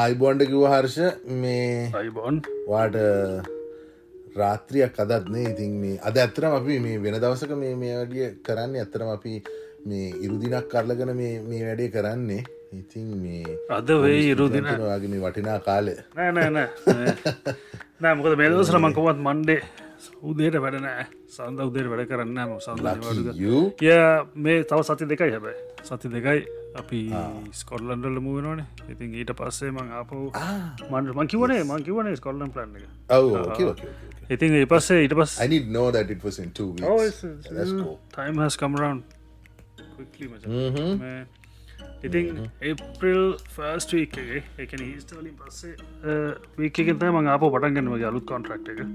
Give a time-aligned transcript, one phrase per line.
[0.00, 0.98] අයිබොන්්ඩ කිව හර්ෂ
[1.42, 1.90] මේ
[2.68, 2.96] වාට
[4.40, 9.10] රාත්‍රියක් අදත්නේ ඉතින් මේ අද ඇත්තරම අපි මේ වෙන දවසක මේ මේ වගේ කරන්න ඇත්තරම
[9.16, 9.34] අපි
[9.86, 12.44] මේ ඉරුදිනක් කරලගෙන මේ මේ වැඩේ කරන්නේ.
[12.72, 15.94] ඉතින් මේ අද වේ ඉරුදින වගේ මේ වටිනා කාලය.
[16.16, 16.50] නෑ
[18.00, 19.60] නෑ මොකද මේ දවසල මංකවත් මන්ඩේ
[20.22, 22.78] උදේට වැඩනෑ සඳ උදේට වැඩ කරන්න ම සඳ
[23.82, 23.98] ය
[24.46, 25.60] මේ තව සති දෙකයි හැබැයි.
[25.82, 26.40] සති දෙකයි
[26.74, 27.00] අපි
[27.52, 30.30] ස්කොල්ලන්ඩල මුවනනේ ඉතින් ඊට පස්සේ මං ආපු
[30.90, 32.86] මන්ට මංකිවනේ මංකිවනේ ස්කොල්ලන් ප්ලන්න එක.
[33.10, 33.74] Okay.
[34.30, 36.86] ඉතින් ඒ පස්සේ ඊට පස් I need know that it was in two weeks.
[36.86, 37.98] Oh, it's, it's, That's cool.
[38.12, 39.02] time has come around
[39.96, 40.48] quickly මචං.
[40.48, 40.98] Mhm.
[41.02, 41.26] මේ
[42.04, 43.24] ඉතින් ඒප්‍රල්
[43.56, 45.74] ෆර්ස්ට වීකගේ එකන ඊස්ටලින් පස්සේ
[46.58, 48.86] වීකෙන් තම ආප පටන්ගන්නමගේ අලුත් කොන්ට්‍රක්් එක.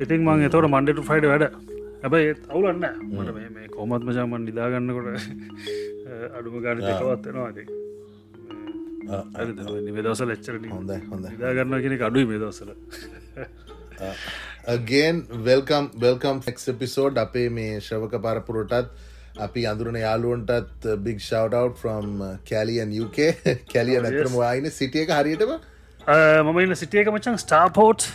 [0.00, 1.73] ඉතින් මං එතවට මන්ඩට ෆයිඩ වැඩ
[2.04, 5.06] හැබයි අවුලන්න මට මේ කොමත් මචාමන් නිදාගන්නකොට
[6.38, 7.64] අඩුම ගාන දෙකවත්වෙනවා ඇති
[9.86, 11.30] නිවෙදසල එච්චරට හොඳයි හොඳයි.
[11.34, 12.70] නිදාගන්න කෙනෙ අඩුයි මේ දවසල
[14.74, 15.16] අගෙන්
[15.48, 18.92] වෙල්කම් වෙල්කම් ෆෙක්ස් එපිසෝඩ් අපේ මේ ශ්‍රවක පරපුරටත්
[19.46, 23.18] අපි අඳුරන යාලුවන්ටත් බික් ෂවට් ෆ්‍රම් කැලියන් UK
[23.74, 25.52] කැලිය නැතරම වායින සිටියක හරියටම?
[26.46, 28.10] මම ඉන්න සිටියක මචන් ස්ටාපෝට්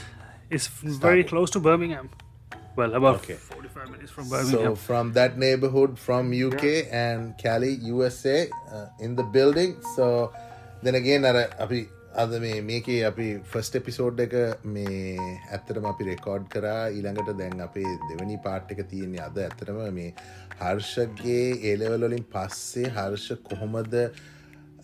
[0.58, 0.70] is
[1.08, 2.08] very close to Birmingham.
[2.78, 3.38] Well, about Okay.
[3.90, 4.76] 45 minutes from So Birmingham.
[4.78, 9.76] from that neighborhood from UK and Cali, USA uh, in the building.
[9.95, 10.34] So
[10.84, 11.80] then again අර අපි
[12.16, 14.36] අද මේ මේකේ අපි ෆස්ට එපිසෝඩ් එක
[14.76, 15.16] මේ
[15.52, 20.14] ඇත්තරම අපි රෙකෝඩ් කරා ඊළඟට දැන් අපේ දෙවැනි පාට් එක තියෙන්නේ අද ඇතරම මේ
[20.62, 23.95] හර්ෂගේ ඒලවලොලින් පස්සේ හර්ෂ කොහොමද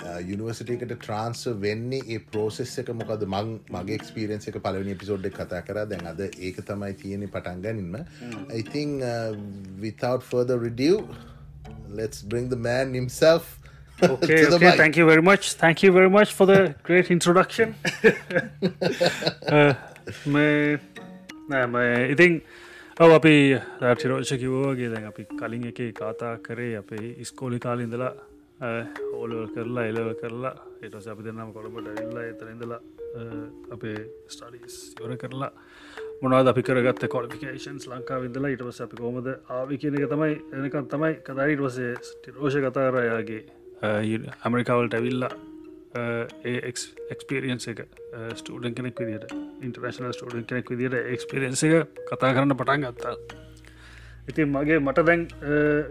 [0.03, 5.83] යනිවර්සිටකට ට්‍රන්ස් වෙන්නේ ඒ පෝසෙස් එක මොකද මං මගේ එක්ස්පිරෙන්න්ස එක පලවනි පිසෝඩ් කතා කර
[5.91, 7.99] දැන් අද ඒක තමයි තියෙනෙ පටන්ගනින්ම
[8.61, 8.97] ඉතිං
[9.81, 11.03] without further review
[11.89, 13.55] let's bring the man himself
[14.03, 14.75] Okay, to the okay.
[14.75, 15.53] Thank you very much.
[15.53, 17.75] Thank you very much for the great introduction.
[19.47, 19.73] uh,
[20.27, 20.79] මේ
[21.49, 22.33] නෑ මේ ඉතින්
[22.97, 23.33] ඔව අපි
[23.79, 28.11] ටිරෝෂ කිවෝගේ දැන් අපි කලින් එක කාතා කරේ අපේ ඉස්කෝලි කාලින්දලා
[28.61, 32.79] ඕලවල් කරලා එලව කරලා එටස අපි දෙන්නම් කොළඹට ඇල්ලා එතනඉදලා
[33.71, 35.51] අපේ ස්ටඩිස් යොර කරලා
[36.21, 41.19] මොනවද අපි කරගත්ත කොලිකේන්ස් ලංකා විදලා ඉටවස අපි කොමද ආවි කියන එක තමයි එනකන් තමයි
[41.27, 43.43] කදරි වසේ ටිරෝෂ කතාරයාගේ
[43.83, 45.33] ඇමරිකාවල්ට ඇවිල්ලා
[46.69, 47.85] එක්ස්පිරියන්ස එක
[48.35, 53.15] ස්ටඩන් කෙනෙක් විදිට ඉන්ටර්නශනල් ස්ටඩන් කෙනෙක් විදිට එක්ස්පිරියන්ස එක කතා කරන්න පටන් ගත්තා.
[54.29, 55.21] ඉතින් මගේ මට දැන්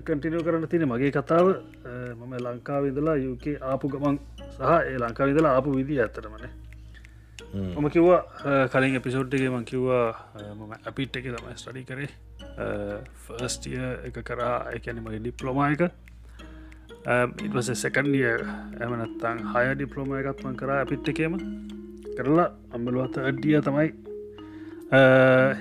[0.07, 1.47] කටිනව කරන්න තින මගේ කතාව.
[2.19, 4.17] මම ලංකාවිදලා යුක ආපු ගමන්
[4.57, 6.53] සහ ඒ ලංකාවිදලා ආපු විදි ඇතරමනේ
[7.55, 8.21] මම කිව්වා
[8.73, 10.07] කලින් එපිසෝඩ්ගේ මං කිව්වා
[10.55, 12.11] මම ඇපිට් එක තමයි ස්ටඩි කරේ.
[13.25, 13.79] ෆර්ස්ටිය
[14.09, 15.83] එක කරා එකැන මගේ ඩිප්ලොමා එක.
[17.47, 18.27] ඉටවස සෙකන්ඩිය
[18.83, 21.35] ඇමනත්තං හය ඩිප්ලෝම එකත්මන් කරා අපිට් එකේම.
[22.17, 23.89] කරලා අම්බලුවත අඩ්ඩිය තමයි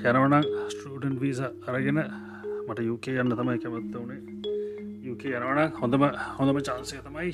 [0.10, 2.00] යනවනම් ස්ටඩන් වීස අරගෙන
[2.68, 4.20] මට යුක යන්න තමයි කැමත්ත වනේ
[5.04, 6.04] යුක යනවන හොඳම
[6.38, 7.32] හොඳම චාන්සය තමයි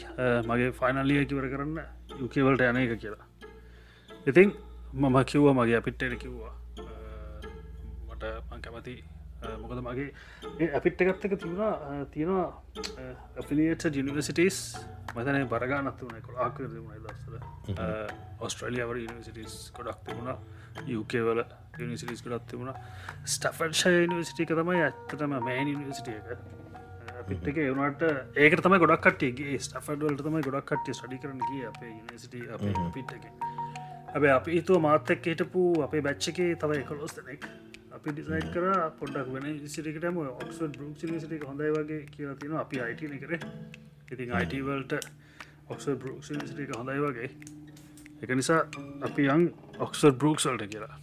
[0.48, 1.78] මගේ ෆයිනල්ලිය කිවර කරන්න
[2.20, 3.26] යුකවලට යන එක කියලා.
[4.26, 4.56] ඉතින්
[4.96, 6.54] මම කිව්ව මගේ අපිට්ටට කිව්වා.
[8.10, 8.96] මට මං කැමති
[9.60, 12.48] මොකද මගේ අපිට්ට ගත්තක තිබුණා තියෙනවා
[13.40, 14.58] අපිලියට ජිනිවසිටස්
[15.16, 17.36] මතන බරගානත් වන කොලාක් තිබුණ දස්සල
[18.40, 20.30] ඔස්ට්‍රලියවර නිසිටස් කොඩක් තිබුණ
[20.88, 21.40] යුකේවල
[21.86, 22.72] නිසිටිස් කොඩක් තිබුණ
[23.26, 26.60] ස්ටෆර්ෂය නිසිටික තමයි ඇත්තටම මෑන් නිසිටිය එක.
[27.30, 28.04] පිට්ක එවනට
[28.38, 32.36] ඒක තම ගොඩක් කටේ ස්ටෆඩවලට තමයි ගොඩක් කටේ ස්ටඩි කරනගේ අපේ නිසිට
[32.96, 33.28] පිට් එක.
[34.14, 37.46] ඇබ අපි හිතුව මාත්තක් හිටපු අපේ බැච්චකේ තව එකොලොස් දෙනෙක්.
[37.92, 38.68] අපි ඩිසයිට් කර
[39.00, 43.40] පොඩක් වෙන සිටිකටම ඔක්ස්ඩ බරුක් සිටික හොඳයි වගේ කියලා තියෙන අපි අයිටන කර.
[44.12, 45.00] ඉතින් අයිටවල්ට
[45.70, 47.32] ඔක්ස බරුක් සිටික හොඳයි වගේ.
[48.22, 48.64] එක නිසා
[49.02, 49.46] අපි යං
[49.80, 50.98] ඔක්සර් බරුක්සල්ට කියලා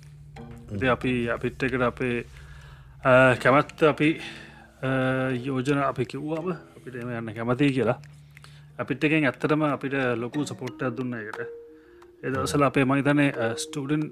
[0.74, 2.16] ඉති අපි අපිට් එකට අපේ
[3.42, 4.08] කැමත්ත අපි
[5.46, 7.98] යෝජන අපි කිව්වාම අපිට එම යන්න කැමතියි කියලා.
[8.82, 11.40] අපිට එකෙන් ඇත්තටම අපිට ලොකු සපොට්ටයක් දුන්න එකට
[12.26, 13.30] එදසල අපේ මහිතනේ
[13.64, 14.04] ස්ටඩන්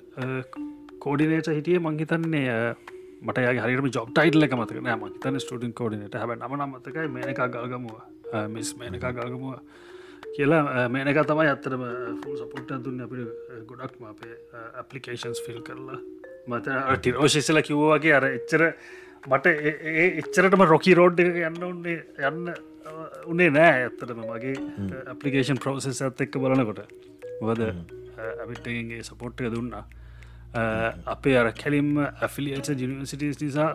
[1.04, 2.74] කෝඩිනේට හිටිය මංහිතන්නේ
[3.26, 4.96] මට හරිම ජොබ් ටයිටල එක මතක නෑ.
[5.02, 7.98] මහිතන ස්ටඩන් කෝඩිනට හැබ නම නමතකයි මේනක ගල්ගමුව.
[8.54, 9.58] මිස් මේනක ගල්ගමුව
[10.36, 11.84] කියලා මේනක තමයි ඇත්තරම
[12.22, 14.34] ෆුල් සපොට්ට දුන්න අපිට ගොඩක්ම අපේ
[14.80, 16.00] ඇපලිකේන්ස් ෆිල් කරලා.
[16.46, 18.62] මත ටිරෝශිසල කිව්වාගේ අර එච්චර
[19.26, 21.98] මට ඒ එච්චරටම රොකි රෝඩ් එක යන්න උන්නේ
[22.28, 22.54] යන්න
[23.26, 24.20] උනේ නෑ ඇත්තටම.
[24.22, 24.54] මගේ
[25.06, 26.80] ඇපලිකේෂන් ප්‍රෝසෙස් ඇත් එක්ක බලනකොට.
[27.40, 29.84] මොකද ඇවිටගේ සපොට්ක දුන්නා.
[31.06, 33.70] අපේ අර කැලිම් ඇෆිලිට ජිනිවසිටස් නිසා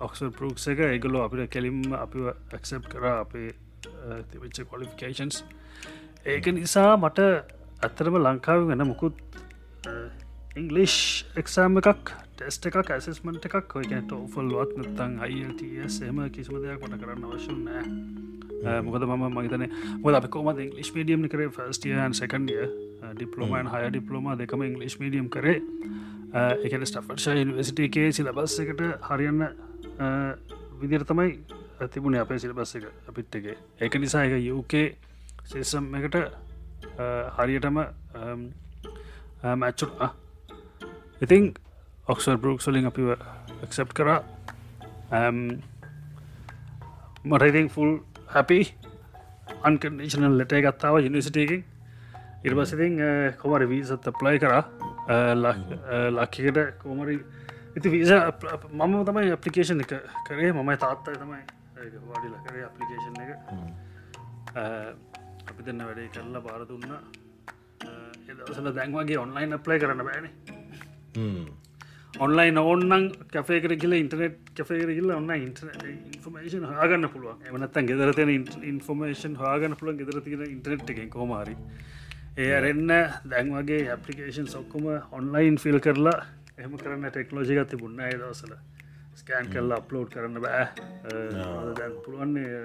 [0.00, 3.50] ඔක්සර් පරුක්ස එක ඒගොලො අපිට කෙලිම් අපි ඇක්සප් කර අපේ
[4.30, 5.42] තිවිච්ච කොලිෆිකේන්ස්
[6.26, 7.18] ඒක නිසා මට
[7.82, 9.16] ඇත්තරම ලංකාව වෙන මුකුත්
[10.52, 13.76] ඉංගලිෂ් එක්සෑම් එකක් ටෙස්ට එකක් ඇසස්මට එකක්.
[13.76, 19.64] ඔය ටෝෆල්වත් නත්තං අයිටස් එම කිසිම දෙයක් මට කරන්න අවශ්‍ය නෑ මොකද මම මගතන
[20.02, 21.48] මොද අප කොම ඉංගලිස් මඩියම් කර?
[21.48, 22.68] ෆස්ටියන් සකන්ඩිය
[23.16, 25.58] ඩිපලෝමන් හය ඩිපලෝම දෙකම ඉංගලිස් මඩියම් කරේ.
[26.34, 29.48] එකන ස්ටෆර්ෂ ඉනිවසිට එකේ සිලබස් එකට හරියන්න
[30.80, 31.30] විදිර තමයි
[31.88, 33.46] තිබුණ අපේ සිලබස් එක අපිත් එක.
[33.80, 34.96] ඒක නිසා එක යුකේ
[35.44, 36.20] සෙසම් එකට
[37.38, 37.86] හරියටම
[39.56, 40.20] මැච්චුට්
[41.22, 41.54] ඉතිං
[42.08, 43.14] ඔක්සර් බරුක් සොලින් අපිව
[43.62, 44.22] එක්සප් කරා.
[45.12, 45.62] Um,
[47.24, 48.58] මට ඉතින් ෆුල් හැපි
[49.62, 51.62] අන්කඩිෂනල් ලෙට ගත්තාව යනිසිටකින්
[52.44, 52.98] ඉර්බසිතින්
[53.38, 54.64] කොමරි වීසත් ප්ලයි කරා.
[56.10, 57.18] ලක්කිකට කෝමරි
[57.76, 58.10] ඉති වීස
[58.72, 59.94] මම තමයි අපපලිකේෂන් එක
[60.26, 60.52] කරේ.
[60.52, 61.42] මමයි තාත්තයි තමයි
[62.08, 63.30] වාඩිල කරේ අපපලිකේෂන් එක.
[64.52, 64.90] Uh,
[65.48, 66.98] අපි දෙන්න වැඩේ කරලා බාර දුන්න.
[68.28, 70.61] එදසල uh, දැන්වගේ ඔන්ලයින් ප්ලයි කරන්න බෑන.
[72.20, 77.38] ඔන්ලයින් ඕන්නන් කැෆේකර කියල ඉන්ටනෙට් කැෆේකර කියල ඔන්න ඉන්ෆර්මේෂන් හගන්න පුළුවන්.
[77.48, 78.30] එමනත්තන් ගෙදරතන
[78.72, 81.56] ඉන්ෆර්මේෂන් හගන්න පුළුවන් ගෙදර තින ඉන්ටනෙට් එකෙන් කොමාරි
[82.36, 82.92] ඒ අරෙන්න
[83.30, 86.18] දැන්වගේ ඇපලිකේෂන් සොක්කුම ඔන්ලයින් ෆිල් කරලා
[86.58, 88.54] එහම කරන්න ටෙක්නෝජි ගත්ති පුන්න ඒ දවසල
[89.16, 90.66] ස්කෑන් කරලා අප්ලෝඩ් කරන්න බෑ.
[91.76, 92.62] දැන් පුළුවන්නේ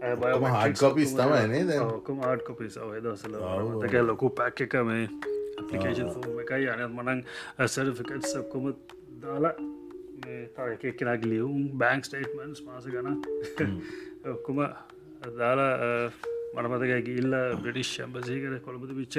[0.00, 3.34] හඩ කොපිස් තමයි නේ ඔක්කම ආඩ් කොපිස් දසල
[3.82, 5.08] තක ලොකු පැක් එක මේ
[5.58, 7.20] අපපලිකේෂන් ෆෝම එකයි අනත් මනං
[7.66, 8.70] සර්ෆිකට් සක්කොම
[9.22, 9.54] දාලා
[10.54, 13.18] තව එක කෙනක් ලියවුම් බෑන්ක් ස්ටේටමන්ස් මාස ගන
[14.34, 14.62] ඔක්කොම
[15.36, 15.72] දාලා
[16.54, 19.16] මනමතක ඉල්ල බ්‍රටිෂ් ඇම්බසීකර කොළඹද විච්ච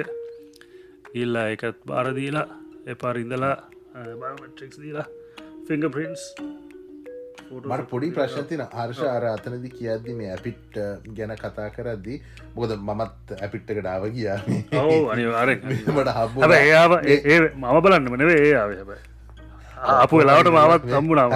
[1.15, 2.47] ඉල්ලා එකත් බාරදීලා
[2.88, 3.56] එපාර ඉඳලා
[4.21, 5.07] බයමට්‍රික්ස් දීලා
[5.68, 6.25] ෆිංග ප්‍රින්ස්
[7.49, 10.79] මට පොඩි ප්‍රශ්තින හර්ෂ අර අතනදි කියද්දි මේ ඇපිට්
[11.19, 12.21] ගැන කතා කරද්දි
[12.55, 14.39] මොකද මමත් ඇපිට්ටකට ආව කියා
[14.85, 18.75] ඔව අනිවාර මට හබ ඒයාව ඒ මම බලන්න මනවේ ඒ ආව.
[18.81, 19.09] හැබයි
[20.03, 21.31] අප වෙලාවට මාවත් තම්බුණාව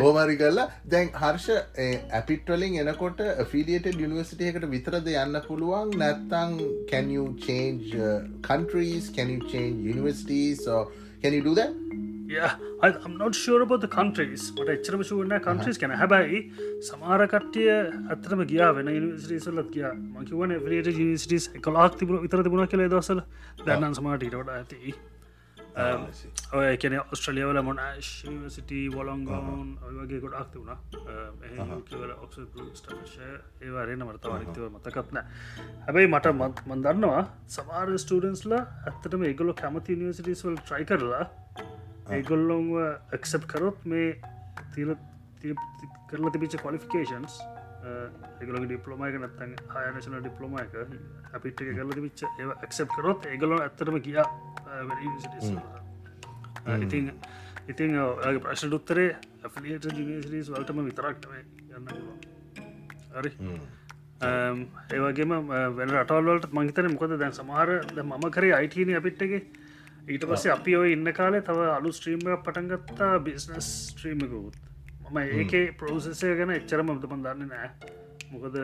[0.00, 0.66] හෝමරි කරලා.
[0.90, 1.46] දැන් හර්ෂ
[2.18, 3.22] ඇපිටවලින් එනකොට
[3.52, 5.94] ෆිලියට යනිවසිටයකට විතරද යන්න පුළුවන්?
[6.02, 6.52] නැත්තං
[7.46, 8.20] change uh,
[8.50, 9.10] countries?
[9.10, 10.66] can you change universities?
[10.68, 10.82] or
[11.22, 11.83] can you do that
[12.26, 16.42] yeah I, I'm not sure about the countries මට එච්චරම ශූර්ණ countries කැන හැබැයි
[16.88, 19.88] සමාරකට්ටිය ඇතරම ගියා වෙන නිසිටසල්ලත් කිය
[20.18, 23.20] මකිවන ට නිසිටස් කලාක් තිබුණ විතර තිබුණ කළේ දසල
[23.66, 24.94] දැන්නන් සමාට ඉට වඩා ඇති
[26.54, 28.10] ඔය කියන ඔස්ට්‍රලියවල මොනශ
[28.56, 30.78] සිට වොලොංගෝන් ඔය වගේ ගොඩක් තිබුණා
[31.88, 32.38] කියවල ඔක්ෂ
[32.80, 33.30] ස්ටශය
[33.62, 35.22] ඒවාරෙන මර්තවානිතව මතකත්න
[35.86, 37.24] හැබැයි මට මත් මන්දන්නවා
[37.56, 41.26] සමාර ස්ටඩන්ස්ලා ඇත්තටම ඒගොලො කැමති නිසිටස්වල් ට්‍රයි කරලා
[42.10, 42.72] ඒගොල්ලොන්ව
[43.12, 44.08] එක්සප් කරොත් මේ
[44.74, 44.94] තිල
[46.08, 47.38] කරලා තිබිච කොලිෆිකේන්ස්
[48.40, 50.76] ඒගල ඩිපලෝමයක නත්තන් හයනශන ඩිපලෝම එක
[51.32, 54.26] අපිට කරල ඒ එක්සප් කරොත් ඒගොලො ඇතරම කියා
[56.78, 57.12] ඉතින්
[57.68, 59.08] ඉතින් ඔගේ ප්‍රශ්න උත්තරේ
[59.42, 61.32] ඇෆලියට ජිනිසිරිස් වලටම විතරක්ටම
[61.72, 61.86] යන්න
[63.14, 63.32] හරි?
[64.20, 65.32] ඒවගේම
[65.74, 69.42] වෙන රටවල්වලට මංහිතන මොකද දැන් සමහර මම කරේ අයිටන අපිට්ටගේ
[70.04, 74.56] ඊට පස්සේ අපි ඔය ඉන්න කාලේ තව අලු ස්ට්‍රීම්ම පටන්ගත්තා බිස්නස් ස්ට්‍රීමකුත්
[75.10, 77.68] මම ඒකේ ප්‍රෝසෙසය ගැන එච්චරම මතම දන්න නෑ
[78.30, 78.58] මොකද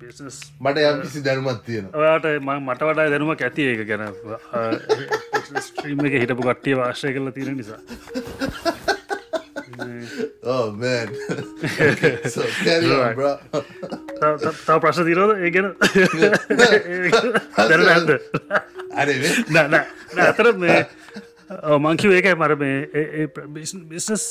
[0.00, 4.04] බිස්නස් මට යම් කිසි දැනුමත් තියෙන ඔයාට මට වඩා දැනුමක් ඇති ඒක ගැන.
[5.60, 7.80] ස්ට්‍රීම් එක හිටපු කට්ටිය වාශ්‍රය කරලා තියෙන නිසා.
[10.46, 10.66] oh
[14.16, 15.68] තව ප්‍රශ්න තිරෝද ඒ ගැන?
[17.68, 18.10] දැන ඇද
[18.96, 19.34] අරේ
[20.24, 20.78] ඇතර මේ
[21.80, 23.26] මංකිව ඒකයි මර මේ
[23.90, 24.26] බිස්නස්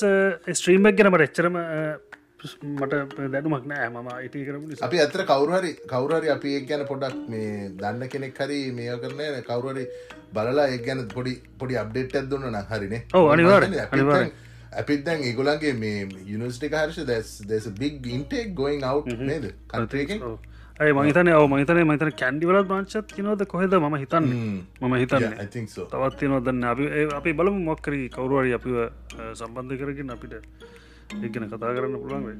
[0.54, 1.58] ස්ට්‍රීම්මක් ගැන මට එච්චරම
[2.72, 2.94] මට
[3.34, 8.12] දැනුමක් නෑ මම ඉටි කරමු අපි ඇතර කවරුහරි කවුරරි අපි ඒ ගැන පොඩක් මේ දන්න
[8.14, 9.86] කෙනෙක් හරි මේ කරන කවුරරි
[10.34, 12.58] බලලා ඒ ගැන පොඩි පොඩි අප්ඩේට් ඇත්දුන්න න.
[12.72, 14.28] හරිනේ ඕ අනිවාර අනිවාර
[14.74, 19.46] අපිත් දැන් ඒගොලන්ගේ මේ යනිස්ටික හර්ෂ දැස් දෙස බික් ඉන්ටෙක් ගොයින් අව් නේද?
[19.70, 20.20] කන්ට්‍රේකෙන්
[20.76, 23.74] ඇයි මහිතන ඔව මහිතන මතන කැන්ඩිවල බ්‍රංචත් තිනවද කොහෙද?
[23.84, 24.26] ම හිතන්න.
[24.82, 25.24] මම හිතන්න.
[25.92, 26.86] තවත් නොදන්න අපි
[27.20, 28.76] අපි බලමු මොක්කරී කවරුවරි අපිව
[29.40, 30.34] සම්බන්ධ කරගෙන අපිට
[31.24, 32.36] ඒගෙන කතා කරන්න පුළුවන් වේ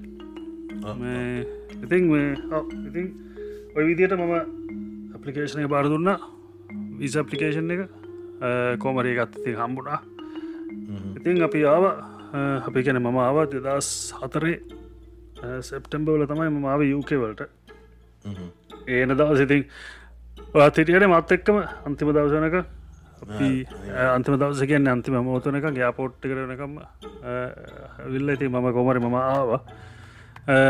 [1.84, 2.04] ඉතින්
[2.90, 3.08] ඉතින්
[3.76, 4.34] ඔය විදියට මම
[5.16, 6.12] අපපලිකේෂනය බාර දුන්න.
[7.00, 7.88] විස අපපලිකේෂන් එක.
[8.84, 10.00] කෝමරය ගත්තති හම්බුණා.
[11.18, 11.84] ඉතින් අපි ආව.
[12.68, 14.60] අපි ගැන මම ආව දෙදස් හතරේ
[15.70, 17.48] සෙප්ටම්බවල තමයි මම ආව යුකේවලට
[18.26, 19.64] ඒන දවස ඉතින්
[20.72, 22.56] තිටියට මත් එක්කම අන්තිම දවසනක
[24.10, 26.78] අන්තිම දවස කියන්න අන්තිම මෝතනක ග්‍යාපෝට්ට කරනකම්
[28.08, 29.50] විල්ල ඇති මම කොමරි මම ආව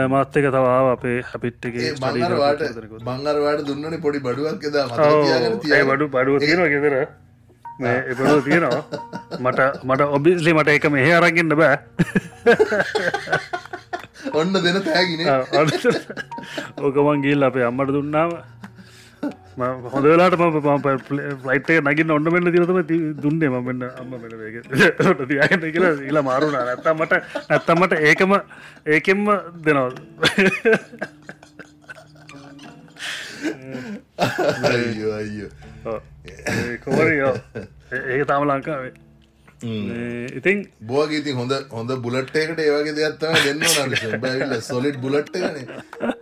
[0.07, 2.63] මාත් එක තවාව අපේ අපිට්ටගේ බංගරවාට
[3.03, 6.95] බංගරවාට දුන්නන පොඩි බඩුවක් මත බඩු බඩුව තියෙනවා ගෙදර
[8.07, 8.83] එබඩුව තියෙනවා
[9.41, 11.77] මට මට ඔබිස්ලි මට එක මෙහ අරගන්න බෑ
[14.33, 15.21] ඔන්න දෙන තෑගෙන.
[16.83, 18.31] ඕකමන් ගිල් අපේ අම්මට දුන්නාව
[19.93, 20.41] හොඳ වෙලාට ම
[21.43, 22.79] ෆලයිට් නගින් ඔන්න මෙන්න තිරතම
[23.23, 24.11] දුන්නේ මන්න අම්ම
[25.29, 27.13] තියගන්න කියලා ඉලා මාරුණ නැත්තම්මට
[27.49, 28.31] නැත්තම්මට ඒකම
[28.95, 29.23] ඒකෙන්ම
[29.65, 29.89] දෙනවා.
[34.69, 35.51] අයියෝ අයියෝ.
[36.83, 37.33] කොවරයෝ
[37.93, 38.93] ඒක තාම ලංකාවේ
[39.61, 43.59] ඉතින් බෝගේ ඉතින් හොඳ හොඳ බුලට්ටයකට ඒවගේ දෙයක්ත්තම දෙන්න
[44.21, 45.67] බැවිල්ල සොලිට් බුලට්ටන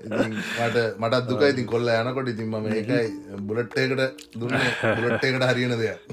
[0.06, 3.10] මට මටත් දුක ඉතින් කොල්ල යනකොට ඉතින් ම ඒකයි
[3.42, 4.00] බුලට්ටයකට
[4.36, 4.54] දුන්න.
[4.98, 6.00] බුලට්ටයකට හරියන දෙයක්.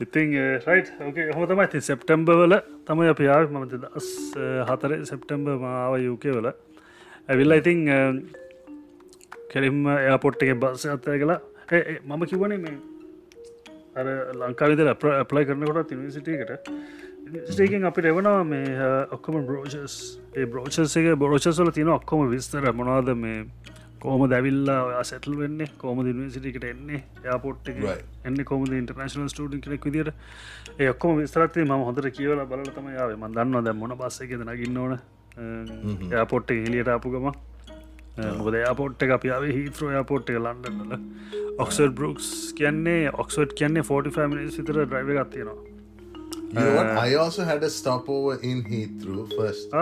[0.00, 0.32] ඉතින්
[0.66, 2.54] රයි් ඕකේ හොතම ඇති සෙප්ටම්බවල
[2.86, 4.08] තමයි අප යාව මමති දස්
[4.70, 6.52] හතර සෙප්ටම්බ මාව යුකේ වල.
[7.28, 7.88] ඇවිල්ලා ඉතිං
[9.50, 12.76] කෙලින්ම එයාපොට් එක බස්ස අත්තය කලා මම කිවනේ මේ
[13.96, 16.68] අර ලංකාවිද අප්ලයි කරනකොට තිනිසිටකට
[17.50, 19.94] ස්ටේකින් අපිට එවනවා මේ ඔක්කොම බ්‍රෝෂස්
[20.34, 22.72] ඒ බ්‍රෝෂසක බොරෝෂස්වල තියෙන ඔක්කොම විස්තර.
[22.72, 23.46] මොනාද මේ
[24.00, 25.68] කෝම දැවිල්ලා ඔයා සැටල් වෙන්නේ?
[25.78, 27.00] කෝම දිනිසිටිකට එන්නේ?
[27.24, 27.68] යාපොට්
[28.24, 30.12] එන්න කොම ඉන්ටර්නශනල් ස්ටඩන් කෙනෙක් විදිට
[30.78, 34.98] ඒ ඔක්කොම විස්තරත්ේ ම හොඳර කියවල බල තම යාව මදන්න දැ මොන බස්සක නගන්න ඕන.
[36.12, 37.32] යාපොට් හෙලියට ආපුගම
[38.16, 40.98] මොකද යාපොට් එක අපියාව හිත්‍රෝ යාපොට් එක ලන්ඩන්නල
[41.64, 42.26] ඔක්සඩ් බරුක්ස්
[42.58, 45.70] කියන්නේ ඔක්සඩ් කියන්නේ 45 මිනිස් විතර ඩ්‍රයිව ගත්තියෙනවා?
[46.54, 49.72] I also had a stopover in Heathrow first.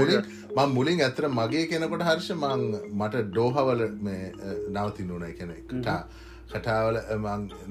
[0.00, 0.18] මුලින්
[0.56, 2.66] මම මුලින් ඇතර මගේ කෙනකොට හර්ෂ මං
[2.98, 4.32] මට ඩෝහවල මේ
[4.76, 5.96] නවතින්නුන කෙනෙ කටා
[6.52, 6.98] කටාවල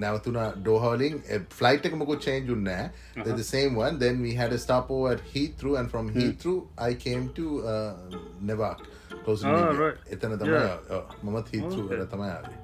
[0.06, 1.22] නැවතුන ඩෝහවලින්
[1.60, 4.00] ෆ්ලයිට් එක මකු චේන්ජුන් නෑ the same one.
[4.00, 6.58] Then we had a stopover at Heathrow and from Heathrow
[6.90, 7.94] I came to uh,
[8.42, 8.82] Newark
[9.26, 9.48] close to
[10.16, 10.62] එතන තමයි
[11.24, 12.58] මමත් Heathrow වල තමයි ආවේ.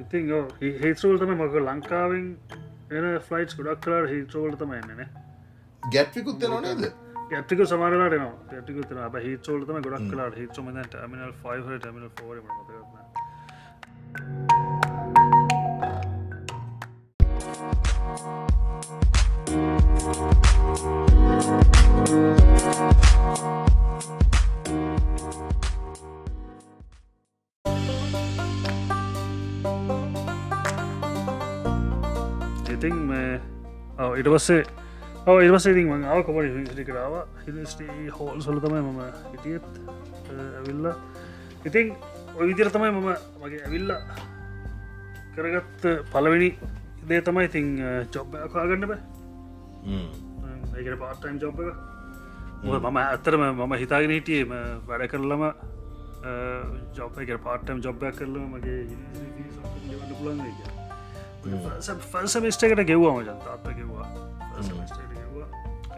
[0.00, 0.22] ඉතින්
[0.82, 2.26] හේතුවල් තම මක ලංකාවෙන්
[2.90, 5.02] එන ෆලයිට් ගොඩක් කලාට හිතෝවල තම එන්නන
[5.92, 6.82] ගැට්විකුත් නොනේද
[7.32, 8.22] ඇතික සමාරලාට න
[8.56, 13.06] ඇතිකුතන අප හිතෝලතම ගොඩක් කලාට හිතම ටමිනල් 5 ටමිනල් 4 මතගන්න
[32.76, 32.96] ඉතින්
[34.20, 34.62] ඉට පස්සේ
[35.26, 37.14] මං ආව කොමට හිසිටි කරාව
[37.46, 39.00] හිස්ටී හෝල් සොල තමයි මම
[39.32, 39.66] හිටියත්
[40.36, 40.86] ඇවිල්ල.
[41.68, 41.86] ඉතින්
[42.36, 43.08] ඔය විදිර තමයි මම
[43.42, 43.90] මගේ ඇවිල්ල
[45.36, 46.50] කරගත් පලවෙනි
[47.08, 47.66] දේ තමයි ඉතින්
[48.14, 49.00] චොබ් කාගන්න බෑ.
[50.76, 51.76] ඒකට පාටයිම් චොබ් එක.
[52.64, 54.50] මම ඇත්තරම මම හිතාගෙන හිටියේම
[54.88, 55.42] වැඩ කරලම
[56.96, 58.80] ජොබ් එක පාටම් ජොබ්බයක් කරලම මගේ
[61.46, 64.06] පුළන් ෆල්සමිස්ටකට ගෙව්වාම ජනතාත්ත ගෙව්වා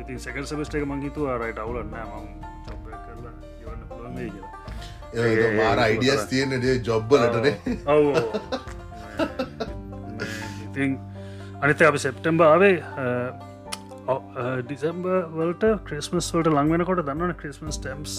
[0.00, 1.97] ඉතින් සැකල් සමිස්ට එක මංහිතු අරයිට අවුලන්න ම
[2.67, 6.50] චොබ්බ කරලා ගවන්න පුළන් කියලා මාර අයිඩියස් තියෙන
[6.85, 7.55] ජොබ්බලටනේ
[10.67, 10.99] ඉතින්
[11.61, 12.75] අනිත අපි සෙප්ටම්බ ආවේ
[14.62, 18.14] ඩිසම්බ වලට ක්‍රස්මස් වලට ලංවෙනකොට දන්න ක්‍රස්මස් ටම්ස්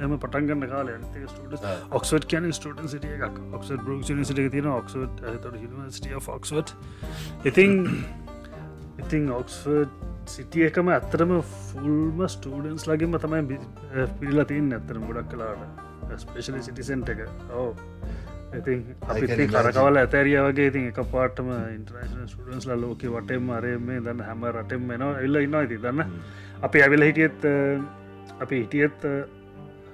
[0.00, 3.38] එම පටන්ගන්න කාල ට ඔක්සට කියන ස්ටන් සිටිය එකක්.
[3.52, 5.24] ඔක්සට බරුක් නිසිට තින ඔක්සට
[5.78, 6.74] නිසිටිය ෆොක්ස්වට්
[7.44, 7.78] ඉතිං
[8.98, 11.32] ඉතිං ඔක්ස්ෆර්ඩ් සිටිය එකම ඇත්තරම
[11.70, 13.58] ෆුල්ම ස්ටඩන්ස් ලගේම තමයි
[14.20, 17.26] පිල්ලා තින් ඇත්තරම ගොඩක් කලාට ස්පේශලි සිටිසෙන්ට එක.
[17.52, 17.74] ඕ
[18.54, 24.24] ඉතින් අපි කරකවල ඇතැරිය වගේ ඉතින් එක පාටම ඉන්ටර්නශන ස්ටඩන්ස් ලෝක වටෙම අරේ මේ දන්න
[24.28, 26.12] හැම රටෙම එනවා එල්ල ඉන්න ඇති දන්න.
[26.62, 27.48] අපි ඇවිල හිටියත්
[28.40, 29.08] අපි හිටියත්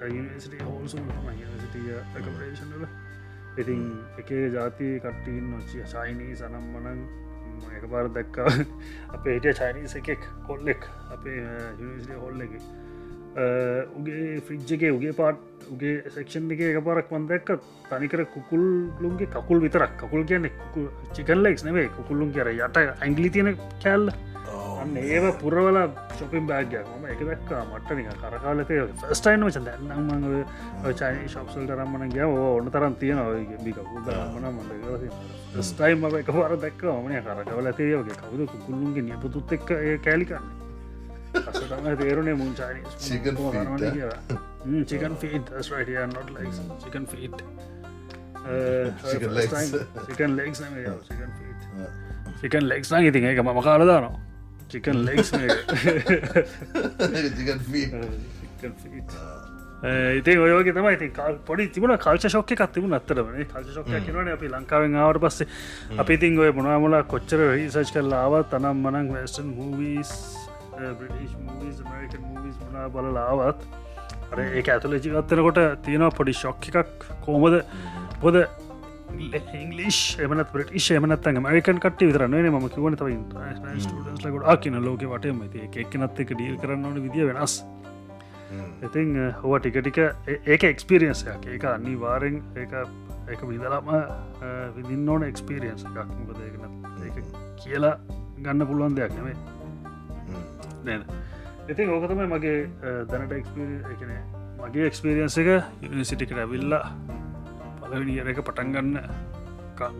[0.01, 1.09] හෝල්සුම්
[1.63, 2.85] සිටිය කමරේෂන්ල
[3.57, 3.81] ඉතින්
[4.17, 7.01] එකේ ජාති කට්ටීන් නොචිය සයිනී සනම්මනන්
[7.77, 8.47] එක පාර දැක්කා
[9.15, 11.37] අපේ හිටිය චයිනීස එකෙක් කොල්ලෙක් අපේ
[11.79, 12.55] යනිසිටිය හොල්ල එක.
[13.97, 17.53] උගේ ෆ්‍රිජ්ජගේ උගේ පාට් උගේ සෙක්ෂන් එක එක පාරක් මන්දැක්ක
[17.91, 19.93] තනිකර කුකුල්ලුන්ගේ කකුල් විතරක්.
[20.01, 20.49] කකුල් කියන
[21.13, 24.09] චිකල්ලෙක්ස් නෙවේ කුකුල්ලුන් කර යට ඇංගලි තියෙන කැල්ල.
[24.81, 25.77] අන්න ඒව පුරවල
[26.13, 30.25] ශොපින් බෑගයක් ම එක දක්කා මට්ටනික කරකාලතය ෆස්ටයින් වච දැන්නම්මඟ
[30.93, 35.03] චයි ශප්සල් කරම්මන ගිය ඕන්න තරන් තියෙනගේ බිකකුද මන මඳ
[35.63, 39.67] ස්ටයිම් එක පර දක්ක මන කරකවල තේයෝගේ කවුද කුල්ලුන්ගේ නියපතුත් එක්
[40.01, 40.47] කෑලිකන්න
[41.97, 42.81] තේරුණේ මුංචානි
[44.85, 47.45] chicken feet ස්ටය not like chicken feet
[49.05, 50.65] chicken legs
[51.05, 51.61] chicken feet
[52.41, 54.30] chicken legs ඉතින් එක මම කාලදානවා
[54.71, 55.29] චිකන් ලෙක්ස්
[59.81, 61.09] ඉතින් ඔයගේ තම ඉති
[61.45, 65.47] පොඩි තිබුණ කල්ච ශෝක එකක් තිබුණ අත්තරම කල්ච ශෝක කියනවන අපි ලංකාවෙන් ආවට පස්සේ.
[65.97, 70.11] අපි ඉතින් ඔය මොනාමල කොච්චර රිසච් කරලාව තනම් මනං western movies
[70.71, 73.65] British movies American movies මනා බලලාවත්
[74.31, 77.05] අර ඒ ඇතුල ජීවත්තනකොට තියෙනවා පොඩි ශොක්ක එකක්.
[77.25, 77.63] කෝමද
[78.21, 78.37] පොද
[79.61, 85.39] ඉංගලිෂ් එමනත් ප්‍රටිෂ් එමනත් මරිකන් කට විතරන්නේ ම කිවන තව ටඩන්ස්ලකට ආකින ලෝක වටම
[85.83, 87.53] එක්නත් එක ඩීල් කරන්න ඕන විදිිය වෙනස්.
[88.87, 89.09] ඉතින්
[89.43, 89.99] හොව ටික ටික
[90.55, 92.65] ඒක එක්ස්පිරියන්සයක් ඒක අනි වාරෙන් ඒ
[93.33, 93.87] එක විදලාම
[94.75, 96.09] විදින්න ඕන එක්ස්පිරියන්ස් එකක්.
[96.19, 96.39] මොකද
[97.05, 97.15] ඒක
[97.63, 97.95] කියලා
[98.43, 99.35] ගන්න පුළුවන් දෙයක් නෙවේ
[100.85, 101.01] නේද?
[101.71, 102.59] ඉතින් ඕකතමයි මගේ
[103.09, 104.11] දැනට එක්ස්පිරිය එකන
[104.61, 105.49] මගේ එක්ස්පිරියන්ස එක
[105.87, 106.83] යනිසිටිකට ඇවිල්ලා
[107.91, 108.99] පලවිනි එක පටන්ගන්න
[109.75, 109.95] කං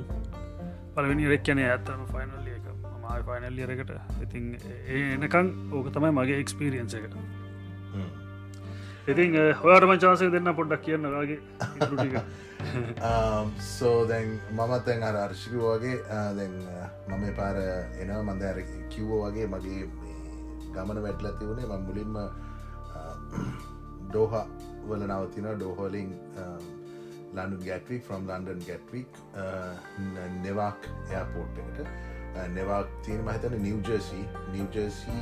[0.96, 2.68] පලවිනි රෙක් යන ඇත්තම ෆයිනල්ලිය එක.
[3.02, 4.46] මයි ෆයිනල්ලියරකට ඉතින්
[4.90, 7.10] ඒනකං ඕක තමයි මගේ එක්ස්පිරියන්ස එක.
[9.08, 11.40] ඉතින් හොයාටම චාසය දෙන්න පොඩ්ඩක් කියන්නගේ
[13.60, 16.58] සෝ um, දැන් මමත් තැන් අර අර්ශික වගේ දැන්
[17.10, 19.88] මම පාර එනවා මන්ද අර කිව්වෝ වගේ මගේ
[20.72, 22.20] ගමන වැටල තිවුණේ ම මුලින්ම
[24.08, 24.38] ඩෝහ
[24.86, 26.14] වල නවතින ඩෝහෝලිං
[27.34, 29.12] ලන්ඩ ගැටවික් ෆ්‍රම් ලන්ඩන් ගැටවික්
[30.44, 31.86] නෙවාක් එයාපෝට්ට
[32.50, 34.22] නෙවාක් තියන මහිතන නිවජර්සි
[34.52, 35.18] නිවජර්සි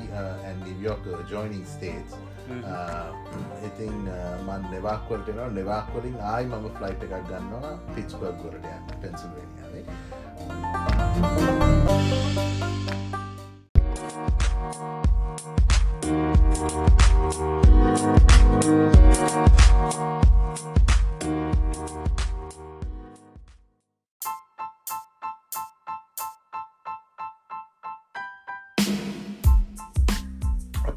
[0.59, 2.13] නිවියෝක ජොයිනිං ස්ටේටස්
[3.65, 3.95] ඉතින්
[4.45, 9.85] මන් නෙවාක්වලටන නෙවාක්වලින් ආයි මම ෆ්ලයිට් එකක් ගන්නවා පිච්බර්ග් වලට පෙන්සිල්වේනියාවේ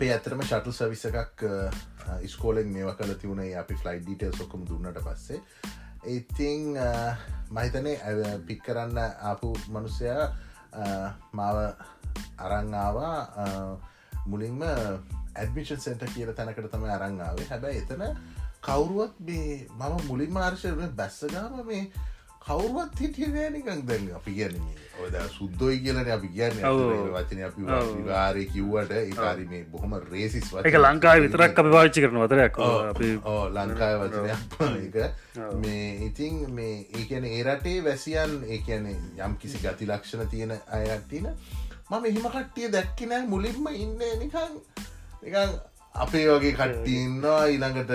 [0.02, 1.42] අපේ ඇතරම ශටල් සවිස එකක්
[2.26, 5.38] ස්කෝලෙන් මේව කල තිවුණේ අපි ෆ්ලයි් ඩීටල් සොකම දුන්නට පස්සේ.
[6.10, 6.74] ඉතිං
[7.54, 10.24] මහිතනේ පික් කරන්න ආපු මනුස්සයා
[11.32, 11.58] මාව
[12.38, 13.14] අරංආවා
[14.26, 18.02] මුලින්ම ඇඩමිෂන් සෙන්ට කියල තැනකට තම අරංආාවේ හැබැයි එතන
[18.60, 21.84] කවුරුවත් මේ මම මුලින් මාර්ශය බැස්සගාම මේ
[22.46, 24.74] කවුරුවත් හිටිය නිකං දැන් අපි කියන්නේ.
[25.00, 26.58] ඔද සුද්දොයි කියලන අපි කියන්න.
[27.14, 27.62] වචන අපි
[27.96, 32.58] විවාරය කිව්වට ඒකාරි මේ බොහොම රේසිස් එක ලංකාව විතරක් අපි පාච්චි කරන වතරයක්
[33.24, 34.40] ඕ ලංකාය වචනයක්.
[35.64, 41.28] මේ ඉතින් මේ ඒකන ඒරටේ වැසියන් ඒකැනේ යම් කිසි ගති ලක්ෂණ තියෙන අයටතින
[41.90, 44.58] මම එහෙම කට්ටිය දැක්කිනෑ මුලින්ම ඉන්න නිකං
[45.22, 45.50] නිකං
[45.94, 47.92] අපේ වගේ කට්ටින්නවා ඊළඟට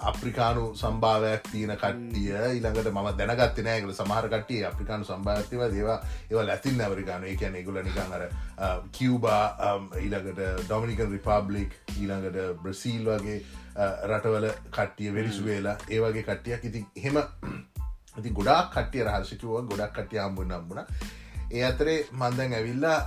[0.00, 2.32] අප්‍රිකානු සම්භාවයක් තියන කට්ටිය.
[2.48, 5.98] ඊළඟට ම දැනගත් නෑගල සමහරකටිය අප්‍රිකානු සම්භාතිව දේවා
[6.30, 8.24] ඒව ලැතින් ඇවරිකානු ඒ කියන එගුල නිකන් අර
[8.92, 9.44] කිවබා
[9.96, 13.38] ඊළඟට ඩොමිනිකන් රිපබ්ලික් ඊළඟට බ්‍රසීල් වගේ
[14.08, 16.64] රටවල කට්ටිය වෙරිසුවේලා ඒවගේ කට්ටියක්.
[16.64, 17.18] ඉති හෙම
[18.18, 20.84] ඉති ගොඩක් කට්ටිය රහර්ශිකුව ගොඩක් කට්ටිය අම්බුන්න අම්බුණ
[21.50, 23.00] ඒ අතරේ මන්දැන් ඇවිල්ලා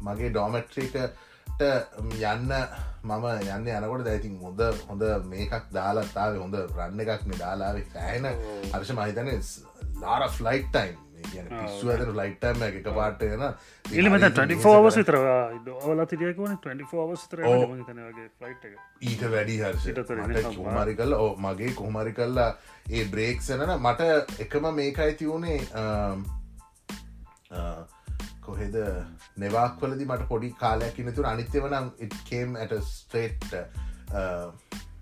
[0.00, 0.94] මගේ ඩෝමට්‍රික
[1.60, 2.52] යන්න
[3.04, 8.30] මම යන්න යනකොට දැයිතින් හොඳ හොඳ මේකක් දාලත්තාව හොඳ රන්න එකක්න දාලාව සෑන
[8.72, 9.34] හර්ෂ මහිතන
[10.02, 13.44] ලාර ෆ්ලයිට් ටයිම් පිස්සු ඇතන ලයිට්ටම එක පාට යන.
[13.84, 15.18] ඉලිමත 24වස් විතර
[15.86, 17.42] ඔල තිරියකවන 24වස් තර
[18.38, 18.68] ෆලයිට්
[19.02, 19.84] ඊට වැඩි හර්ෂ.
[20.56, 22.48] කොහමරි කල්ල ඕ මගේ කොහමරි කල්ලා
[22.90, 25.60] ඒ බ්‍රේක්සනන මට එකම මේකයි තිවුණේ
[28.48, 28.76] කොහෙද
[29.36, 33.50] නෙවාක්වලදි මට පොඩි කාලයක් නතුර අනිත්‍යවනම් ඉටකේම් ඇට ස්ට්‍රේට්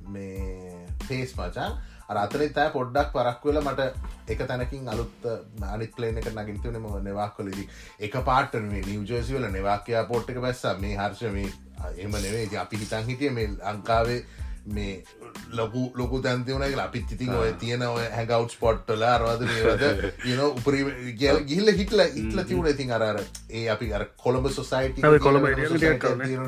[0.08, 3.86] මේ පේස් මචන් අරතරේ තෑ පොඩ්ඩක් පරක් වෙල මට
[4.28, 7.68] එක තැනකින් අලුත් uh, අනිත් ලේන එක නගින්තුනම නෙවාක්කොලදි
[8.00, 10.64] එක පාටන මේ නිවජෝසිවල නෙවාක්‍යයා පොට් එක බැස්ස.
[10.80, 14.20] මේ හර්ෂ මේ uh, එම නෙවේ අපි හිතන් හිටිය මේ ලංකාවේ
[14.66, 15.04] මේ
[15.52, 19.82] ලොකු ලොකු තැන්තිවන අපිත් ඉතින් ඔය තියෙන ඔය හැකව් ස්පොට්ටල අරවාද මේවද
[20.24, 20.84] යන උපරි
[21.20, 25.48] ගිල්ල හිටල ඉටල තිවුණ ඉතින් අර ඒ අපි අර කොළඹ සොසයිට කොළඹ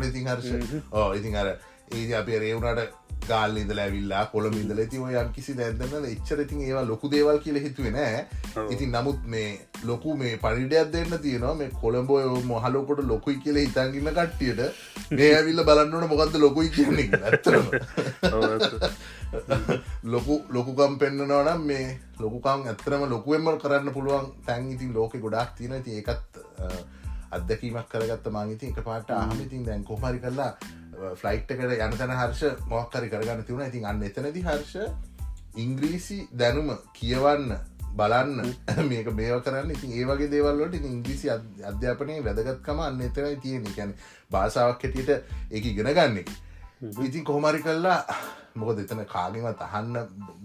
[0.05, 0.81] ඉතින් හර්ෂ.
[1.16, 1.52] ඉතින් අර
[1.92, 6.85] ඒ අපි රේවුණට ගාල් ඉදල ඇවිල්ලා කොළම ඉදල ති යම් කිසි දැදන්න එච්චර ඉතින් ඒවා
[6.90, 8.20] ලොකු දේවල් කියල හිතුවේ නෑ.
[8.70, 9.48] ඉතින් නමුත් මේ
[9.85, 11.55] ලොකු මේ පරිඩයක් දෙන්න තියෙනවා.
[11.55, 14.61] මේ කොළඹෝ මොහලොකොට ලොකුයි කියල හිතන්ගන්න කට්ටියට
[15.12, 17.66] මේ ඇවිල්ල බලන්නට මොකක්ද ලොකුයි කියන්නේ ඇත්තරම
[20.07, 21.87] ලොකු ලොකුකම් පෙන්න්නනවනම් මේ
[22.20, 26.40] ලොකුකම් ඇත්තරම ලොකුවෙන්මල් කරන්න පුළුවන් තැන් ඉතින් ලෝක ගොඩක් තියෙන ති ඒකත්
[27.31, 30.52] අදකීමක් කරගත්ත මංගිතින් එක පාට ආහමිතින් දැන් කොහමරි කරලා
[31.14, 34.74] ෆ්ලයිට් එකට යන තැන හර්ෂ මොක්කරි කරගන්න තිවුණ ඉතින් අන්න එතනති හර්ෂ
[35.56, 37.56] ඉංග්‍රීසි දැනුම කියවන්න
[37.94, 38.54] බලන්න.
[38.88, 39.70] මේක මේව කරන්න.
[39.70, 41.30] ඉතින් ඒ වගේ දේවල්ලට ඉංග්‍රීසි
[41.64, 43.94] අධ්‍යාපනය වැදගත්කම අන්න එතනයි තියෙන ගැන
[44.30, 45.12] භාෂාවක් හැටියට
[45.50, 46.35] එක ඉගෙන ගන්න එක
[46.80, 48.04] ඉතින් කොහොමරි කල්ලා
[48.54, 49.96] මොකද එතන කාගෙමත් අහන්න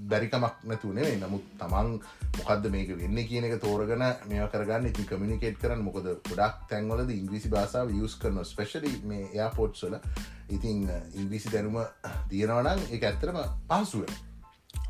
[0.08, 1.90] බැරිකමක් නැතුනේ නමුත් තමන්
[2.38, 5.82] මොකක්ද මේක වෙන්න කියන එක තෝරගන මේ කරගන්න ඉති කමිනිකේට් කරන්න.
[5.82, 9.98] මොකද ගොඩක් තැන්වලද ඉංග්‍රීසි භාසාාව යස් කරන ස්පෙශලි මේ එයා පොට්සල
[10.50, 11.82] ඉතිං ඉංග්‍රීසි දැනුම
[12.30, 14.08] තියෙනවනම් එක ඇත්තරම පහසුව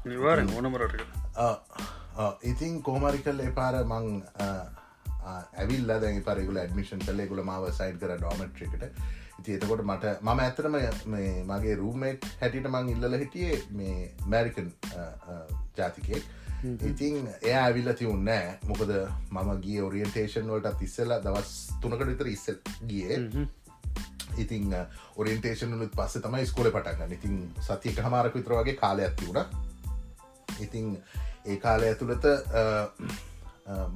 [0.05, 1.01] නිවාර ඕනමරට
[2.43, 4.21] ඉතින් කෝමරි කල් එපාර මං
[5.55, 8.87] ඇවිල් දැ පරගුල ඇඩමිෂන් කල්ලෙ ගුල මාව සයිඩ් කර ඩෝමට්‍රිකට
[9.41, 10.75] ඉති එතකොට මට මම ඇතරම
[11.49, 14.69] මගේ රූමේට් හැටිට මං ඉල්ල හිටියේ මේ මැරිකන්
[15.77, 16.29] ජාතිකෙක්
[16.89, 18.91] ඉතින් එය ඇවිල්ල තිවුන්නෑ මොකද
[19.31, 23.47] මම ගිය ඔරියන්ටේෂන් වලට තිස්සල දවස් තුනකට විතර ඉස්සල් ගිය.
[24.37, 24.75] ඉතිං
[25.17, 29.41] ඔරියන්ටේෂනුත් පස්ස තමයි ස්කෝල පටගන්න ඉතින් සතියක හමාරක විතර වගේ කාලය ඇතිවුණ
[30.59, 30.93] ඉතිං
[31.45, 32.29] ඒ කාලය ඇතුළත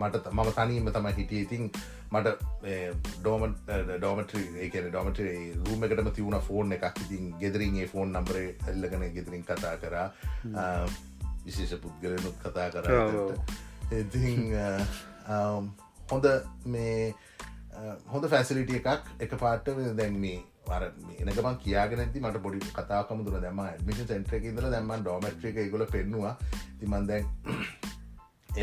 [0.02, 1.42] මට මම තනීම තමයි හිටිය.
[1.46, 1.64] ඉතින්
[2.12, 2.28] මට
[3.22, 5.34] ඩෝමට ඩෝමටරි ඒකන ඩොමටේ
[5.66, 7.02] රූම එකටම තිවුණ ෆෝන් එකක්.
[7.06, 10.08] ඉතින් ගෙදරින්ගේ ෆෝන් නම්බරේ එල්ලගෙන ගෙදරින් කතා කරා.
[11.46, 12.86] විශේෂ පුද්ගලනුත් කතා කර
[14.02, 14.40] ඉතින්
[16.12, 16.26] හොඳ
[16.74, 17.14] මේ
[18.12, 20.84] හොඳ ෆැසිලිටිය එකක් එක පාට දැන් මේ වර
[21.24, 26.34] එනකම කියයාගෙනති මට පොඩි කතාකම දුර දැම මිෂ සෙන්ට්‍ර ඉදල දැම ඩොමට්‍රික ගොල පෙන්නවා.
[26.80, 27.26] තිමන්දැන්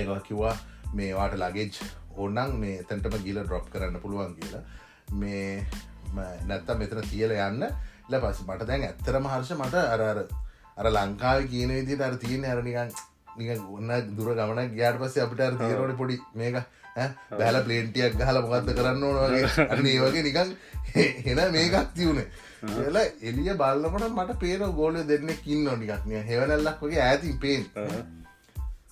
[0.01, 0.55] ඒවා කිව්වා
[0.93, 1.81] මේවාට ලගේජ්
[2.17, 4.63] ඕන්නන් මේ තැන්ටම ගිල ඩ්‍රොප් කරන්න පුළුවන් කියලා.
[5.15, 5.65] මේ
[6.45, 7.67] නැත්ත මෙතන තියල යන්න.
[8.09, 10.23] ල පස මට දැන් ඇත්තරම හර්ෂ මට අරර
[10.77, 12.93] අර ලංකාව කියන විදිට අර තියෙන අරනිකන්
[13.39, 16.59] නික ඔන්න දුර ගමන ගයාට පස්ස අපිට අර තීරෝට පොඩි මේක
[17.33, 20.51] බැල පලේන්ටියක් ගහල මොකක්ද කරන්න ඕනගේ අන්න වගේ නිකන්
[21.27, 22.27] හෙන මේකක් තියුණේ
[22.63, 27.65] කියලා එලිය බල්ලකොට මට පේන ගෝලය දෙන්නෙ කින්න නිකක්නය හෙවනල්ලක් වගේ ඇතින් පේෙන්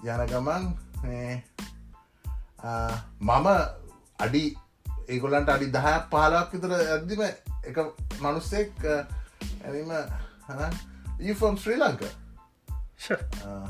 [0.07, 0.71] යන ගමන්
[3.21, 3.49] මම
[4.19, 4.45] අඩි
[5.09, 7.79] ඒගොලන්ට අඩි දහයක් පාලක් විතර ඇදදිම එක
[8.21, 8.73] මනුස්සෙක්
[9.65, 9.93] ඇනීම
[11.35, 12.03] ෆම් ශ්‍රී ලංක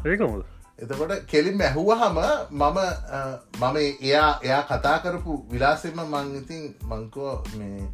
[0.06, 0.44] ඒකමුද?
[0.78, 2.78] එතකොට කෙලින් ඇහුවහම මම
[3.60, 7.88] මම එයා එයා කතා කරපු විලාසෙම මං ඉතින් මංකෝ මේ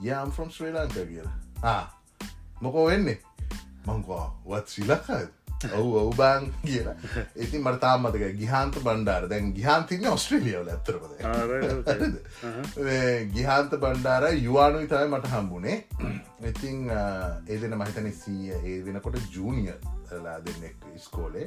[0.00, 1.82] යාම් ෆ්‍රම් ශ්‍රී ලංක කියලා.
[2.62, 3.18] මොකෝ වෙන්නේ?
[3.86, 5.28] මංකවා වත් ශ්‍රී ලක්කාද
[5.72, 6.96] ඔවු ඔවු බාන් කියලා.
[7.36, 9.28] ඉතින් මට තාමතක ගිහන්ත බණ්ඩාර.
[9.28, 11.12] දැන් ගිහන්තින්න ඔස්ට්‍රලියවල ඇතරපද
[13.34, 15.76] ගිහන්ත බණ්ඩාර යවානුයි තමයි මට හම්බුණේ
[16.44, 19.74] ඉතිං ඒදෙන මහිතන සීය ඒ වෙනකොට ජූනිය
[20.22, 21.46] ලා දෙන්නෙක් ස්කෝලේ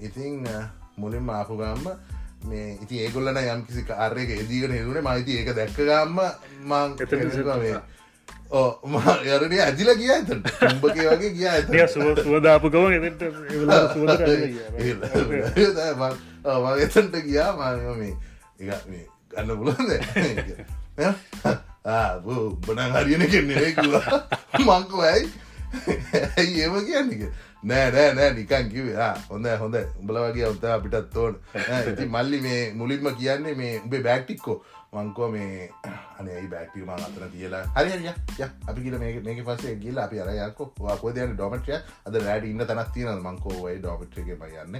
[0.00, 0.48] ඉතිං
[0.96, 1.88] මුලින් ආපුගම්ම
[2.44, 6.18] මේ ඉති ඒගොල්ලන යම් කිසි කාරයක එදීගෙන හෙදුනේ මයිති ඒක දැක්කගම්ම
[6.64, 6.96] මං
[7.58, 7.76] මේ
[8.52, 10.28] යරන ඇදිල කිය ඇත
[10.68, 12.84] උඹගේ වගේ කිය ඇත සුවදාපුකම
[16.82, 17.52] එතන්ට ගියා.
[17.58, 17.78] මාම
[19.32, 19.80] ගන්න පුලන්ද
[22.66, 23.74] බන හරියන කෙන්නේ
[24.60, 25.26] මංකෝ ඇයි?
[26.36, 27.22] ඇයි ඒම කියන්නක
[27.64, 28.96] නෑ නෑ නෑ නිකන් කිවේ
[29.30, 31.34] හොඳ හොඳ උඹල වගේ ඔත්ත අපිටත් ඕන.
[31.88, 35.70] ඉති මල්ලි මේ මුලින්ම කියන්නේ මේ උබේ බෑක්ටික්කෝ මංකෝ මේ
[36.20, 37.62] අනේ බැක්ටි මං අතන තියලා.
[37.76, 38.10] හරි ය
[38.68, 42.92] අපි කියල මේ මේක පසේ ගිල අපි අරයකෝ වාකෝ දයන ඩොමට්‍රිය අද රෑඩ ඉන්න තනක්
[42.96, 44.76] තියෙන මංකෝවයි ඩොමට්‍රියගේ මයන්න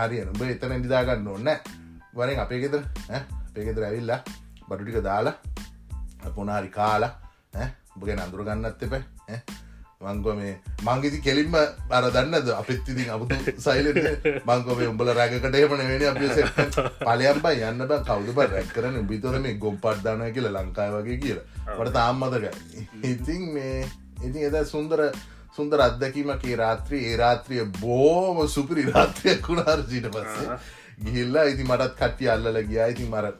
[0.00, 1.48] හරි උඹ එතන නිදාගන්න ඕන්න
[2.14, 2.82] වරෙන් අපේ ගෙදර
[3.18, 4.20] අපේගෙදර ඇවිල්ලා
[4.68, 7.12] බඩුටික දාලා පොනාරි කාලා
[7.96, 8.94] උඹගෙන අඳුරගන්නත් එප
[10.00, 10.54] මංගෝ මේ
[10.86, 12.48] මංගේති කෙලින්ම අර දන්නද?
[12.60, 13.86] අපිත්තිති අමුතු සයිල
[14.50, 16.18] මංගෝම උඹල රැකට එමන වෙන අප
[17.04, 18.00] පලයම් බයි යන්න බ.
[18.08, 21.46] කවුද බ රැක් කරන බිතොර මේ ගොම් පට්දාන කියල ලංකාය වගේ කියලා?
[21.78, 22.44] වට තාම්මතක
[23.12, 23.86] ඉතින් මේ
[24.24, 25.00] ඉතින් එද සුන්දර
[25.56, 30.58] සුන්දර අත්දැකීමක රාත්‍රී ඒ රාත්‍රිය බෝම සුපිරි රාත්‍රයක් වුණාර සිට පස්සේ.
[31.04, 32.86] ගිහිල්ලා ඉති මටත් කට්ටිය අල්ලල ගියා.
[32.94, 33.32] ඉතින් මර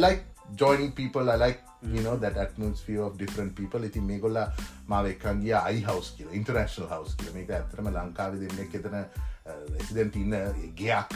[0.00, 0.22] like
[0.56, 1.30] joining people.
[1.30, 1.60] I like
[1.94, 3.82] you know that atmosphere of different people.
[3.90, 4.38] ඉතින් මේගොල්ල
[4.88, 7.36] මාව එක්කන් ගියා අයි හවස් කියලා ඉන්ටර්නැෂනල් හවස් කියලා.
[7.38, 8.98] මේක ඇත්තටම ලංකාවේ දෙන්නෙක් එතන
[9.78, 10.34] රෙසිඩන්ට් ඉන්න
[10.82, 11.10] ගෙයක්.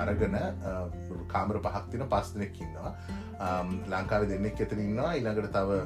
[0.00, 0.34] අරගෙන
[1.32, 2.92] කාමර පහක්තින පස් දෙනෙක් ඉන්නවා.
[3.94, 5.14] ලංකාව දෙන්නෙක් එතන ඉන්නවා.
[5.20, 5.80] ඉළඟට තව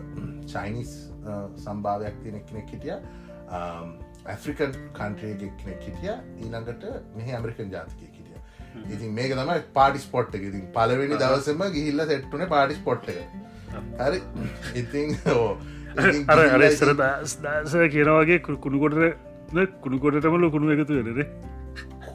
[0.55, 0.97] චයිනිස්
[1.67, 2.97] සම්භාවයක් තියෙන කෙනෙක් හිටිය.
[4.33, 6.13] ඇෆ්‍රිකන් කන්ට්‍රේගෙක් කෙනෙක් හිටිය.
[6.43, 8.15] ඊළඟට මෙහ ඇමරිකන් ජාතිකය
[8.95, 10.45] ඉතින් මේක තමයි පාටි ස්පොට් එක.
[10.51, 13.19] ඉතින් පලවෙනි දවසම ගිහිල්ල සෙට්ටුන පාටි ස්පොට් එක.
[14.01, 14.19] හරි.
[14.81, 15.09] ඉතින්
[16.35, 18.97] අර අරස්සර දස කියනවගේ කුණුකොට
[19.85, 21.21] කුණුකොටටම ලොකුණු එකතු වෙනද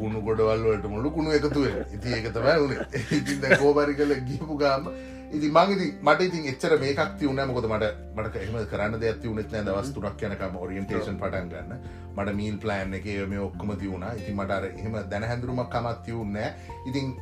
[0.02, 4.60] කුණු ගොඩවල් වලට මුළු කුණු එකතුව ඉති ඒක තමයි වුණේ ඉතින් දැන් කෝබරි කල ගියපු
[4.64, 4.92] ගාම
[5.32, 9.66] ඉති මංගති මට ඉතින් එච්චර මේකක් තිවුණ මොකද මට මට එහම කරන්න දෙයක් තිවුණෙත් නෑ
[9.68, 11.84] දවස් තුරක් යනකම ඔරියන්ටේෂන් පටන් ගන්න.
[12.16, 16.50] මට මීල් ප්ලෑන් එක මේ ඔක්කොම තිවුණා ඉති මට අර එහෙම දැන හැඳරුමක් කමත් තිවුන්නෑ
[16.90, 17.14] ඉතින්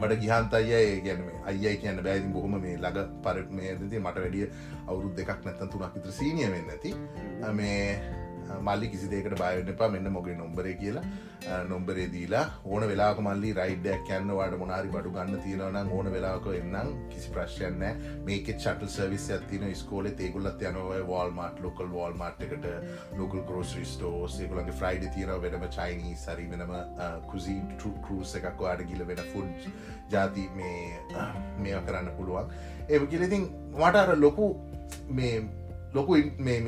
[0.00, 0.72] මට ගිහන්ත අය
[1.04, 4.48] ගැන අයි කියන්න බෑති බොහොම මේ ලග පර මේති මට වැඩිය
[4.88, 6.94] අවුරුද් දෙකක් නැත්තන් තුනක් විතර සීනිය වෙන්න ඇති.
[7.52, 8.23] මේ
[8.66, 9.88] මල්ලි කිසි දෙකට බයවෙන්න එපා.
[9.94, 11.04] මෙන්න මොගේ නොම්බරේ කියලා.
[11.68, 16.92] නොම්බරේ දීලා ඕන වෙලාක මල්ලි රයිඩ්ඩයක් යන්නවාට මොනාරි බඩු ගන්න තියෙනවනම් ඕන වෙලාක එන්නම්.
[17.12, 17.84] කිසි ප්‍රශ්යන්න
[18.28, 20.92] මේක චටල් සර්විස් ඇතින ස්කෝල තේකුලත් යනව.
[21.10, 22.68] වල් මාට ලොකල් වල් මාට් එකට
[23.18, 26.72] ලොකල් ගෝස්රි ස්ටෝස් ඒකුලගේ ෆ්‍රයිඩ තියෙන වෙනම චයිනී සරි වෙනම
[27.32, 29.68] කුසින් ටු කරුස එකක් වාට ගිල වෙන ෆුඩ්
[30.14, 31.00] ජාති මේ
[31.62, 32.52] මේ කරන්න පුළුවන්.
[32.88, 34.50] ඒ කියලඉතින් මට අර ලොකු
[35.20, 35.34] මේ
[35.94, 36.60] ලොකු මේ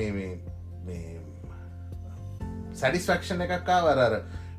[2.76, 4.14] මේ සැඩිස්ෆක්ෂන් එකක්කා වරර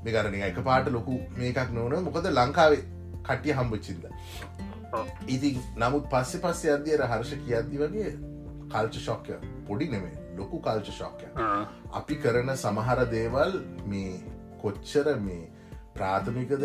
[0.05, 2.83] මේකරන එක පාට ලොකු මේකක් නොවන මොකද ලංකාවේ
[3.23, 4.05] කටිය හම්බච්චින්ද?
[5.27, 8.11] ඉතින් නමුත් පස්සෙ පස්සේ අධ්‍යයට හර්ෂ කියද්දි වගේ
[8.71, 11.27] කල්ච ශොක්ය පොඩි නෙමේ ලොකු කල්ච ශොක්ය
[11.93, 14.21] අපි කරන සමහර දේවල් මේ
[14.61, 15.49] කොච්චර මේ
[15.93, 16.63] ප්‍රාථමිකද?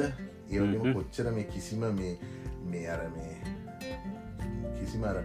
[0.51, 2.15] ඒවලම කොච්චර මේ කිසිම මේ
[2.65, 3.37] මේ අර මේ
[4.81, 5.19] කිසිම අර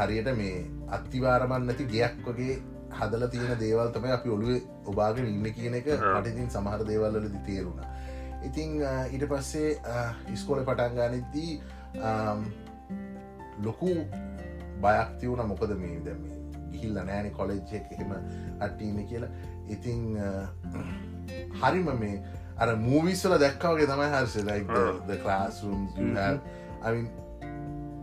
[0.00, 0.56] හරියට මේ
[0.98, 2.56] අත්තිවාරමන් නැති ගයක් වගේ
[2.98, 4.60] හදල තියෙන දේවල් තමයි අපි ඔළුවේ
[4.92, 7.80] ඔබාගෙන ඉන්න කියන එක හටිතින් සමහර දේවල්ලදි තේරුණ.
[8.48, 8.70] ඉතිං
[9.12, 9.70] ඊට පස්සේ
[10.34, 11.52] ඉස්කෝල පටන්ගානදී
[13.66, 13.92] ලොකු
[14.86, 16.24] බයක්ති වුණ මොකද මේ දැම
[16.72, 18.10] ගිහිල්ල නෑන කොලෙජ් එක එහෙම
[18.60, 19.30] අට්ටීම කියලා.
[19.74, 20.00] ඉතිං
[21.60, 22.16] හරිම මේ
[22.64, 24.08] අර මූවිස්සල දැක්කාවගේ තමයි
[25.98, 26.40] you have.
[26.82, 27.08] I mean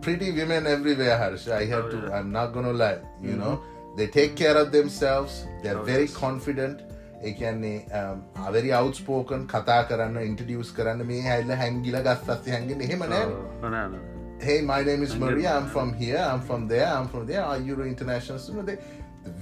[0.00, 3.54] pretty women everywhere Harsh I have to I'm not gonna lie you know
[3.96, 6.82] they take care of themselves they're very confident
[7.28, 7.74] ඒකන්නේ
[8.48, 14.02] අවරි අවස්පෝකන් කතා කරන්න ඉන්ටඩියස් කරන්න මේ හැල්ල හැංගිල ගස්සස්ස හැඟෙන් එහෙම නෑ
[14.40, 15.50] Hey, my name is Maria.
[15.56, 16.22] I'm from here.
[16.30, 16.86] I'm from there.
[16.86, 17.42] I'm from there.
[17.42, 18.66] Are you international student?
[18.66, 18.78] They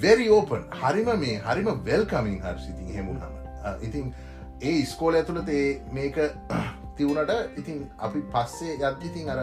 [0.05, 0.63] very open.
[0.83, 3.35] හරිම මේ හරිම වෙල්කමින් හර්ෂ ඉතින් හෙමුණම.
[3.83, 4.15] ඉතින්
[4.63, 5.51] ඒ ස්කෝල ඇතුළත
[5.93, 6.19] මේක
[6.99, 9.41] තිවුණට ඉතින් අපි පස්සේ යද්දිතින් අර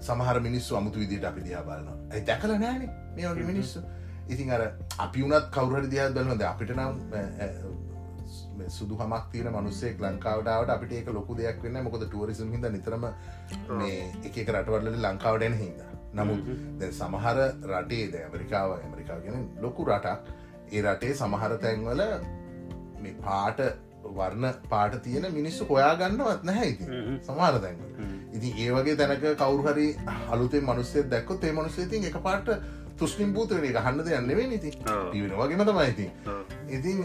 [0.00, 1.88] සමහර මිනිස්සු අමුතු විදිට අපි දිහා බලන්න.
[2.12, 3.84] ඇයි දැකල නෑනේ මේ වගේ මිනිස්සු.
[4.28, 4.62] ඉතින් අර
[4.98, 6.92] අපි වනත් කවුරට දිහත් බලනද අපිට නම්
[8.68, 13.04] සුදු හමක් තියන මනුස්සෙක් ලංකාවටාවට අපිට ඒක ලොකු දෙයක් වෙන්න මොකද ටුවරිසම් හිද නිතරම
[13.74, 16.46] මේ එක රටවල්ල ලංකාවට එන හිද නමුත්
[16.80, 17.38] දැ සමහර
[17.70, 20.20] රටේ ද ඇමරිකාව ඇමරිකා ගෙන ලොකු රටක්.
[20.68, 22.02] ඒ රටේ සමහර තැන්වල
[23.02, 23.60] මේ පාට
[24.16, 26.84] වර්ණ පාට තියෙන මිනිස්සු හොයාගන්නවත් නැහැ ඉති
[27.22, 27.90] සමහර තැන්වල.
[28.32, 29.86] ඉතින් ඒ වගේ තැනක කවුරුහරි
[30.28, 32.52] අලුතේ මනුස්සෙත් දැක්කොත් ඒ මනුස්සේතින් එක පාට
[32.98, 36.10] තුෂ්නිම් භූතන එක හන්න දෙයන්න නෙවේ ඉති පිවෙන වගේම තමයි ඉති
[36.70, 37.02] ඉතින්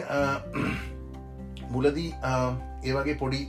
[1.72, 2.12] මුලදී
[2.84, 3.42] ඒ වගේ පොඩි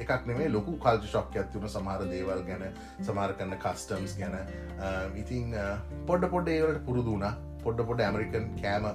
[0.00, 2.64] එකක් නෙේ ලොකු කල්ජ ශොක් ඇත්තුන සමහර දේවල් ගැන
[3.00, 4.36] සමාර කන්න කස්ටම්ස් ගැන.
[5.16, 5.56] ඉතින්
[6.06, 7.26] පොඩ පොඩ ඒවට පුරුදුන
[7.64, 8.88] පොඩ්ඩ පොඩ ඇමරිකන් කෑම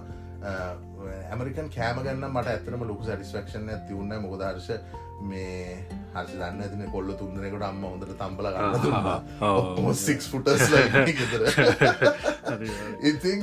[1.32, 4.72] ඇමරිකන් කෑම ගන්න මට ඇතනම ලොකු සටිස්වක්ෂන් ඇති උන්න මොකදර්ශ
[5.22, 10.72] මේ හර්ෂ දන්න ඇතින කොල්ල තුන්දනකට අම්ම හොඳට තම්බල ගන්න තුන්නා සික් ෆුටස්
[13.04, 13.42] ඉතින්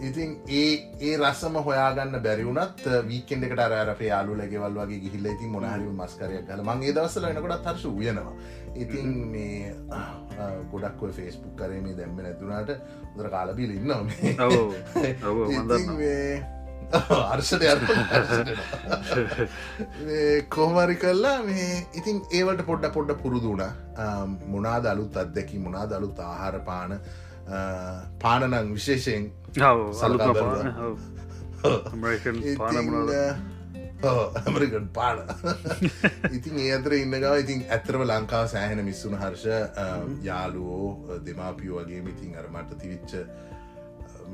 [0.00, 0.68] ඉතින් ඒ
[1.00, 6.62] ඒ රස්සම හොයාගන්න බැරිවුනත් වීකෙන්ඩ එකට අරපේ යාලු ලැගෙවල් වගේ ගිහිල්ල ඉතින් මොනහරි මස්කරයක් ගල
[6.64, 8.34] මංගේ දවසල එනකොටත් හර්ෂ වයනවා
[8.76, 9.74] ඉතින් මේ
[10.70, 12.76] ගොඩක් ෆේස්බුක් කරේ මේ දැම්ම නැතුනාට
[13.16, 14.02] දර කාලබිල ඉන්නවා
[16.94, 17.62] අර්ෂට
[20.48, 23.62] කොහමරි කල්ලා මේ ඉතින් ඒවට පොඩ්ඩ පොඩ්ඩ පුරුදුන
[24.48, 27.00] මොනාද අලුත් අත්දැකි මොනාද අලුත් ආහාර පාන
[28.20, 29.32] පානනං විශේෂයෙන්
[33.24, 35.18] ඇමරිකන් පාන
[36.30, 39.44] ඉතින් ඒ අතර ඉන්නගව ඉතින් ඇතරම ලංකාව සෑහෙන මිස්සුන හර්ෂ
[40.22, 43.12] යාලුවෝ දෙමාපියෝ වගේ ඉතින් අරමට තිවිච්ච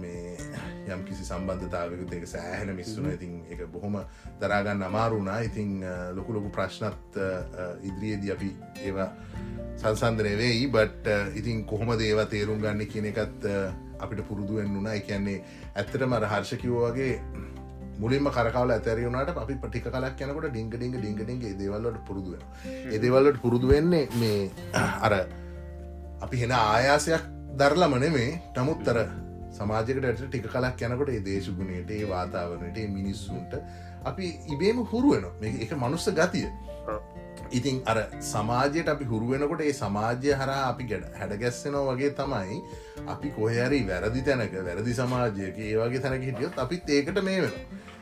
[0.03, 0.37] මේ
[0.89, 3.99] යම් කිසි සම්බන්ධතාවකුත් එක සෑහෙන මිස්සුන ඉතින් එක බොහොම
[4.41, 5.71] දරාගන්න අමාරුණා ඉතිං
[6.17, 7.21] ලොකු ලොකු ප්‍රශ්නත්
[7.83, 8.51] ඉදිරියේද අපි
[8.83, 9.11] ඒවා
[9.77, 10.67] සංසන්දනය වෙයි.
[10.69, 13.49] බට් ඉතින් කොහොම දේව තේරුම් ගන්න කියන එකත්
[14.01, 15.39] අපිට පුරුදුුවෙන් වුණා එකන්නේ
[15.75, 17.15] ඇත්තට මර හර්ෂකිවෝ වගේ
[17.99, 22.43] මුලින්ම කරකවල ඇතැරියුණට අපි පටික කලක් යනකොට ඩිංග ඩිංග ඩිංග ඩිංග දේවල්ලට පුරුදුවෙන
[22.93, 24.41] ඒදේවල්ලට පුරුදුවෙන්නේ මේ
[25.01, 25.15] අර
[26.21, 28.31] අපි හෙන ආයාසයක් දරලම නෙමේ.
[28.57, 28.99] නමුත්තර
[29.61, 33.57] සමාජකට ඇට ටික කලක් යනකොට ඒ දේශගුණයට ඒ වාතාවනට මිනිස්සුන්ට
[34.05, 35.27] අපි ඉබේම හුරුවෙන
[35.61, 36.49] එක මනුස්ස ගතිය.
[37.51, 42.59] ඉතින් අර සමාජයට අපි හුරුවෙනකොට ඒ සමාජය හරා අපි ගැඩ හැඩගැස්සෙනෝ වගේ තමයි
[43.09, 47.55] අපි කොහරි වැරදි තැනක වැරදි සමාජයක ඒ වගේ තැනක හිටියොත් අපිත් ඒකට මේ වෙන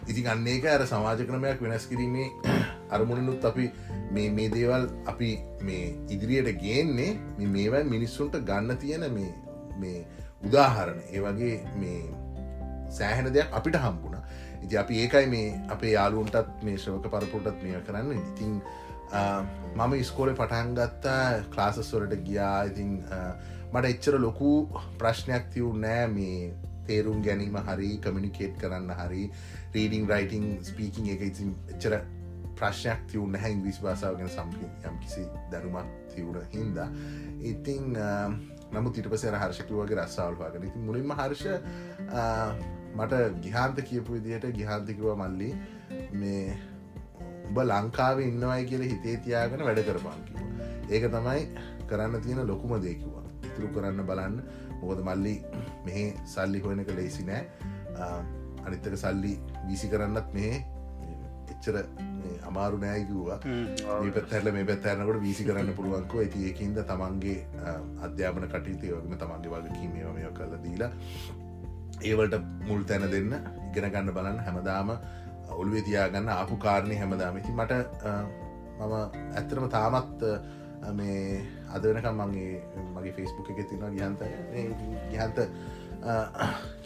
[0.07, 2.29] ඉතින් අන්නේක අර සමාජ ක්‍රමයක් වෙනස් කිරීමේ
[2.95, 3.67] අරමුණනුත් අපි
[4.13, 7.11] මේ මේ දේවල් අපි මේ ඉදිරියට ගේන්නේ
[7.49, 9.33] මේවැන් මිනිස්සුන්ට ගන්න තියෙන මේ
[9.77, 10.07] මේ
[10.43, 11.01] උදාහරණ.
[11.13, 12.03] ඒ වගේ මේ
[12.99, 14.17] සෑහෙන දෙයක් අපිට හම්බුණ.
[14.63, 18.13] ඉති අපි ඒකයි මේ අපේ යාලුන්ටත් මේ ශ්‍රවක පරපුටත් මේ කරන්න.
[18.23, 18.63] ඉතින්
[19.77, 21.23] මම ඉස්කෝල පටන් ගත්තා
[21.55, 22.63] ක්ලාසස්වලට ගියා.
[22.71, 22.91] ඉතින්
[23.73, 24.53] මට එච්චර ලොකු
[24.99, 26.07] ප්‍රශ්නයක් තිවු නෑ.
[26.09, 26.53] මේ
[26.89, 29.25] තේරුම් ගැනීම හරි කමිනිකේට් කරන්න හරි
[29.75, 31.99] රීඩිං රයිටිං ස්පීකින් එක ඉතින් එච්චර
[32.61, 36.89] ප්‍රශ්නයක් තිවුණ හැ ඉංග්‍රීස් භාසාාවගෙන සම්පි යම් කිසි දැනුමක් තිවුණ හින්දා.
[37.53, 37.99] ඉතිං
[38.73, 41.45] නමුත් ඉට පසර හර්ෂකිවගේ රස්සාවල්වාගෙන ඉති මුලින්ම හර්ෂ
[42.95, 45.51] මට ගිහන්ත කියපු විදිහට ගිහන්තිකව මල්ලි
[46.15, 46.59] මේ
[47.49, 50.37] උබ ලංකාව ඉන්නවයි කියල හිතේ තියාගෙන වැඩ කරපාන්කිව
[50.91, 51.43] ඒක තමයි
[51.89, 54.37] කරන්න තියෙන ලොකුම දේකිවා ඉතුරු කරන්න බලන්න.
[54.81, 55.35] මොකද මල්ලි
[55.87, 57.43] මෙහේ සල්ලි හොයන එක ලේසි නෑ.
[58.67, 59.33] අනිත්තක සල්ලි
[59.67, 60.53] වීසි කරන්නත් මේ
[61.59, 61.77] එච්චර
[62.49, 67.39] අමාරු නෑකිව්වා මේ පැත්හැරල මේ පැත්තරනකට වීසි කරන්න පුළුවන්කෝ ඇති ඒකින්ද තමන්ගේ
[68.07, 70.91] අධ්‍යාපන කටයුතු යෝගම තමන්ගේ වගේ කීමව මෙය කල්ල දීලා
[72.03, 72.37] ඒවලට
[72.69, 73.35] මුල් තැන දෙන්න
[73.69, 74.39] ඉගෙන ගන්න බලන්න.
[74.41, 74.95] හැමදාම
[75.57, 77.73] ඔළුවේ තියාගන්න ආපු කාරණය හැමදාමති මට
[78.79, 78.95] මම
[79.35, 80.23] ඇත්තරම තාමත්
[80.95, 81.43] මේ
[81.75, 82.63] අද වෙනකම් මගේ
[82.95, 84.23] මගේ ෆෙස්බුක් එක තින ගහන්ත.
[85.13, 85.39] ගහන්ත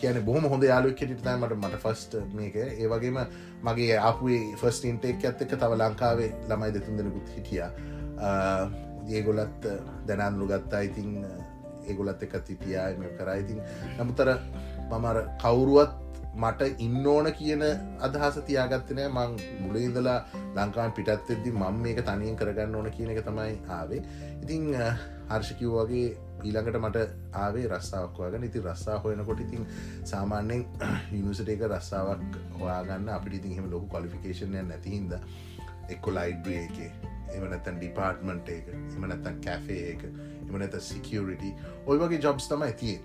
[0.00, 2.56] කියන බොහම හොඳ යාලුවක් කෙටිට මට මට ෆස්ට මේක.
[2.56, 3.18] ඒ වගේම
[3.68, 7.62] මගේ අපේ ෆස්ට ඉන්ටෙක් ඇත් එක තව ලංකාවේ ළමයි දෙතුන් දෙෙනකුත් හිටිය.
[9.16, 9.66] ඒගොලත්
[10.06, 10.80] දැනන්ලු ගත්තා.
[10.88, 11.24] ඉතින්
[11.88, 13.60] ඒගොලත් එකත් හිටියය මෙ කරයිඉතින්
[13.98, 14.28] නමුතර
[14.90, 15.98] මමර කවුරුවත්
[16.42, 17.62] මට ඉන්න ඕන කියන
[18.06, 19.32] අදහස තියාගත්තනෑ මං
[19.64, 20.18] මුලඉදලා
[20.56, 24.00] ලංකාන් පිටත්වෙදදි මං මේක තනියෙන් කරගන්න ඕන කියන එක තමයි ආවේ.
[24.42, 24.70] ඉතිං
[25.30, 26.06] හර්ෂකිව් වගේ
[26.42, 29.66] ඊළඟට මට ආවේ රස්සාාවක් වග ඉති රස්සා හොයනකොට ඉතින්
[30.04, 30.66] සාමාන්‍යෙන්
[31.12, 33.08] යනිසට එක රස්සාාවක් හොයාගන්න.
[33.10, 35.16] අපිට ඉතින් හෙම ලොකු කොලිෆිකේෂනය නැතිහින්ද
[35.88, 36.76] එක්කො ලයිඩ්බේ එක
[37.36, 41.44] එමනත්තන් ඩිපාර්ට්මන්ට් එක එමනත්තන් කැෆේ එක එමනත සිකියරිට
[41.86, 42.98] ඔය වගේ ජොබ්ස් තමයි තිය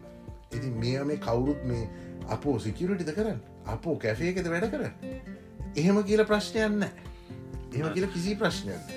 [0.51, 1.87] ඉති මේ මේ කවුරුත් මේ
[2.29, 3.39] අපෝ සිකියරිටිද කරන්න?
[3.67, 4.83] අපෝ කැෆේ එකද වැඩ කර
[5.75, 8.93] එහෙම කියල ප්‍රශ්නයන්න එහෙම කියල කිසි ප්‍රශ්නයක්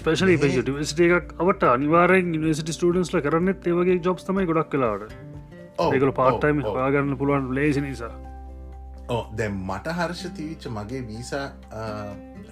[0.00, 5.12] ස්පේෂල යනිවසිට එකක් අවට අනිවාරෙන් නිවසිට ස්ටඩන්ස්ල කරන්නත් ඒවගේ ජොබ්ස් තමයි ගොඩක් කලාට
[5.86, 8.12] ඒකල පාටයිම හොයාගන්න පුළුවන් ලේසි නිසා.
[9.14, 11.46] ඕ දැ මට හර්ෂ තිවිච්ච මගේ වීසා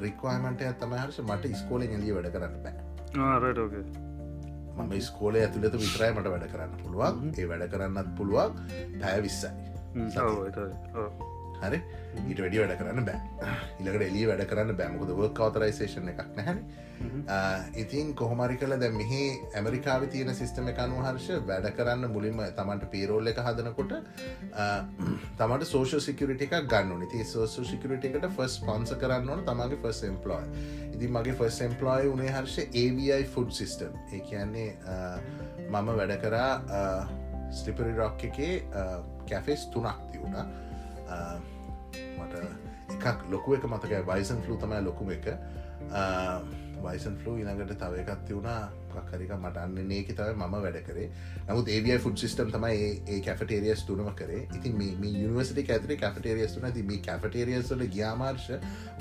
[0.01, 2.75] රික්වාමට තම හර්ෂ මට ස්කෝලෙන් එලිය වැඩ කරන්න බෑ.
[3.29, 3.85] ආරටෝගේ
[4.79, 7.31] මම ස්කෝලේ ඇතුළත විතරයි මට වැඩ කරන්න පුළුවන්.
[7.39, 8.53] ඒ වැඩ කරන්නත් පුළුවන්.
[9.01, 9.51] පැය විස්සයි
[11.61, 11.83] හරි?
[12.23, 13.21] ඊට වැඩි වැඩ කරන්න බෑ.
[13.81, 16.61] ඉලකට එලිය වැඩ කරන්න බෑමකද වක් අවතරයිසේෂන එකක් නැහැන
[17.75, 19.21] ඉතින් කොහොමරි කල දැ මෙහි
[19.53, 23.95] ඇමරිකාව තියෙන සිස්ටම එකනු හර්ෂ වැඩ කරන්න මුලින්ම තමන්ට පේරෝල් එක හදනකොට
[25.39, 30.05] තමට සෝෂ සිකරිට එක ගන්න නති සෝෂ සිකරිට එකට ෆස් පන්ස කරන්න ඕන තමගේ ෆස්
[30.11, 34.69] එම්පලෝයි ඉති මගේ ෆස් එම්පලෝයි උනේ හර්ෂ AVI ෆුඩ් සිිස්ටම් ඒ කියන්නේ
[35.69, 36.53] මම වැඩ කරා
[37.53, 38.55] ස්ටිපරි රොක් එකේ
[39.29, 40.47] කැෆෙස් තුනක් තිවුණා
[42.19, 42.35] මට
[42.91, 44.03] එකක් ලොකුව එක මතකයි.
[44.05, 45.27] බයිසන් ෆලූ තමයි ලොකුම එක.
[46.85, 48.71] වයිසන් ෆලූ ඉනඟට තව එකත්ති වුණා
[49.05, 51.09] කරික මටන්න නේක තව ම වැඩ කරේ.
[51.49, 54.43] නමුත් ඒවිය ෆුඩ් සිිටම් තමයි ඒ කැෆටේරියස් තුනම කරේ.
[54.55, 56.67] ඉතින් මේ යනිවසිට ඇතර කැෆටේරියස් තුන.
[56.73, 58.51] ති මේ කැෆටේරියස්ට ගියාමාර්ශ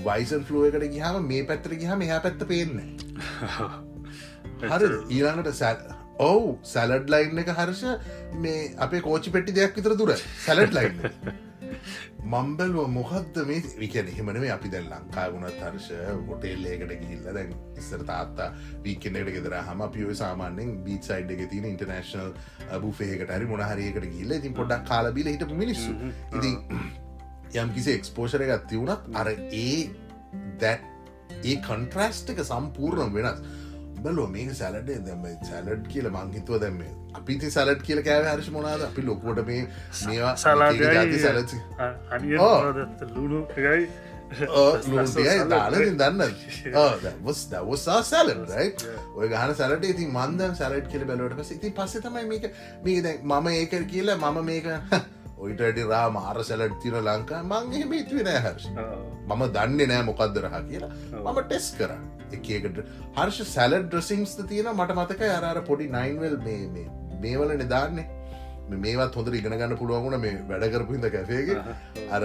[0.01, 2.79] වයිසන් ෆලුව එකට ගිහම මේ පැත්තර ගහම එහ පැත්ත පේන්න
[4.71, 5.73] හරි ඊළඟට සැ
[6.21, 7.83] ඔවු සැලඩ් ලයින් එක හර්ෂ
[8.37, 10.15] මේ අපේ කෝචි පෙට්ටි දෙයක් විතර දුර.
[10.45, 11.01] සැලඩ් ලයින්
[12.25, 13.61] මම්බැලුව මොකක්ද මේ?
[13.79, 15.89] විකැන එහෙමනේ අපි දැන් ලංකා වුණත් හර්ෂ
[16.29, 18.49] හොටේල්ලේකට ගිහිල්ල දැන් ඉස්සර තාත්තා
[18.83, 22.33] වීකෙන්ට ගෙදර හම පියව සාමාන්‍යෙන් බීත් සයිඩ් එක තින ඉන්ටර්නේශනල්
[22.81, 25.93] බුෆේකට හරි මොනහරියකට ගිල්ල ඉතින් පොඩක් කාලබිල හිට මිනිස්සු.
[26.33, 26.53] ඉති
[27.55, 29.89] යම් කිසි එක්ස්පෝෂර එකත් තිවුණත් අර ඒ
[30.59, 30.79] දැ
[31.43, 33.43] ඒ කන්ට්‍රස්ට එක සම්පූර්ණම් වෙනස්
[34.03, 36.79] බැලෝ මේක සැලඩේ දැම සැලඩ් කියල මංහිතුව දැම්ම
[37.13, 39.61] අපිති සැලට් කියල කෑව හරිශ මොනාද අපි ලොකුවට මේ
[40.05, 40.81] මේවා සලාග
[41.19, 41.53] සැලච
[43.11, 43.85] ලුණු එකයි.
[44.89, 46.21] ලෝතියයි දාලතින් දන්න
[47.05, 48.67] දවස් දවස්සා සැලයි
[49.15, 52.47] ඔය ගහන සැලට ඉති මන්දන් සැලට් කියල බැලවට පස ඉති පස්ස තමයි මේක
[52.83, 54.69] මේක දැ මම ඒක කියලා මම මේක
[55.43, 58.65] ඔයිටඩි රා මාර සැලට් තින ලංකා මංගේ මේත්වෙන හර්ෂ.
[59.29, 60.91] මම දන්නේ නෑ මොකක්දරහ කියලා.
[61.21, 61.91] මම ටෙස් කර.
[62.33, 62.81] එකකට.
[63.19, 66.89] හර්ෂ සැලඩ් ඩ්‍රසිංස් තියෙන මට මතක අරර පොඩි නයින්වල් මේ
[67.23, 68.07] මේවල නිදාන්නේ
[68.83, 71.57] මේවත් හොඳ ඉගෙන ගන්න පුළුවන්ගුණ මේ වැඩකරපුහිද කැෆේගේ
[72.17, 72.23] අර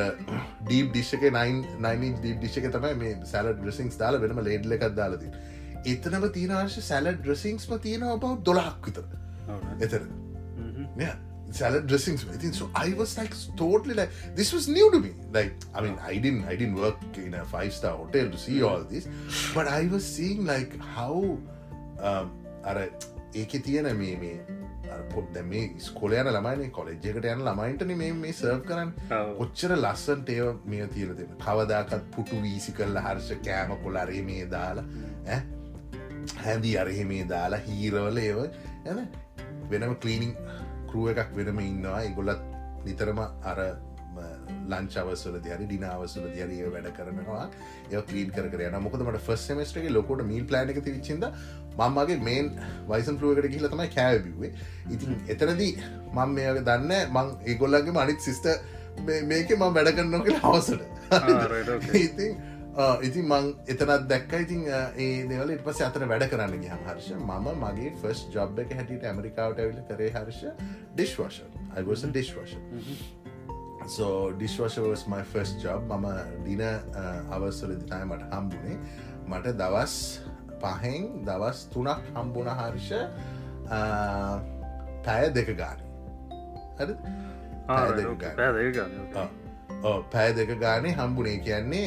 [0.65, 5.33] ඩීප් ඩිශ්ක නයින් නයින් ඩීප් ඩිශ්ක තමයි මේ සැලඩ් ඩ්‍රසිංස් දාල වෙනම ලේඩ්ල එකක් දාලති
[5.95, 9.05] එතනම තියනර්ශ සැලඩ් ඩ්‍රසිංස්ම තියෙන ඔබ දොලහක් විතර.
[9.87, 10.03] එතර
[11.51, 12.55] salad dressings with it.
[12.55, 15.13] So I was like totally like this was new to me.
[15.33, 18.63] Like I mean I didn't I didn't work in a five star hotel to see
[18.63, 19.09] all this,
[19.55, 21.15] but I was seeing like how
[22.01, 22.31] um,
[22.65, 22.77] අර
[23.35, 24.33] ඒකෙ තියෙන මේ මේ
[25.15, 29.33] පොත් දැ මේ ස්කොලයන ළමයින college එකට යන ළමයින්ටන මේ මේ සර්ව් කරන්න ඔව්.
[29.41, 34.85] කොච්චර ලස්සන්ට ඒව මේ තියල දෙම කවදාකත් පුටු වීසි කරල හර්ෂ කෑම කොලරේ මේ දාලා?
[36.45, 39.09] හැදී අරහෙ මේ දාලා හීරවල ඒව ඇන
[39.71, 40.35] වෙනම කලීනිින්
[40.93, 42.01] කරුව එකක් වෙනම ඉන්නවා.
[42.11, 42.43] ඉගොල්ලත්
[42.87, 43.21] නිතරම
[43.51, 43.59] අර
[44.73, 47.45] ලංචවසල දරි ඩිනාවසල දියරය වැඩ කරනවා.
[47.93, 51.27] ඒ කලීන් කර යන මොකදමට ෆස් මස්ටගේ ලොකොට මීල් ප්ලන එක තිරිච්චිද
[51.79, 52.51] මංමගේ මේන්
[52.91, 54.53] වයිසන් පරුවකට කියල තමයි කෑබිවේ
[54.97, 55.73] ඉතින් එතනදී
[56.17, 58.51] මං මේක දන්න මං ඒගොල්ලගේ මනිත් සිිස්ට
[59.33, 60.81] මේක මං වැඩ කරන්න කියලා හවසට.
[61.11, 61.47] Ah.
[62.05, 62.33] ඉතින්
[63.03, 64.33] ඉතින් මං එතනත් දැක්ක.
[64.45, 67.09] ඉතින් ඒ දෙවල ඉට පස අතර වැඩ කරන්න ගහම හර්ෂ.
[67.19, 70.43] මම මගේ ෆස් ජොබ් එක හැටියට ඇමරිකාවට ඇවිල කරේ Harsha
[70.95, 71.41] ඩිශ්වශ
[71.77, 72.05] අගෝස
[73.89, 75.81] so dishwasher was my first job.
[75.89, 76.07] මම
[76.45, 76.63] දින
[77.35, 78.77] අවස්සලදිතයි මට හම්බුණේ
[79.27, 79.95] මට දවස්
[80.63, 82.91] පහෙන් දවස් තුනක් හම්බුණ හර්ෂ
[85.09, 85.79] පැය දෙක ගාන.
[86.79, 86.95] හරි
[87.67, 88.33] පැය දෙක okay.
[89.83, 91.87] පැය දෙක ගාන, පැය හම්බුනේ කියන්නේ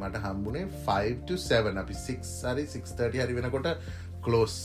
[0.00, 1.38] මට හම්බුනේ 5
[1.82, 3.68] අපි 6 හරි 630 හරි වෙනකොට
[4.26, 4.56] කලෝස්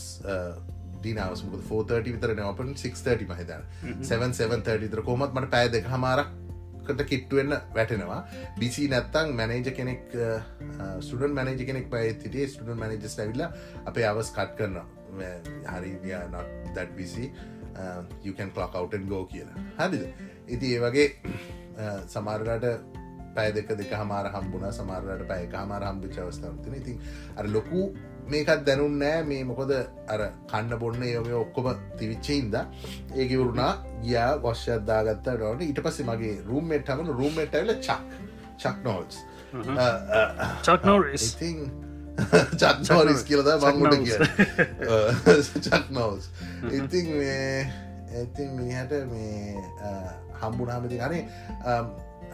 [1.02, 3.62] දිනවස් මුක 430 විතර ඔපන් 630 මහිතන
[4.02, 5.02] 7730 විතර.
[5.02, 8.22] කොමත් මට පැය දෙක හමාරක්කට කිට්ටුවෙන්න වැටෙනවා.
[8.58, 10.18] බිසි නැත්තං මැනේජ කෙනෙක්
[11.10, 13.46] සුඩන් මැනේජ කෙනෙක් පයිතිටේ ස්ටඩන් මැනජස් ඇවිල්ල
[13.86, 14.86] අපේ අවස් කට් කරනවා.
[15.72, 15.96] හරි
[16.30, 17.32] not that busy.
[17.76, 19.56] uh, you can clock out and go කියලා.
[19.78, 20.04] හරිද?
[20.48, 21.06] ඉති ඒ වගේ
[22.06, 22.66] සමරට
[23.34, 26.96] පැය දෙක දෙක හමාර හම්බුණ සමාරට පැය හමාර හම්බු චවස්ථාවතින ඉතින්
[27.36, 27.82] අර ලොකු
[28.28, 29.72] මේකත් දැනුන් නෑ මේ මොකොද
[30.08, 30.20] අර
[30.50, 32.54] කන්න බොන්න යොම ඔක්කොම තිවිච්චයින්ද
[33.16, 33.72] ඒකවරුණා
[34.04, 38.00] ගියා වශ්‍යද්දාගත්ත ඩට ඊට පස්සේ මගේ රූම්මෙට් හමන රූම්මෙට් ඇල චක්
[38.58, 39.26] චක් නෝල්ස්
[40.62, 41.34] Chuck Norris.
[41.34, 41.70] ඉතින්
[42.54, 43.96] චක් නෝරිස් කියලද මංගුට.
[43.98, 44.18] කිය
[45.60, 46.30] චක් නෝස්
[46.70, 47.66] ඉතින් මේ
[48.14, 49.58] ඇතින් මිනිහට මේ
[50.42, 51.22] හම්බුනාමති අනේ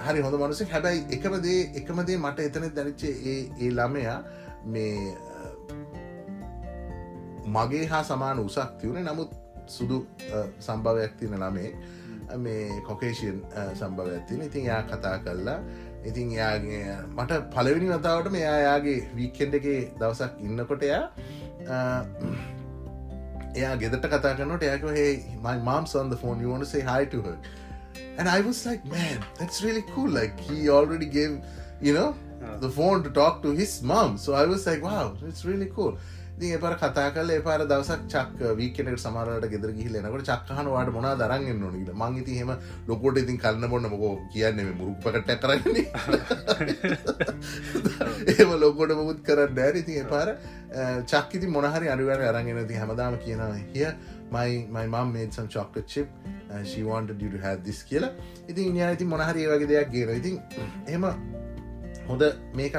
[0.01, 4.19] හරි හොඳ මනුසෙක් හැබැයි එකමදේ එකමදේ මට එතන දැනිච්චේ ඒ ඒ ළමයා
[4.67, 4.95] මේ
[7.49, 9.37] මගේ හා සමාන උසක් තිවුණ නමුත්
[9.69, 9.99] සුදු
[10.61, 11.71] සම්භවයක් තින ළමේ
[12.39, 13.39] මේ කොකේෂන්
[13.75, 15.59] සම්භවයක් තින ඉතින් යා කතා කරලා
[16.05, 21.05] ඉතින් යාගේ මට පලවෙනි වතාවට මෙයා යාගේ වීකෙන්ඩ එකේ දවසක් ඉන්නකොට එයා
[23.57, 26.41] එයා ගෙදට කතා කරනට එයක hey my mom's on the phone.
[26.41, 26.53] You
[28.19, 30.11] and I was like man that's really cool.
[30.11, 31.41] Like he already gave
[31.81, 32.15] you know
[32.61, 34.19] the phone to talk to his mom.
[34.19, 35.99] So I was like wow it's really cool.
[36.39, 41.13] ඉතින් එපර කතා කල එපාර දවසක් චක් වීකෙනට සමරට ගෙදර ගිහිල එනකට චක්කහන වාට මොනා
[41.21, 42.51] දරන්ගෙන් නොනීට මං ඉති හෙම
[42.89, 45.85] ලොකොට ඉතින් කන්න බොන්න මොකෝ කියන්නේ මුරුපකට කරන්නේ.
[48.35, 50.29] ඒම ලොකොට මුත් කරන්න දැර ඉතින් එපාර
[51.13, 53.89] චක්කිති මොනහරි අඩුවන අරගෙන ති හැමදාම කියනවා හිය
[54.31, 56.09] my my mom made some chocolate chip
[56.51, 58.11] uh, she wanted you to have this කියලා.
[58.49, 60.41] ඉතින් ඉනියා ඉතින් මොනහරි වගේ දෙයක් ගෙන ඉතින්
[60.89, 61.05] එහෙම
[62.09, 62.23] හොඳ
[62.55, 62.77] මේකක්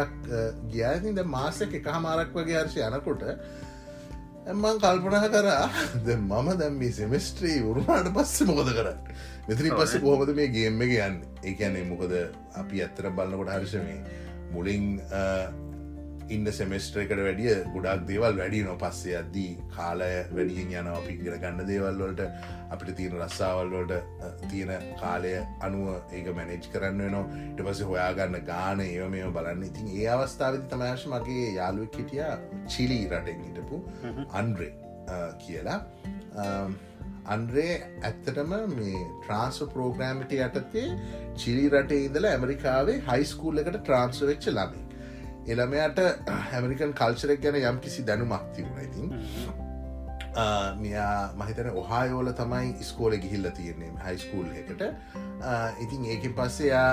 [0.73, 3.23] ගියාතින් ද මාසක එක හමාරක් වගේ හර්ෂය යනකොට
[4.51, 5.69] එම්මන් කල්පනහ කරා
[6.05, 8.99] ද මම දැම් මේ සෙමස්ට්‍රී උරුමාට පස්ස මොකද කරන්න?
[9.47, 11.19] මෙතිරි පස්ස කොහොමද මේ ගේම්ම එක යන්න?
[11.43, 12.13] ඒකැනේ මොකද
[12.63, 13.99] අපි ඇත්තර බලන්නකොට හර්ෂ මේ
[14.53, 14.85] මුලින්
[16.35, 21.69] ඉන්න සෙමස්ට්‍රේකට වැඩිය ගොඩක් දේවල් වැඩි නො පස්සේ අද්දී කාලය වැඩියෙන් යන අපි ඉගෙන ගන්න
[21.69, 22.23] දේවල්වලට
[22.75, 23.93] අපිට තියෙන රස්සාවල්වලට
[24.51, 25.33] තියෙන කාලය
[25.67, 27.23] අනුව ඒක මැනෙජ් කරන්න නවා
[27.57, 29.63] ට පස හොයාගන්න ගාන ඒව මේ බලන්න.
[29.69, 32.25] ඉතින් ඒ අවස්ථාවති තමෑශ මගේ යාළුවක් හිටිය
[32.73, 33.81] චිලි රටෙන් හිටපු
[34.41, 34.73] අන්ඩ්‍රේ
[35.45, 35.79] කියලා.
[37.35, 37.71] අන්ඩ්‍රේ
[38.09, 40.85] ඇත්තටම මේ ට්‍රන්ස් පෝග්‍රෑමිට යටතේ
[41.43, 44.86] චිලි රටේ ඉදල ඇමරිකාවේ හයිස්කූල් එකට ට්‍රන්ස් වෙච්ච ලබේ
[45.53, 45.99] එළමයට
[46.51, 49.07] හැමරිකන් කල්චරක් ගැන යම් කිසි දැනුමක් තිවුණ ඉතින්.
[50.81, 54.81] මෙයා මහිතන ඔහායෝල තමයි ස්කෝල ගිහිල්ල තියන්නේ හයිස්කූල් එකට.
[55.85, 56.91] ඉතින් ඒකින් පස්සේ යා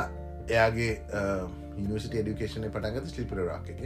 [0.49, 0.93] එයාගේ
[1.79, 3.83] නිසිට ඩිකේෂන පටන්ගත ස්ලිපරරක් එක.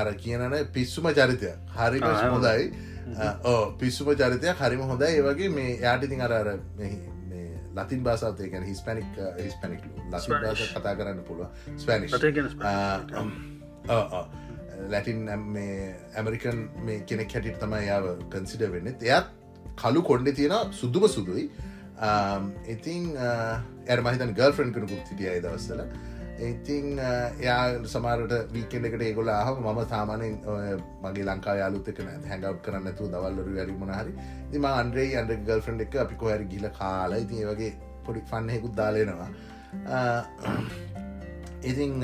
[0.00, 2.66] අර කියනන පිස්සුම චරිතය හරිම හොඳයි.
[3.78, 5.14] පිස්සුම චරිතය හරිම හොඳයි.
[5.20, 6.34] ඒවගේ මේ යාටිතින් අර
[7.76, 9.82] ලතින් බාසාතය ගැන හිස්පැනික් හිස්පැනික්
[10.12, 11.48] ලසින් බාස කතා කරන්න පුළුව
[11.78, 12.10] ස්පැනිස්
[13.88, 18.94] ලැටින් මේ ඇමරිකන් මේ කෙනෙක් හැටිට තමයි යාව කන්සිඩ වෙන්න.
[19.02, 19.26] එයත්
[19.76, 21.50] කලු කොන්්ඩ තියෙන සුදුම සුදුයි.
[22.68, 25.82] ඉතිං ඇර මහිතන් ගල්ෆරන් කනකුත් සිටියයි දවස්සල
[26.40, 30.38] ඉතිං එයා සමාරට වීකෙන් එකට ඒගොල ආහ මම සාමානෙන්
[31.04, 34.12] මගේ ලංකා යාලුත්තකන හැඟව් කරන්නතු දවල්ලරු වැරිමුණ හරි.
[34.52, 37.72] තිම අන්ඩ්‍රේ අන්ඩ ගල්ෆරන්් එක අපි කොහැර ගිල කාලා ඉතින් වගේ
[38.06, 39.30] පොඩි ෆන්නහෙකුත් දාලෙනවා
[41.62, 41.94] ඉතිං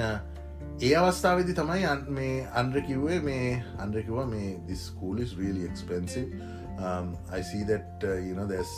[0.77, 1.85] ඒ අවස්ථාවදි තමයි
[2.16, 3.37] මේ අන්ද්‍ර කිව්වේ මේ
[3.85, 6.29] අන්ද්‍රකිව මේ this school is really expensive.
[6.79, 8.74] Um, I see that uh, you know there's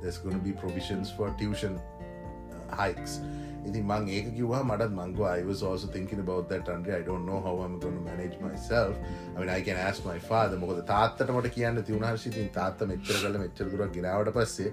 [0.00, 3.20] there's going to be provisions for tuition uh, hikes.
[3.68, 6.98] ඉතින් මං ඒක කිවවා මටත් මංගව I was also thinking about that Andre.
[7.00, 8.96] I don't know how I'm going to manage myself.
[9.36, 10.58] I mean I can ask my father.
[10.58, 14.70] මොකද තාත්තට මට කියන්න තිවුණහර්ශි ඉතින් තාත්ත මෙච්චර කල මෙච්චර දුරක් ගෙනාවට පස්සේ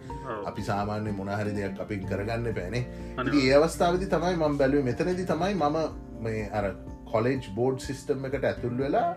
[0.51, 2.86] අපි සාමාන්‍ය මොනහරි දෙයක් අපි කරගන්න පැනේ
[3.23, 6.72] ඉතින් ඒ අවස්ථාවදි තමයි මම බැලුවේ මෙතනදි තමයි මම මේ අර
[7.11, 9.09] කොලෙජ් බෝඩ් සිිස්ටම් එකට ඇතුල් වෙලා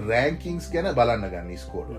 [0.00, 1.92] රෑංකින්ස් ගැන බලන්න ගන්න ස්කෝල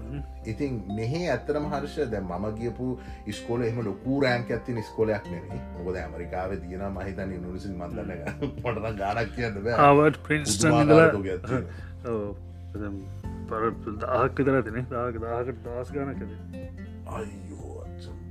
[0.45, 2.89] ඉතින් මෙහේ ඇත්තර මහර්ෂ දැ ම ගියපු
[3.33, 9.33] ස්කෝල එම ලොකු රෑන්ක ඇති ස්කෝලයක් නෙේ මොද ඇමරිකාව තියන මහිතන නිසි මන්දන්න පොටන ගානක්
[9.35, 10.93] කියන්න හාවට ප්‍රින්ස්ටන්
[13.49, 16.31] පර දාහක් විතර තින දාක දාහකට දස් ගනකද
[17.09, 17.46] අයියෝ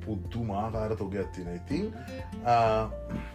[0.07, 1.85] පුද්තු මාකාර තොග ඇත්තින ඉතින්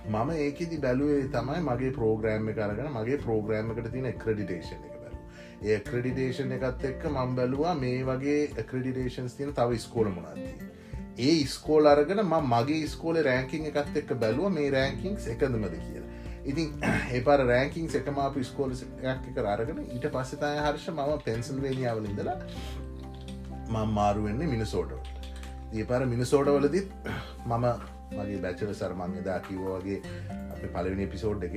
[0.10, 5.80] මම ඒකෙදි බැලුවේ තමයි මගේ ප්‍රෝග්‍රෑම් කරගෙන මගේ ප්‍රෝග්‍රෑම් එකට තින ක්‍රඩිටේෂන් එක බැලු ඒ
[5.88, 10.72] ක්‍රඩිටේෂන් එකත් එක්ක මම් බැලවා මේ වගේ ක්‍රඩිටේෂන්ස් තින තව ස්කෝල මොනත්ති
[11.20, 16.08] ඒ ස්කෝල් අරගෙන ම මගේ ස්කෝල රෑංකින් එකත් එක්ක බැලුව මේ රෑංකින්ස් එකඳමද කියලා.
[16.46, 16.70] ඉතින්
[17.12, 22.38] ඒපර රෑංකින් එකමාප ස්කෝල එකක් එක අරගෙන ඊට පස්සතය හර්ෂ මම පෙන්සල් වේනියාවලින්දලා
[23.70, 25.21] මං මාරුවෙන්නේ මිනිසෝටවට
[25.72, 26.90] ඒ පර මිනිසෝටවලදිත්
[27.46, 27.66] මම
[28.16, 30.00] මගේ බැචල සරමං එදා කිවෝගේ
[30.54, 31.56] අප පලවිනි පිසෝඩ් එක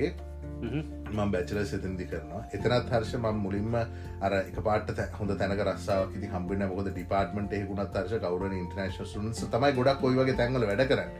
[1.15, 2.43] මං බැචල සතන්දි කරනවා.
[2.55, 7.99] එතනත් හර්ෂ මං මුලින්ම අර එක පාට හොඳ තැනක රස්සාාවක් ති හම්බෙන මොද ඩිපාර්ටමට එකුණත්
[7.99, 11.11] හර්ෂ කවර ඉන්ටනේශ සුන්ස තමයි ගොඩක් කොයිවගේ තැන්ගල වැඩ කරන්න.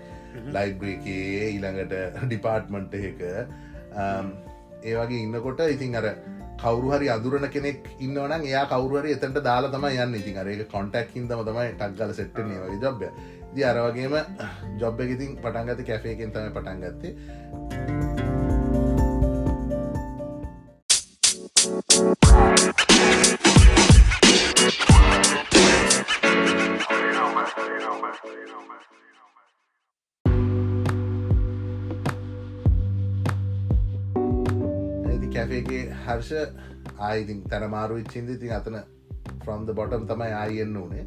[0.55, 3.21] ලයිබ්‍රේකේ ඊළඟට ඩිපාර්ට්මන්ට් එක
[4.85, 6.07] ඒවගේ ඉන්නකොට ඉතින් අර
[6.57, 10.19] කවරුහරි අදුරන කෙනෙක් ඉන්නවන එයා කවරුහරි එතට දාලා තම යන්න.
[10.21, 13.11] ඉතින් අරඒක කොන්ටක් හිදම තමයි ටක්ගල සෙට්ටනේ වගේ ජොබ්ය
[13.55, 14.15] දි අරවගේම
[14.77, 17.94] ජොබ් එකඉතින් පටන්ගත කැෆේකෙන් තම පටන්
[36.25, 38.77] හර්ෂ ආයිතින් තැනමාරු ඉච්චින්ද ඉතින් අතන
[39.43, 41.05] ෆ්‍රම්ද බොටම් තමයි ආයෙන්න්න ඕනේ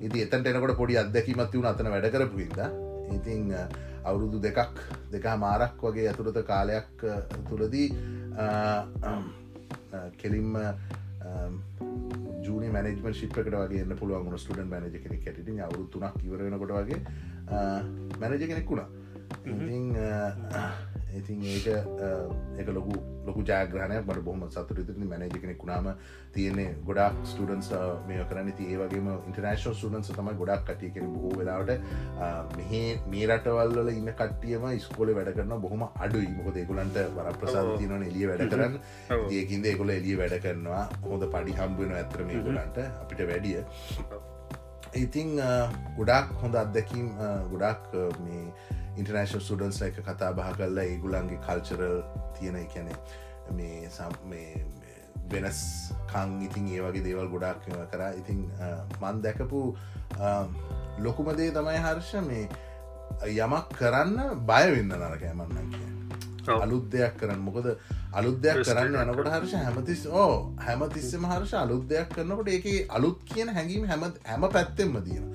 [0.00, 2.58] ඉති එතට එනකොට පොඩි අදැකිමත් වුණ අතන වැඩ කරපු හිද
[3.10, 3.50] ඉතිං
[4.04, 4.80] අවුරුදු දෙකක්
[5.12, 7.04] දෙකා මාරක් වගේ ඇතුළත කාලයක්
[7.48, 7.88] තුළදී
[10.16, 10.56] කෙලින්ම
[12.42, 17.00] ජූනි මනජම ශිප්කට වගේ පුළුවන් ස්ටඩන් මනජ කෙනෙක් ඇට අවුරුත්තුනක් ඉවරෙනකොට වගේ
[18.20, 18.88] මැනජ කෙනෙක් වුණා.
[19.44, 19.84] ඉතිං
[21.16, 21.66] ඉතින් ඒක
[22.58, 22.94] එක ලොකු
[23.26, 25.88] ලොකු ජාග්‍රහණය මට බොහම සතුරතන මැනජ කෙනෙක් වුණාම
[26.34, 27.70] තියන්නේ ගොඩක් ස්ටඩන්ස්
[28.08, 28.52] මේ කරන්න.
[28.52, 31.70] ති ඒවගේම ඉන්ටර්නේශල් සුඩන්ස් තමයි ගොඩක් කටිය කෙන බොහෝ වෙලාවට
[32.56, 32.72] මෙහ
[33.08, 38.48] මේ රටවල්ල ඉන්න කට්ටියම ස්කෝල වැඩ කරන බොහොම අඩු මොක දෙකුලන්ට වර ප්‍රසාතියන එලිය වැඩ
[38.48, 38.80] කරන්න.
[39.30, 40.84] ඒකින්ද එකොල එලිය වැඩ කරනවා.
[41.04, 43.64] හොඳ පඩි හම්බුවෙන ඇතර මේ ගොලන්ට අපිට වැඩිය.
[44.96, 45.38] ඉතිං
[45.96, 47.10] ගොඩක් හොඳ අත්දැකීම්
[47.50, 47.92] ගොඩක්
[48.24, 51.98] මේ ඉන්ටර්නේශල් සුඩන්ස් එක කතා බහ කරලා ඒගුලන්ගේ කල්චරල්
[52.38, 52.94] තියෙන එකැනෙ
[53.58, 54.12] මේ සම්
[55.32, 55.60] වෙනස්
[56.12, 58.02] කං ඉතින් ඒ වගේ දේවල් ගොඩක් කර.
[58.20, 58.38] ඉතින්
[59.00, 59.60] මන් දැකපු
[61.06, 62.48] ලොකුමදේ තමයි හර්ෂ මේ
[63.36, 67.40] යමක් කරන්න බයවෙන්න නරකෑමන්න කිය අලුත් දෙයක් කරන්න.
[67.48, 67.66] මොකද
[68.18, 70.32] අලුත් දෙයක් කරන්න යනකොට හර්ෂ හැමතිස් ඕ
[70.66, 75.26] හැමතිස්සම හර්ෂ අලුත් දෙයක් කරන්නකොට ඒක අලුත් කියන හැඟීම හැම හැම පැත්තෙන්ම තියෙන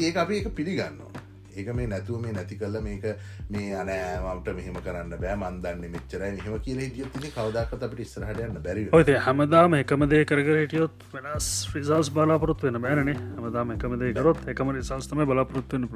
[0.00, 1.13] ඒ අපි එක පිළිගන්නවා
[1.54, 3.04] ඒක මේ නැතුව මේ නැති කල්ල මේක
[3.50, 8.88] මේ අනෑමට මෙහම කරන්න බෑ මන්දන්න මෙච්චරයි මෙහම කියල හිටියත්තින කවදක්ත් අපට ඉස්රහට යන්න බැරි
[8.92, 15.90] ඔත හැමදාම එකමදේ කරගරටියොත් වෙනස් රිසල්ස් බලාපොරොත් වෙන බෑනේ හමදාම එකමදේ කරොත් එකම රිසල්ස්තම බලාපොරොත්වන්න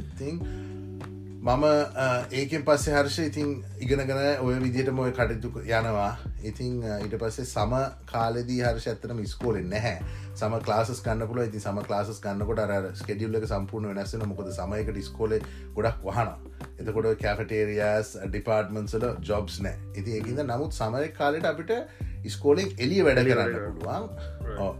[0.00, 0.40] ඉතින්.
[1.42, 1.64] මම
[2.32, 3.48] ඒකෙන් පස්සේ හර්ෂ ඉතින්
[3.80, 6.12] ඉගෙනගෙන ඔය විදිහට මොය කටයුතු යනවා
[6.44, 7.72] ඉතිං ඊට පස්සේ සම
[8.06, 9.96] කාලෙදී හර්ෂ ඇත්තනම ස්කෝලෙන් නැහැ.
[10.34, 15.38] සම ලාස් කන්න පුල ඉති සම ලාස් කන්නකොට අර ස්කෙඩියල්ල සම්පූර්ණ වෙනස්සෙන මොකද සමයකට ස්කෝල
[15.74, 16.30] ගොඩක් වහන
[16.78, 21.74] එතකොට කැෆටේරියස් ඩිපාර්ටමන්සල ජොබ්ස් නෑ ඉති ඒකිද නමුත් සමය කාලෙට අපිට
[22.28, 24.08] ස්කෝලෙන් එලිය වැඩ කරන්න පුළුවන්.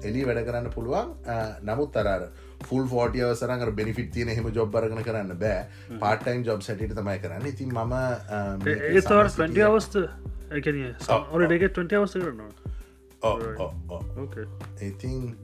[0.05, 1.13] එලි වැඩ කරන්න පුළුවන්.
[1.65, 2.29] නමුත් අරර
[2.69, 5.61] ෆුල් ෆෝටිය සරඟ බෙනිෆිට තියන හෙම ජොබ්බරගන කරන්න බෑ.
[6.01, 7.47] පාටයිම් ජොබ් සැට තමයි කරන්න.
[7.47, 7.93] ඉතින් ම
[8.67, 9.97] ඒ අවස්ත
[11.33, 12.51] ඔරටගේ 20 අවස්ත කරනවා?
[14.81, 15.37] ඉතින්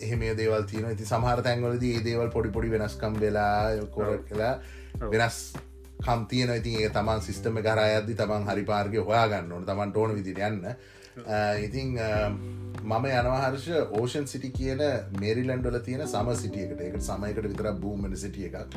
[0.00, 4.54] එහෙම දේවල් තියන ඇති සමහර තැන්වලද ඒ දේවල් පොඩි පොඩි වෙනස්කම් වෙලා කොර කලා
[5.14, 5.38] වෙනස්
[6.04, 9.64] කම්තියන ඉතින් ඒ තමන් සිිස්ටම කර අයද්දි තමන් හරි පාර්ගය හොයා ගන්න ඕන.
[9.70, 10.66] තමන්ට ඕන විදිට යන්න
[11.22, 12.28] Uh, ඉතිං uh,
[12.82, 13.66] මම යනවහර්ෂ
[13.98, 14.80] ඕෂන් සිටි කියන
[15.20, 17.04] මේරිලන්ඩල තියෙන සම සිටියකට එකට.
[17.08, 18.74] සමයකට විතර බූමන සිටිය එකක්.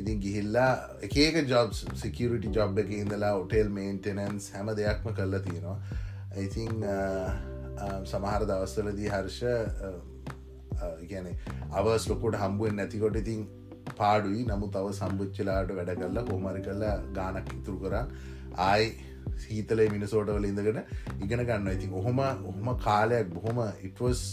[0.00, 0.72] ඉතින් ගිහිල්ලා
[1.08, 5.78] එකක ජොබ් සිකරිටි ජොබ් එක ඉඳලා ඔටෙල් මේන්ටනන්ස් හැම දෙයක්ම කරලා තියෙනවා.
[6.46, 7.30] ඉතිං uh,
[8.04, 9.40] සමහර දවස්වලදී හර්ෂ
[11.10, 11.32] ගැන
[11.72, 13.46] අවස් ලොකොට හම්බුවෙන් නැතිකොට ඉතින්
[14.00, 14.42] පාඩුයි.
[14.50, 18.06] නමු තව සම්බුච්චලාට වැඩ කරලා කොමරි කරලා ගානක් ඉතුරු කරා.
[18.70, 18.90] ආයි
[19.38, 20.82] සීතලේ මිනිසෝටවල ඉඳගෙන
[21.20, 24.26] ඉගෙන ගන්න ඉතින් ඔහොම ඔහොම කාලයක් බොහොම ඉටවස්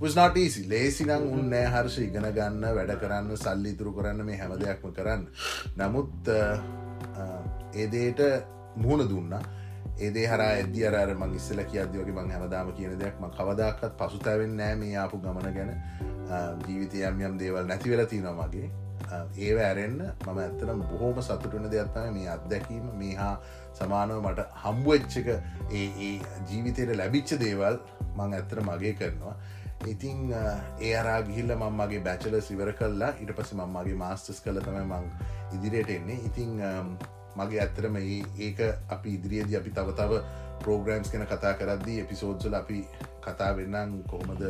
[0.00, 5.26] නටීසි ලේසිනං උන්නෑ හර්ෂ ඉගෙන ගන්න වැඩ කරන්න සල්ලි ඉතුරු කරන්න මේ හැම දෙයක්ම කරන්න.
[5.76, 6.28] නමුත්
[7.74, 8.20] ඒදේට
[8.76, 9.34] මුහුණ දුන්න.
[9.98, 14.96] ඒදේ හර ඇද අර මං ඉස්සල කියදවගේ මං හැමදාම කියන දෙයක්ම කවදක්ත් පසුතැවෙන් නෑ මේ
[14.96, 15.74] ආපු ගමන ගැන.
[16.64, 18.70] ජීවිතය යම් යම් දේවල් නැති වෙලා තිනවාගේ
[19.38, 22.86] ඒව ඇරෙන්න්න මම ඇත්තනම් බොහෝම සතුටන දෙයක්ත්තම මේ අත්දැකීම.
[22.96, 23.34] මේ හා
[23.78, 25.28] සමානව මට හම්බුවච්චක
[25.72, 26.10] ඒ
[26.48, 27.78] ජීවිතයට ලැබිච්ච දේවල්
[28.16, 29.34] මං ඇත්තර මගේ කරනවා.
[29.86, 30.32] ඉතිං
[30.80, 35.08] ඒ අරා ගිහිල්ල මංමගේ බැචල සිවර කල්ලා ඉට පස මංමගේ මාස්ටස් කළ තම මං
[35.56, 36.18] ඉදිරියට එන්නේ.
[36.28, 36.60] ඉතිං
[37.36, 40.20] මගේ ඇත්තරම ඒක අපි ඉදිරියේද අපි තව තව
[40.64, 42.84] පෝග්‍රම්ස් කෙන කතා කරද්දී එපිසෝඩ්සල අපි
[43.22, 44.44] කතා වෙන්නම් කොහොමද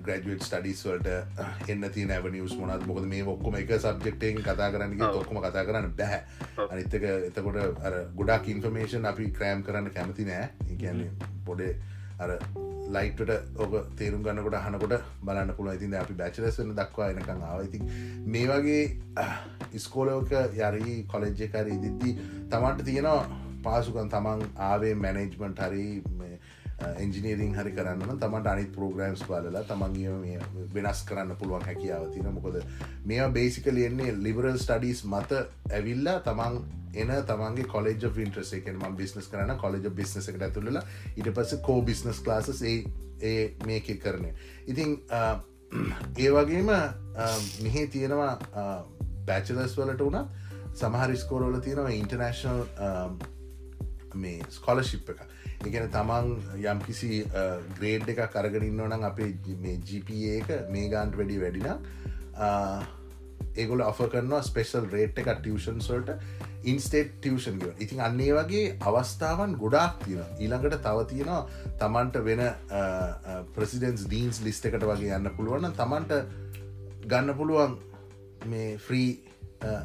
[0.00, 5.06] ග්‍රජුවට් ස්ටඩිස් වලට එන්න ති නැව නිියස් මොනත් මොකද මේ ඔක්කොම එක සබ්ජෙක්ටෙන් කතා කරන්න
[5.12, 7.60] ඔක්කොම කතා කරන්න බැහැ අනිත්තක එතකොට
[8.16, 10.50] ගොඩක් ඉන්ෆර්මේෂන් අපි ක්‍රෑම් කරන්න කැමති නෑ.
[10.76, 11.10] කියන්නේ
[11.44, 11.74] පොඩේ
[12.18, 12.30] අර
[12.90, 17.80] ලයිටට ඕක තේරුම් ගන්නකොට හනකොට බලන්න පුළුව ඉතින් අපි බැචලසන දක්වා එනකං ආවයිති
[18.26, 18.82] මේ වගේ
[19.72, 22.14] ඉස්කෝලෝක යරි කොලෙජ්ජකාර ඉදිද්දී
[22.50, 23.22] තමන්ට තියෙනවා
[23.62, 25.86] පාසුකන් තමන් ආවේ මැනේජ්මන්ට් හරි
[26.96, 30.38] එන්ජිනීරිං හරි කරන්න තමට අනිත් පෝග්‍රම්ස් බලලා තමන්ගේ
[30.74, 32.60] වෙනස් කරන්න පුළුවන් හැකියාව තින මොකද
[33.04, 36.60] මේ බේසිකල එන්නේ ලිබරල් ස්ටඩීස් මත ඇවිල්ලා තමන්
[36.94, 40.84] එන තමන්ගේ කොලෙජ ඉන්ට්‍රස එකෙන් ම බිස්නස් කරන කොලෙජ බිස්නස එකට ඇතුළලා
[41.16, 42.76] ඉට පස කෝ බිස්නස් ලාසස් ඒ
[43.22, 44.24] ඒ මේක කරන
[44.66, 44.96] ඉතිං
[46.18, 46.70] ඒ වගේම
[47.62, 48.32] මෙහේ තියෙනවා
[49.26, 50.28] බැචලස් වලට වුණත්
[50.74, 52.60] සමහරිස්කෝරෝල තියෙනවා ඉන්ටර්නශනල්
[54.14, 55.20] මේ ස්කොලශිප් එක
[55.60, 56.28] එකන තමන්
[56.64, 57.24] යම්කිසි
[57.74, 61.68] ග්‍රේඩ් එක කරගෙනන්න නම් අපේ මේ GPA එක මේ ගාන්ට වැඩි වැඩින
[63.54, 66.14] ඒගොල අප කරනවා ස්පෙශල් රේට් එක ටියෂන් සොල්ට
[66.64, 71.42] ඉන්ස්ටේට් ටියෂන් ගව ඉතින් අන්නේ වගේ අවස්ථාවන් ගොඩාක් තියෙන ඊළඟට තව තියෙනවා
[71.76, 72.42] තමන්ට වෙන
[73.52, 76.16] ප්‍රසිඩන්ස් ඩීන්ස් ලිස්ට එකට වගේ යන්න පුළුවන්න තමන්ට
[77.04, 77.76] ගන්න පුළුවන්
[78.46, 79.12] මේ ෆ්‍රී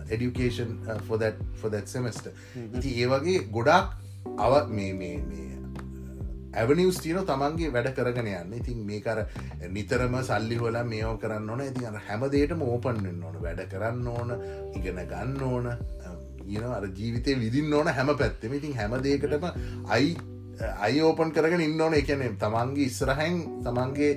[0.09, 2.31] එඩියකේෂන් ෆොදැත් සෙමස්ට
[2.69, 3.99] ඉති ඒ වගේ ගොඩාක්
[4.37, 5.54] අව මේ මේ මේ
[6.55, 8.53] ඇවනිස් තියන තමන්ගේ වැඩ කරගෙන යන්න.
[8.59, 9.23] ඉතින් මේකර
[9.77, 11.65] නිතරම සල්ලි හොල මේෝ කරන්න ඕන.
[11.71, 14.31] ඉතින් අර හැමදේට මෝපන්න්න ඕන වැඩ කරන්න ඕන
[14.77, 15.67] ඉගෙන ගන්න ඕන
[16.45, 18.57] ඊන අර ජීවිතය විදින්න ඕන හැම පැත්තෙම.
[18.59, 19.45] ඉතින් හැමදේකටම
[19.89, 20.15] අයි
[20.79, 21.99] අයි ඕපන් කරගෙන ඉන්න ඕන.
[22.01, 24.11] එකනේ තමන්ගේ ඉස්සරහැන් තමන්ගේ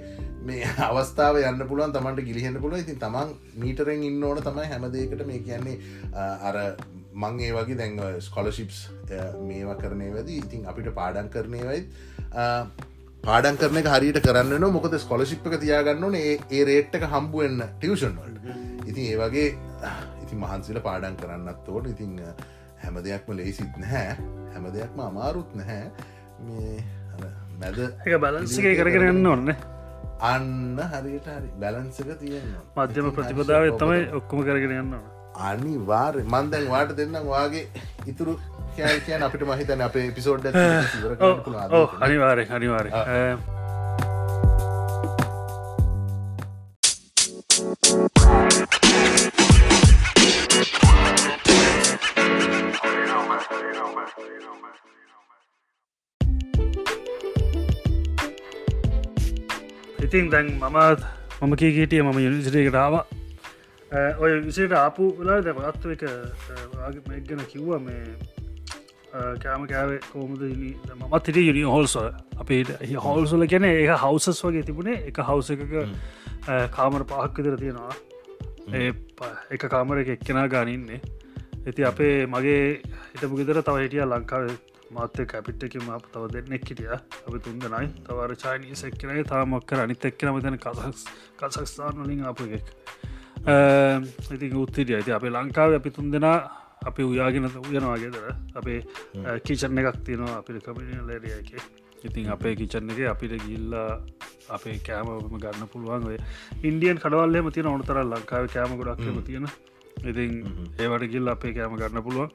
[0.49, 3.33] මේ අවස්ථාව යන්න පුළුවන් තමන්ට ගිලිහෙන්න පුළුව ඉතින් තමන්
[3.63, 5.77] මීටරෙන් ඉන්න ඕන තමයි හැමදේකට මේ කියන්නේ
[6.49, 6.59] අර
[7.19, 8.79] මං ඒ වගේ දැන්ව ස්කොලශිප්ස්
[9.43, 11.87] මේවා කරනය වැද ඉතින් අපිට පාඩන් කරනය වයිත්
[13.25, 18.59] පාඩන් කරන හරියට කරන්න මොකද ස්කොලශිප් එක තියාගන්න ඒ ඒ රේට්ක හම්බුවෙන්න්න ටියෂන් වලට
[18.89, 19.49] ඉතින් ඒ වගේ
[20.23, 22.15] ඉතින් මහන්සිල පාඩන් කරන්නත් ඕට ඉතිං
[22.83, 24.17] හැම දෙයක්ම ලේසිත් නැහැ.
[24.53, 25.91] හැම දෙයක්ම අමාරුත් නැහැ.
[26.41, 26.79] මේ
[27.61, 29.55] මැද එක බලන්සික කරගෙන යන්න ඔන්න
[30.23, 31.51] අන්න හරියට හරි.
[31.61, 37.67] බැලන්සක තියෙන මධ්‍යම ප්‍රතිපදාව තමයි ඔක්කොම කරගෙන යන්නවා අනිවාර් මන්දැන් වාට දෙන්නම් වාගේ
[38.07, 38.35] ඉතුරු
[38.77, 40.49] කියන් අපිට මහිතන අපේ පිසෝඩ්
[42.01, 42.91] අනිවාරය අනිවාරය
[60.01, 61.01] ඉතින් දැන් මමත්
[61.41, 62.95] මම කීකීටිය මම යුනිසිටේකටාව
[63.91, 68.03] ඔය විසට ආපු වෙලා ද පත්ව එක මේ ගැන කිව්ව මේ
[69.39, 74.99] කෑම කෑවේ කෝමද මත් හිට යුනි හෝල්සොල අපේට හෝල්සොල ගැන ඒ හවසස් වගේ තිබුණේ.
[75.07, 75.73] එක හවස එකක
[76.71, 77.95] කාමර පහක් විතර තියෙනවා.
[78.75, 78.93] ඒ
[79.51, 81.01] එක කාමර එක එක්කෙනා ගානන්නේ
[81.59, 82.63] ඇති අපේ මගේ
[83.13, 84.51] හිටපු ගෙදර තව හිටිය ලංකාව.
[84.91, 86.93] මාත්‍ය කැපිට්ටක ම තව දෙන්නෙක් හිටිය.
[86.93, 92.77] අපි තුන් දෙනයි තවර චානී සැක්කනයි තාමක්කර අනිත් එක්කනම තැන කසක් කසක්ස්ථාන වලින් අප එකක්
[94.35, 96.39] ඉති උත්තිරිය ඇති අපේ ලංකාව අපි තුන් දෙනා
[96.89, 98.27] අපි උයාගෙන උයනවාගේදර
[98.61, 98.81] අපේ
[99.47, 101.51] කීචන්න එකක් තියෙනවා අපිට කමිනිය ලේරිය එක.
[102.07, 104.01] ඉතින් අපේ කිචන්න එක අපිට ගිල්ලා
[104.57, 106.19] අපේ කෑමම ගන්න පුළුවන්.
[106.69, 109.47] ඉන්ඩියන් කඩවල්ලම තියෙන ඕනතර ලංකාව කෑම ගොඩක්ම තියෙන.
[110.11, 110.31] ඉතින්
[110.79, 112.31] ඒවට ගිල් අපේ කෑම ගන්න පුළුවන්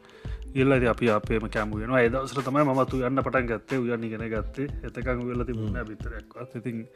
[0.53, 4.67] ඉල්ලද අපි අපේම කෑම වෙන ඒදවසර තමයි මතු යන්න පටන් ගත්තේ උයන්න ගෙන ගත්තේ.
[4.83, 6.87] එතකං වෙල තිබුණ බිතරක්වත් ඉතින්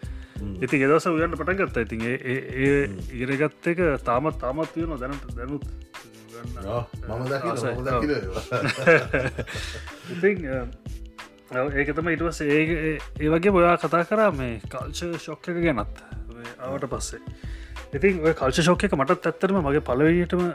[0.61, 1.77] ඉති එදස උයන්න පටන් ගත්ත.
[1.85, 5.65] ඉතින් ඒ ඉරගත්ත එක තාමත් තාමත් තියෙන දැනට දැනුත්
[10.13, 10.37] ඉතින්
[11.73, 15.97] ඒක තම ඉටවස ඒ ඒ වගේ බොයා කතා කරා මේ කල්ච ශොක්ක ගැනත්.
[16.59, 17.19] ආවට පස්සේ.
[17.93, 20.53] ඉතින් කල්ච ශෝක්ක මටත් ඇත්තරම මගේ පලවීටම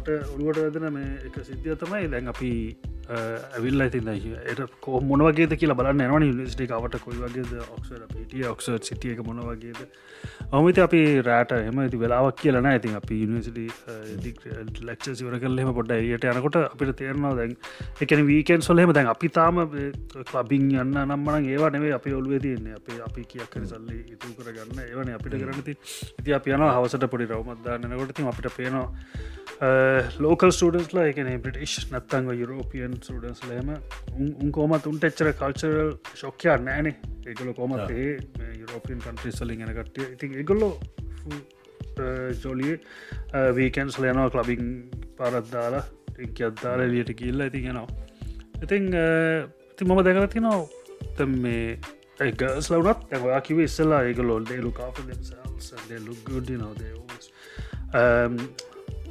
[0.00, 2.50] මට ඔළුවට වැදන මේ එක සිද්ධිය තමයි දැන් අපි
[3.10, 4.00] ඇවිල් ඇති
[4.52, 9.80] එට කෝ මොනවගේ කියලා බලන්න නවන නිස්ටිකාවට කොයි වගේ ඔක්සර පිටිය ඔක්සර් සිටිය එක මොනවගේද
[10.52, 13.66] ඔමත අපි රෑට එම ඇති වෙලාවක් කියලන ඇතින් අපි යනිසිටි
[14.82, 17.56] ලක්ෂ සිවර කල්හෙම පොඩ එයට යනකොට අපිට තේරනවා දැන්
[18.00, 22.74] එකන වීකෙන් සොල්හෙම දැන් අපි තාම ලබින් යන්න නම්මන ඒවා නෙවේ අපි ඔලුවේ තියන්නේ.
[22.74, 25.76] අපේ අපි කියක් කර සල්ලි ඉතු කරගන්න ඒවන අපිට කරනති
[26.20, 28.88] ඉති අප යන හවසට පොඩි රවමත්දාන්නනකොට තින් අපිට පේනවා
[30.24, 33.70] ලෝකල් ස්ටඩන්ස්ලා එකන බ්‍රටිෂ් නත්තංග යුරෝපියන් සඩන්ස් ලහෙම
[34.44, 36.94] උන් කෝමත් උන්ට එච්චර කල්චරල් ශොක්කයා නෑනේ
[37.30, 40.70] ඒගල කොමත් යුරෝපියන් කන්ට්‍රිස්සලින් එන කටිය ඉතින් එගොල්ලො
[42.44, 42.76] ජොලිය
[43.58, 44.72] වීකන්ස් ලයනවා කලබින්
[45.20, 47.88] පරත්දාලා ටික අද්දාල එලියට කියල්ල ඇති ගෙනවා
[48.64, 48.90] ඉතිං
[49.76, 50.64] ති මම දැකලති නවා
[51.18, 51.78] තැම් මේ
[52.20, 55.72] ඒගස් ලවනත් ඇවා කිව ඉස්සල්ලා ඒක ලොල්ඩේ ලුකාප දෙමසල්ස්
[56.08, 56.74] look good you know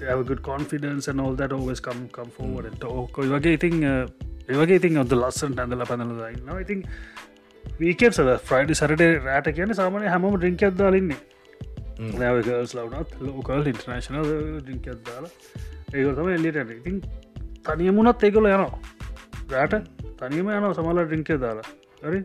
[0.02, 3.18] have a good confidence and all that always come come forward and talk.
[3.18, 6.86] ඔය වගේ ඉතින් ඒවගේ ඉතින් ඔද ලස්සන් ඇඳල පැඳල න්න ඉතින්
[7.82, 11.20] වීකෙන් සද ෆ්‍රයිඩ සරට රෑට කියන සාමනය හැම ඩිංක අදදාලන්නේ
[12.20, 14.32] නැවගස් ලවනත් ලෝකල් ඉන්ටර්නශනල්
[14.62, 15.34] ඩිංක අදදාලා
[15.94, 17.02] ඒකතම එල්ලිට ඉතින්
[17.66, 18.72] තනියමුණත් ඒකොල යනවා
[19.52, 19.76] රෑට
[20.20, 21.70] තනියම යන සමල ඩිංකය දාලා
[22.02, 22.20] හරි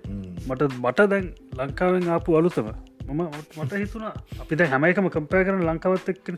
[0.48, 1.26] මට මට දැන්
[1.58, 2.68] ලංකාවෙන් ආපු අලුතම
[3.06, 3.22] මම
[3.56, 6.28] මට හිතුනා අපිට හැමයිකම කම්පය කරන ලංකාවත් එක්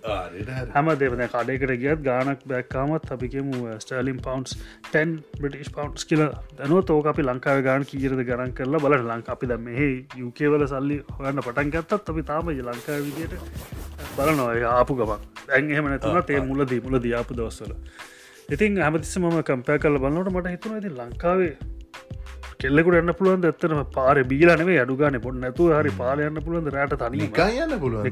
[0.72, 4.56] හැම දෙවන කඩයකට ගියත් ගානක් බැක්කාමත් අපිකම ස්ටර්ලිම් පවන්ස්
[4.90, 6.22] 10 බ්‍රටිස් පවන්ස් කියල
[6.58, 9.80] දැනුව තෝක අපි ලංකාව ගාන කීරද ගරන් කරලා බල ලංක අපි ද මෙහ
[10.16, 13.38] යුකේවල සල්ලි හොයන්න පටන් ගත්තත් අපි තාම ලංකා විදියට
[14.16, 17.72] බලනොය ආපු ගමක් දැන් එහෙම නැතුන තේ මුලදී මුල දයාපු දවස්සල
[18.48, 21.54] ඉතින් හැමතිස මම කම්පය කල බලන්නට මට හිතුන ඇති ලංකාවේ
[22.60, 27.18] කෙල්ලෙකුට එන්න පුළුවන් ඇත්තනම පාර බීලනේ අඩුගාන පොඩ නැතු හරි පාලයන්න පුළුවන් රට තනි
[27.64, 28.04] යන්න පුළුවන්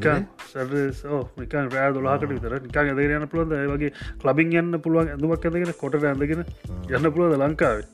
[1.40, 2.56] නිකන් රෑ දොලාකට විතර.
[2.66, 3.92] නිකන් ඇද යන්න පුළුවන් වගේ
[4.24, 6.44] කලබින් යන්න පුළුවන් ඇඳුමක් ඇදගෙන කොට ඇඳගෙන
[6.90, 7.86] යන්න පුළුවන්ද ලංකාවේ?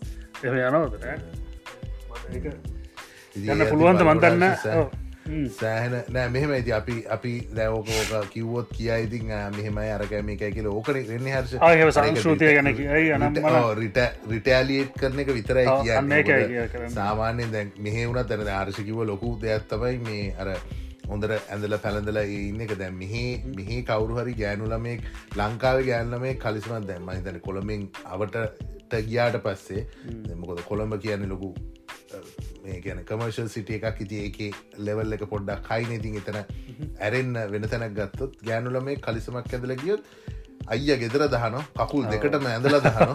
[0.44, 0.94] එම යනවද?
[3.36, 4.00] යන්න පුළුවන්ද?
[4.08, 4.44] මන්දන්න
[5.56, 11.00] සෑහන නෑ මෙහෙම ඇති අපි අපි දැවකෝක කිව්වොත් කියයිඉතින් මෙහෙමයි අරකැම එකයි කියල ඕකන.
[11.10, 14.00] වෙන්න හර්ෂ සංස්ෘතිය ගැන කියයි රිට
[14.34, 16.90] රිටෑලියේට් කරන එක විතරයි කියන්න.
[16.98, 20.52] සාමාන්‍යෙන් දැන් මෙහෙ වුණත් තැන ආර්ශකිව ලොකු දෙයක්ත්තබයි මේ අර
[21.10, 22.74] හොඳර ඇඳල පැළඳල ඉන්න එක.
[22.82, 23.24] දැන් මෙහි
[23.58, 25.06] මෙහි කවරු හරි ගෑනුලමෙක්
[25.38, 28.36] ලංකාව ගෑන්නමේ කලිස්මත් දැන් මහිතන කොළමින් අවට
[29.10, 29.82] ගියාට පස්සේ
[30.28, 31.50] දෙමකොද කොළඹ කියන්න ලොකු
[32.80, 34.38] ගැන කමර්ශල් සිටිය එකක් ඉති ඒක
[34.80, 36.38] ලෙවල් එක පොඩ්ඩක් කයින ඉතින් එතන
[36.98, 40.04] ඇරෙන්න්න වෙන තැනක් ගත්තොත් ගෑනුල මේ කලිසමක් ඇදල ගියොත්
[40.68, 43.12] අයිය ගෙදර දහන කකුල් දෙකටම ඇඳල දහන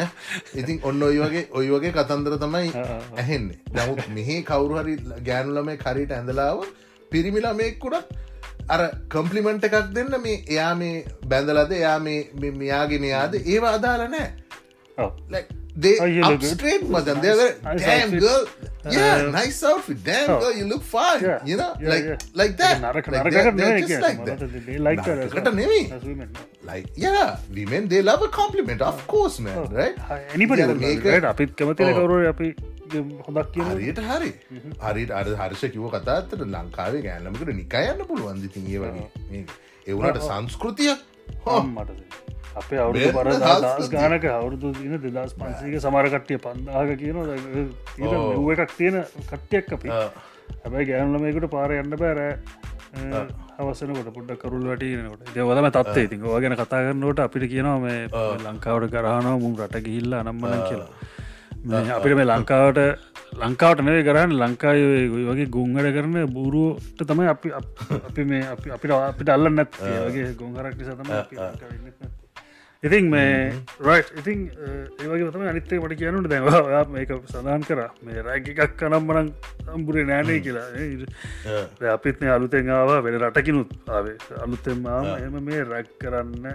[0.60, 2.70] ඉතින් ඔන්න ඔයි වගේ ඔයි වගේ කතන්දර තමයි
[3.16, 3.58] ඇහෙන්නේ.
[3.72, 6.66] නමුත් මෙහි කවුරු හරි ගෑනුලමේ කරීට ඇඳලාව
[7.12, 8.12] පිරිමිලාමෙක්කුඩක්
[8.68, 10.94] අර කම්පලිමෙන්ට් එකක් දෙන්න මේ එයා මේ
[11.26, 14.28] බැඳලද එයා මේ මෙයාගෙන යාද ඒවා අදාල නෑ
[15.76, 18.20] they Oh, you up straight madam they're very Nice damn outfit.
[18.20, 18.42] girl.
[18.90, 19.98] Yeah Uh, nice outfit.
[20.04, 20.38] Damn oh.
[20.40, 21.38] girl you look fine Yeah.
[21.44, 21.68] you know?
[21.80, 22.18] Yeah, like yeah.
[22.34, 22.82] like that.
[22.82, 24.42] Like they're, they're නෙවෙයි just like that.
[24.66, 25.96] they like that as well.
[25.96, 26.28] As women.
[26.62, 28.82] like yeah women they love a compliment.
[28.82, 29.66] Of course man Oh.
[29.80, 29.96] right?
[30.34, 31.96] එනිපට ඉතින් අර මේක- අපිත් කැමතින Oh.
[31.98, 32.48] කවරුව අපි
[33.26, 34.30] හොදක් කියන හරියට හරි.
[34.84, 39.06] හරිට අර හර්ෂ කිව කතාත්තට ලංකාවේ ගෑනමකට නිකායන්න පුළුවන්දිතින් ඒ වගේ.
[39.88, 40.92] එවුණට සංස්කෘතිය?
[41.46, 41.90] හෝ මට
[42.54, 43.28] අපේ වෙන පර
[43.62, 47.16] දස් ගානක අවුරුදු දින දෙදස් පන්සේක සමරකට්ටිය පන්දාහක කියන.
[48.40, 48.96] ව එකක් තියෙන
[49.26, 49.88] කට්ටියක් අපි.
[50.62, 52.32] හැබැයි ගෑනුලමයකුට පාර යන්න බෑරෑ
[53.58, 55.68] අවසනකොට පොඩ්ඩ කරුල් වැටනකොට දෙවදම
[56.02, 58.00] ඉතින් ඕ ගැන කතා කරන්නට අපිට කියනවා මේ
[58.46, 60.88] ලංකාවට ගරහනව මුම් රට ගිහිල්ල අනම්මන කියලා.
[61.96, 62.80] අපිට මේ ලංකාවට
[63.40, 68.92] ලංකාවට නෙවේ කරන්න ලංකාවේ ඔය වගේ ගුංගඩ කරන බූරුවට තමයි අපි අප- මේ අපි අපිට
[68.98, 71.12] අපිට අල්ල නැත් වගේ ගොංහරක් නිසා තම
[72.82, 73.54] ඉතින් මේ
[73.86, 74.38] රයි් ඉතින්
[75.00, 77.82] ඒවගේ තම අනිත්තේ මට කියනුට දැවා මේක සඳහන් කර.
[78.06, 79.28] මේ රැග එකක් කනම්මනං
[79.66, 80.66] සම්බුරේ නෑනේ කියලා.
[80.66, 81.62] ආ.
[81.78, 84.16] දැන් අපිත් මේ අලුතෙන් ආවා වෙන රටකිනුත් ආවේ.
[84.46, 86.48] අලුතෙන් ආම එම මේ රැක් කරන්න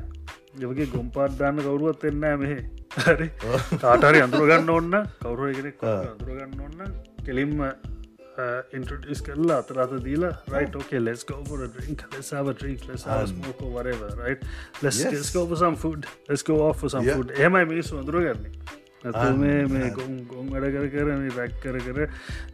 [0.59, 2.59] යවගේ ගොම්පාත් දාන්න කවරුවත් එන්න මෙහෙ.
[3.07, 3.29] හරි.
[3.85, 6.91] තාටරි අඳුරගන්න ඔන්න කවරුව කෙනෙක් අඳුරගන්න ඔන්න
[7.25, 7.55] කෙලින්ම
[8.73, 13.05] ඉන්ටස් කරලා අතර අත දීලා රයිට ෝකේ ලෙස් ගෝපර ඩින්ක් ලෙසාව ට්‍රීක් ලෙස
[13.37, 14.43] මෝක වරව රයිට
[14.81, 15.31] ලෙස් Yes.
[15.33, 17.15] ගෝප සම් ෆුඩ් ලෙස්කෝ ඔ සම් Yeah.
[17.15, 18.51] ෆුඩ් එමයි මිනිස්සු අඳුරගන්නේ
[19.37, 19.89] මේ මේ.
[19.91, 21.99] ගොම් ගොම් වැඩ කර කර මේ රැක් කර කර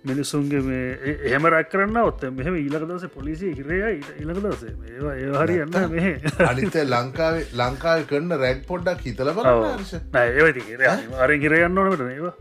[0.06, 3.80] මිනිස්සුන්ගේ මේ ඒ- එහෙම රැක් කරන්න ඔත්ත මෙහම ඊලක දස පොලිසි හිරය
[4.20, 6.08] ඉලක දසේ ඒවා ඒ හරි යන්න මෙහ.
[6.48, 10.78] අනිත ලංකාවේ ලංකාව කරන්න රැග් පොඩ්ඩක් හිතල හර්ෂ ඒවති
[11.20, 12.36] අරෙන් හිරයන්න ඕනට ඒවා?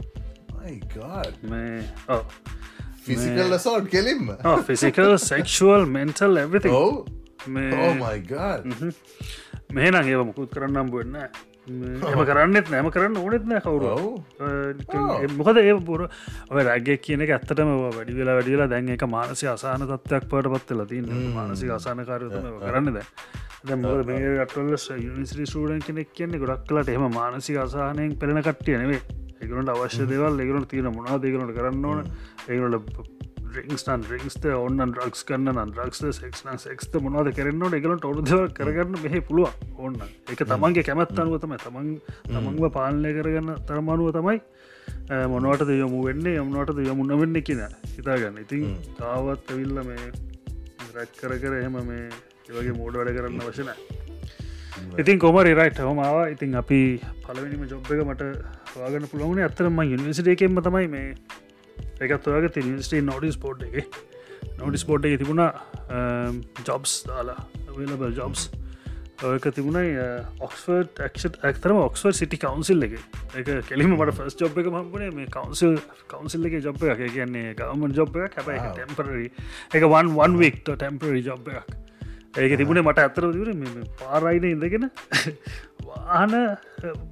[1.49, 2.23] මේ ඕ
[3.05, 4.35] ෆිසිකල් සෝට් කෙලින්ම
[4.65, 8.69] ෆිසිකල් සෙක්ෂුවල් මෙන්ටල් ඇවිති ඕමයිගාඩ්
[9.73, 11.17] මෙහනම් ඒව මුකුත් කරන්නම් වෙන්න
[11.63, 13.87] එම කරන්නෙත් නෑම කරන්න ඕනෙත් නෑ කවුරු.
[13.89, 16.09] ඔව් මොකද ඒ පුර
[16.51, 20.87] ඔය රැග්ගක් කියන එක ඇත්තටම වැඩි වෙලා වැඩිලා දැන් එක මානසි අසාන තත්වයක් පට පත්වෙලා
[20.87, 23.07] තින් මානසි අසානකාරයතම කරන්න දැ
[23.65, 28.79] දැ රටවල යනිසිරි සූඩන් කෙනෙක් කියන්නේ ගොඩක් කලට එහම මානසි අසානයෙන් පෙළෙන කට්ටිය
[29.43, 32.01] ඒකනට අවශ්‍ය දේවල් ඒකනට තියෙන මොනා දෙකනට කරන්න ඕන?
[32.49, 33.21] ඒකනට
[33.57, 39.51] රිින්ස්ටන් රිින්ස්ත ඔන්න ්‍රක්ස් කන්න ්‍රක්ස් සෙක්න සෙක්ස්ත මොනාද කරන්න එකලට ඔුදව කරගන්න මෙහ පුළුව
[39.77, 39.99] ඔන්න
[40.33, 41.59] එක තමන්ගේ කැමත් අනුව තමයි.
[41.65, 41.89] තමන්
[42.31, 44.39] තමන්ව පාලනය කරගන්න තරමනුව තමයි
[45.33, 47.63] මොනවටද යොමු වෙන්නේ යමුණට යමුණ වෙන්න කියන
[47.97, 48.39] හිතාගන්න.
[48.45, 50.13] ඉතින් තාවත් ඇවිල්ල මේ
[50.95, 52.09] රැක් කර කර එහෙම මේ
[52.49, 53.71] ඒවගේ මෝඩ වැඩ කරන්න වශන
[55.01, 56.81] ඉතින් කොමරි රයිට් හොමාව ඉතින් අපි
[57.27, 58.33] පලවෙනිම ජොබ් එක මට
[58.77, 61.15] වාගන්න පුළුවන ඇත්තරම යුනිසිට එකෙන්ම තමයි මේ
[62.07, 64.01] එකත් ඔයාග ති නිස්ටේ නෝඩිස් පෝට් එක.
[64.59, 65.51] නෝඩිස් පෝට් එක තිබුණා
[66.69, 67.41] ජොබ්ස් දාලා
[67.77, 68.49] වලබල් ජොබ්ස්
[69.29, 69.93] ඔයක තිබුණයි
[70.47, 72.97] ඔක්ස්ෆර්ඩ් ක්ෂ ඇක්තරම ඔක්ස්වර් සිටි කවන්සිල් එක.
[73.39, 75.79] එක කෙලිම මට ෆස් ජොබ් එක මම්පුනේ මේ කවන්සිල්
[76.11, 78.59] කවන්සිල් එක ජොබ් එක කියන්නේ ගවමන් ජොබ් එක හැබයි.
[78.81, 79.31] ටෙම්පරරි
[79.77, 81.82] එක වන් වන් වික්ට ටෙම්පරරි ජොබ් එකක්
[82.35, 83.49] ඒක තිබුණේ මට ඇතර දිර
[83.99, 84.87] පාරයින ඉඳගෙන
[85.85, 86.35] වාහන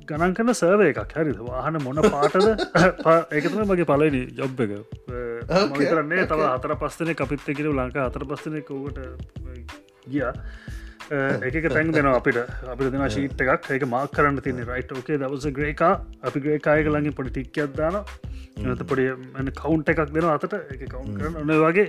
[0.08, 1.12] ගණන් කන්න සර්ව එකක්.
[1.14, 1.42] හරිද?
[1.44, 2.46] වාහන මොන පාටද?
[3.36, 4.72] ඒකතම මගේ පලනි ජොබ් එක.
[5.74, 9.04] මතරන්නේ තව අතර පස්සන කපිත්ත කිරව ලංකා අතර පස්සන කවට
[10.08, 10.24] ගිය.
[11.44, 12.40] ඒක තැන් දෙන අපිට.
[12.66, 13.70] අපි දෙන ශීට් එකක්.
[13.76, 14.68] ඒක මාක් කරන්න තින්නේ.
[14.72, 15.92] රයිට් ෝකේ දවස ග්‍රේකා
[16.22, 19.12] අපි ග්‍රේකායක ලඟින් පොඩි ටික්කයක් දාන එත පොඩි
[19.60, 20.58] කවුන්් එකක් දෙන අතට.
[20.72, 21.88] එක කවුන් කරන ඔන වගේ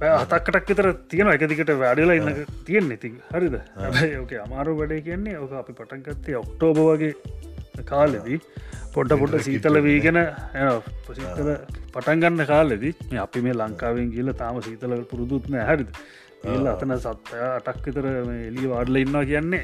[0.00, 3.56] හතක්කටක් විතර තියෙන එක දිකට වැඩලා ඉන්න තියෙන් ඉති හරිද?
[3.82, 7.12] හැබයි ඕක අමාරු වැඩේ කියන්නේ ඕක අපි පටන්ගත්තේ ඔක්ටෝබ වගේ
[7.90, 8.38] කාලෙදී.
[8.94, 10.18] පොඩ්ඩ පොඩ්ඩ සීතල වීගෙන
[11.18, 11.50] සීතල
[11.94, 12.92] පටන්ගන්න කාලෙදී
[13.24, 15.90] අපි මේ ලංකාවෙන් කියල තාම සීතල පුරුදුත්න හැරිද?
[16.44, 18.06] ඒල්ල අතන සත්ය අටක් විතර
[18.48, 19.62] එලි වාඩල ඉන්නවා කියන්නේ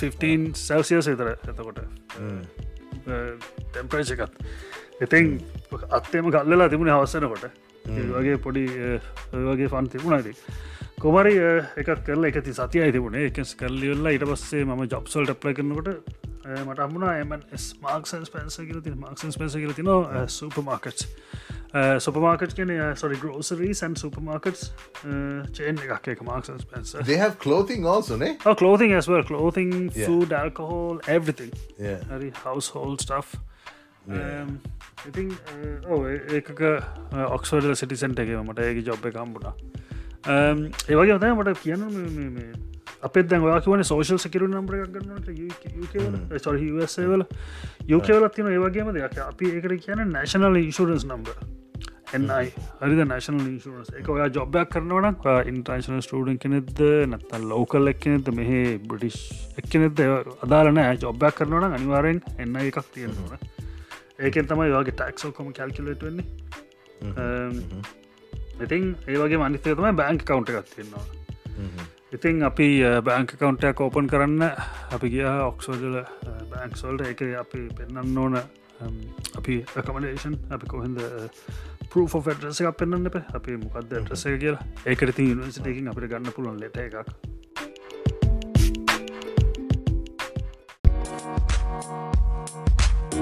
[0.00, 1.28] 15 සැල්සියස් විතර.
[1.50, 1.78] එතකොට
[3.72, 4.34] ටෙම්පරේච එකත්.
[5.04, 5.24] ඉතින්
[5.98, 7.44] අත්තේම කල්ලලා තිබුණ අවස්සනකොට
[7.86, 8.98] වගේ පොඩි ඒ
[9.32, 10.34] වගේ ෆන් තිබුණයිති
[11.02, 15.88] කොමරි එකක් කරලා එකති සතිය තිබුණේ එකස් කරලිවෙල්ලා ඉට පස්සේ ම ජොබ්සල් ටප්ල කරනකොට
[16.42, 17.32] මට අම්මුණ එම
[17.82, 19.90] මාක්සන් පන්ස කියල ති මාක්සන් පෙන්ස කියල තින
[20.36, 21.04] සුපමාකට්
[22.06, 22.72] සුපමාකට් කියන
[23.02, 24.64] සොරි ගෝසරී සන් සුපමාකට්
[25.58, 29.22] චේන් එකක් එක මාක්සන් පෙන්ස they have clothing also ne Oh, clothing as well.
[29.24, 30.06] Clothing, Yeah.
[30.06, 31.52] food, alcohol, everything.
[31.78, 33.36] yeah Very household stuff.
[34.08, 34.60] Um,
[35.90, 36.60] Oh, ඒකක
[37.36, 39.54] ඔක්ස්වර්ඩ සිටිසන්ට එක මට ඒක ජොබ් එක කම්බුණා
[40.88, 42.52] ඒවගේ තයි මට කියන්න
[43.02, 45.26] අපේ දැන් ඔයාකිවන සෝෂල් සකිරු නම්බර ගන්නට
[46.42, 47.24] සො වල?
[47.88, 49.18] යුකවලත් තින ඒවගේම දෙයක්.
[49.18, 51.34] අපි ඒකට කියන නැශනල් ඉන්ශරන්ස් නම්බර
[52.14, 53.00] එන්නයි හරිද?
[53.12, 55.18] නැශනල් ඉන්ශරන්ස් එක ඔයා ජොබ්යක් කරනවන
[55.52, 56.84] ඉන්ටර්ශනල් ස්ටඩන් කෙනෙද
[57.14, 58.52] නැත්තල් ලෝකල් එක්කනෙද මෙහ
[58.86, 59.18] බ්‍රටිෂ්
[59.58, 60.04] එක්කනෙද
[60.46, 63.51] අදාලන ජොබ්යක් කරනවන අනිවාරෙන් එන්න එකක් තියෙනවන
[64.18, 66.26] ඒකෙන් තමයි වගේ ටක්සෝකොම කැල්කිලට වෙන්නේ.
[68.62, 71.04] ඉතින් ඒවගේ මනිතය තමයි බෑංක් කවුන්ට තියෙනවා.
[72.12, 72.68] ඉතින් අපි
[73.04, 74.42] බෑංක කවුන්ටයක් ඕපන් කරන්න
[74.94, 75.96] අපි ගිය ඔක්සෝජල
[76.50, 78.36] බෑංක්සෝල්ට එක අපි පෙන්න්න ඕන
[79.38, 80.98] අපි කමඩේෂන් අපි කොහෙද
[81.90, 83.16] පරෝ ෆෙඩ්‍රස එකක් පෙන්න්න එප.
[83.36, 84.64] අපි මොකක්ද ට්‍රස කියලා.
[84.86, 86.96] ඒකරති නිවසිටකින් අපිට ගන්න පුළුවන් ලෙට එකක්
[93.12, 93.20] බ්‍රෝක්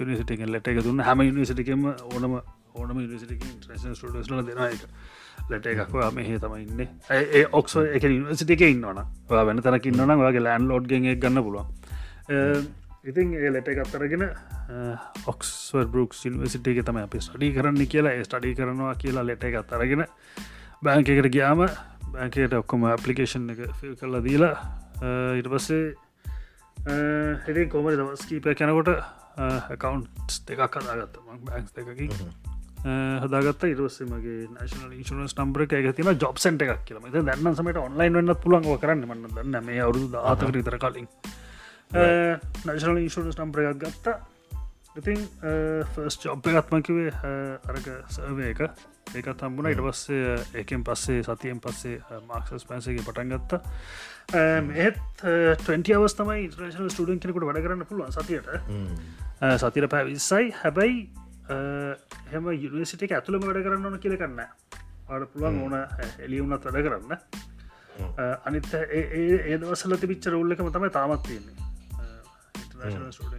[0.00, 2.40] නිසිටක ලෙට එක දුන්න හැම නිසිටකම ඕනම
[2.74, 4.82] ඕනම නිසිට ට්‍රේෂන් ටඩස්ල දෙන එක
[5.50, 9.02] ලෙට එකක්වා මෙහේ තමයි ඉන්න ඒ ඔක්ස එක නිසිට එක ඉන්නවන
[9.42, 11.66] වෙන තැනක ඉන්නන වගේ ලෑන් ලෝඩ් ගෙ ගන්න පුළුවන්
[13.04, 14.22] ඉතින් ඒ ලෙට එකත් අරගෙන
[15.28, 18.22] ඔක්ස්වර් බරුක් සිල්වසිට එක තම අපි ස්ටඩි කරන්න කියලා.
[18.24, 20.04] ස්ටඩි කරනවා කියලා ලෙට එකත් අරගෙන
[20.84, 21.60] බෑංක එකට ගියාම
[22.14, 24.54] බෑන්කයට ඔක්කොම ඇපලිකේෂන් එක ෆිල් කරලා දීලා
[25.40, 25.92] ඉට පස්සේ
[27.44, 28.90] හිටි කොමරි දවස් කීපය කැනකොට
[29.84, 30.02] කවන්්
[30.48, 32.10] දෙකක් කදාගත්ත බැංක්ස් දෙකකින්
[33.20, 33.68] හදාගත්ත.
[33.74, 38.36] ඉරවස්සේ මගේ නශනල් ඉන්ශනස් නම්බර එක තින ජොබ් සට එකක් කියලම දන්න සමට ඔන්ලයින් වන්න
[38.44, 41.08] පුළන්ව කරන්න මන්න දන්න මේ අවුදු ආතකට ඉතර කලින්
[41.94, 44.16] නශනල් ඉන්ශනස් නම්බර එකක් ගත්තා.
[44.98, 45.20] ඉතින්
[45.94, 47.10] ෆස් ජොබ් එකත්මකිවේ
[47.70, 48.60] අරක සර්වය එක.
[49.14, 49.70] ඒකත් හම්බුණ.
[49.70, 53.60] ඉට පස්සේ ඒකෙන් පස්සේ සතියෙන් පස්සේ මාක්සස් පැන්සගේ පටන් ගත්තා.
[54.84, 58.48] ඒත් 20 අවස් තමයි ඉන්ට්‍රේශන ස්ටඩන් කෙනෙකුට වැඩ කරන්න පුළුවන් සතියට.
[59.62, 60.50] සතිර පැ විස්සයි.
[60.62, 61.10] හැබැයි
[62.32, 65.74] හෙම යුනිසිටික ඇතුළම වැඩ කරන්න ඕන කියල කන්න අට පුළුවන් ඕන
[66.26, 67.18] එලියවුනත් වැඩ කරන්න.
[68.46, 71.63] අනිත් ඒ දවසල තිබිච්ච රුල්ලකම තමයි තාමත් තියන්නේ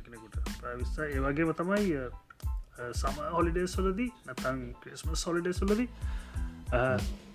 [0.05, 0.35] කෙනෙකුට.
[0.61, 1.97] ප්‍රවිස්ස ඒවගේම තමයි
[3.01, 5.87] සම හොලිඩේ සොලදී නැතන් ක්‍රස්ම සොලිඩේ සොලදී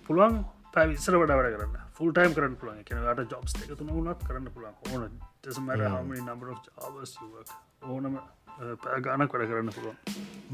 [0.07, 0.35] පුළුවන්
[0.75, 1.79] පැවිස්සර වඩ වැඩ කරන්න.
[1.97, 5.09] ෆුල් ටයිම් කරන්න පුළන් කෙනට ජොබ්ස් එක තුන වුණත් කරන්න පුළන් ඕන.
[5.41, 6.49] ටෙසමට හමනි නම්බර
[7.95, 8.15] ඕනම
[9.07, 9.97] ගානක් වැඩ කරන්න පුළුවන්.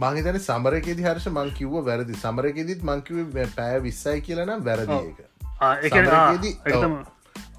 [0.05, 2.15] මංහිතන සමරකෙදි හර්ෂ මං කිව්ව වැරදි.
[2.25, 5.21] සමරකෙදිත් මංකිව පැය විස්සයි කියලනම් වැරදි එක.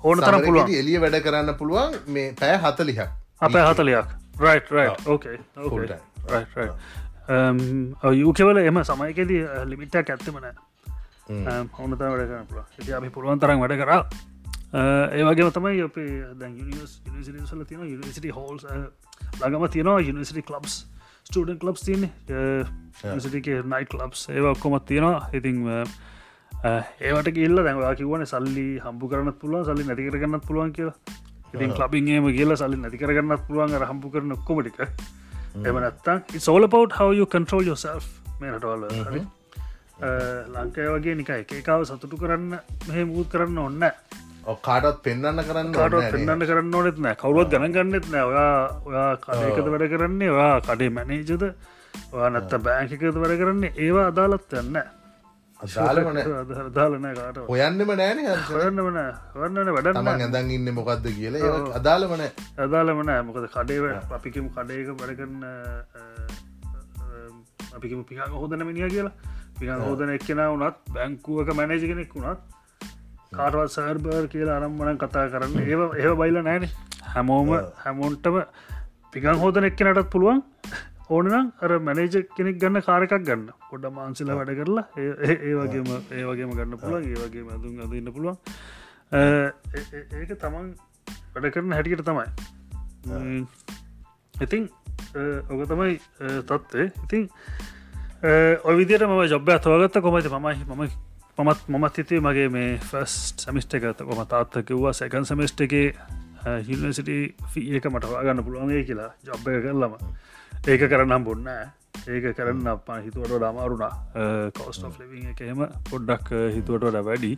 [0.08, 0.76] ඕන තර පුළුවන්.
[0.82, 3.02] එලිය වැඩ කරන්න පුළුවන් මේ පැය හතලිහක්
[3.42, 4.08] අප හතලයක්
[4.42, 5.38] රයි් රයි් ඕකේ
[8.20, 10.48] යුකවල එම සමයකෙදී ලිමිට්ටක් ඇත්තමන
[11.78, 14.02] හොනත වැඩ කරන්න පුළ ඇති අපි පුළුවන් තරම් වැඩ කරා.
[15.20, 20.80] ඒවගේ තමයි අප නිස් නිසිටිසල තින නිසිටි හෝල්ස් ළඟම තියෙනවා යනිසිටි කලබ්ස්
[21.30, 22.10] ස්ටඩන් කලබ්ස් තියන
[23.22, 25.30] සිටික නයිට ලබ්ස් ඒව ඔක්කොමත් තියෙනවා.
[25.38, 25.58] ඉතිං
[27.06, 32.56] ඒවට කියල්ල දැවා කිවන සල්ලි හම්පු කරන්න පුළුවන් සල්ලි නැතිකරගන්නත් පුළුවන් කියලා ඉතින් ලබින්ගේම කියල
[32.62, 33.80] සල්ලි නැතිකරගන්නත් පුළුවන්.
[33.92, 34.80] හම්පු කරන ඔක්කොමටික
[35.68, 38.06] එම නැත්තන් සෝල පවට් how you control yourself.
[38.42, 39.22] මේ නටවල හරි?
[40.54, 42.52] ලංකාය වගේ නික එකකාව සතුටු කරන්න
[42.88, 43.86] මෙහ මුූත් කරන්න ඔන්න
[44.68, 48.52] කාටත් පෙන්න්න කරන්න කාට පෙන්න්න කරන්න ඕනෙත් නෑ කවරුවත් ගන ගන්නෙත් නෑ ඔයා
[48.90, 50.30] ඔයා කඩයකද වැඩ කරන්නේ?
[50.36, 51.44] ඔයා කඩේ මැනේජද
[52.14, 53.74] ඔයා නැත්ත බෑංකිකද වැඩ කරන්නේ?
[53.86, 54.78] ඒවා අදාලත් යන්න
[55.60, 56.18] අදාලමන
[56.64, 59.00] අදාලන කාට ඔයන්නම නෑන හරන්නමන
[59.36, 61.62] වන්නන වැඩන්න ඇඳන් ඉන්න මොකක්ද කියලා.
[61.80, 62.24] අදාලමන
[62.58, 65.48] අදාලමන මොකද කඩේ අපිකම කඩේක වැඩගන්න
[67.74, 69.16] අපිකම පිහා හෝදන මිනිිය කියලා.
[69.60, 72.40] පිහා හෝදන එක්කෙන වනත් බැංකුවක මැනේජ කෙනෙක් වුණත්
[73.32, 76.70] කාටවත් සර්බර් කියලා අරම්මන කතා කරන්න ඒ ඒ බයිල නෑන.
[77.08, 77.50] හැමෝම
[77.84, 78.42] හැමෝන්ටම
[79.12, 80.46] පිකන් හෝදන එක්කනටත් පුළුවන්
[81.10, 83.48] ඕනනම් අර මැනේජ කෙනෙක් ගන්න කාරකක් ගන්න.
[83.70, 88.38] පොඩ මාන්සිල වැඩ කරලා ඒ වගේම ඒ වගේම ගන්න පුළුවන් ඒ වගේ ඇඳුම් අදන්න පුළුවන්.
[90.20, 90.68] ඒක තමන්
[91.34, 92.28] වැඩ කරන හැටියට තමයි.
[94.42, 94.70] ඉතින්
[95.50, 96.00] ඔක තමයි
[96.46, 97.30] තත්වේ ඉතින්
[98.64, 100.90] ඔය විදියට ම ජොබ්බ අතවගත්ත කොමයිති මමයි මම
[101.38, 105.74] මමත් මොමත් හිතේ මගේ මේ ෆස්ට සමිස්ට එකත කොම තාත්ත කිව්වා සැකන් සමිස්ට එක
[106.66, 109.94] හිල්සිට ඒක මට ගන්න පුළුවන්ගේ කියලා ජොබ් එක කරලම
[110.66, 111.50] ඒක කරන්නම් බොන්න
[112.08, 113.94] ඒක කරන්න අපා හිතුවට ඩමාරුණා
[114.58, 117.32] කෝස්ට ලවිං එකහෙම පොඩ්ඩක් හිතුවටට වැඩි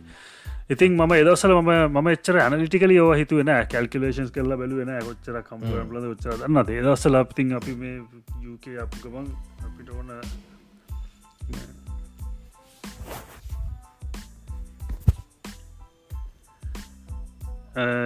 [0.70, 6.12] ඉතින් ම එදසල ම ම එච්චර ඇනලිටිකල යෝ හිතුවෙන කල්කලේෂන්ස් කරලා බැලුවෙන කොච්චර කම්ප ලද
[6.14, 7.96] ච්චර දන්න ඒදස්සල අපතින් අපි මේ
[8.42, 9.26] යුක අපගමන්
[9.64, 10.14] අපිට ඕන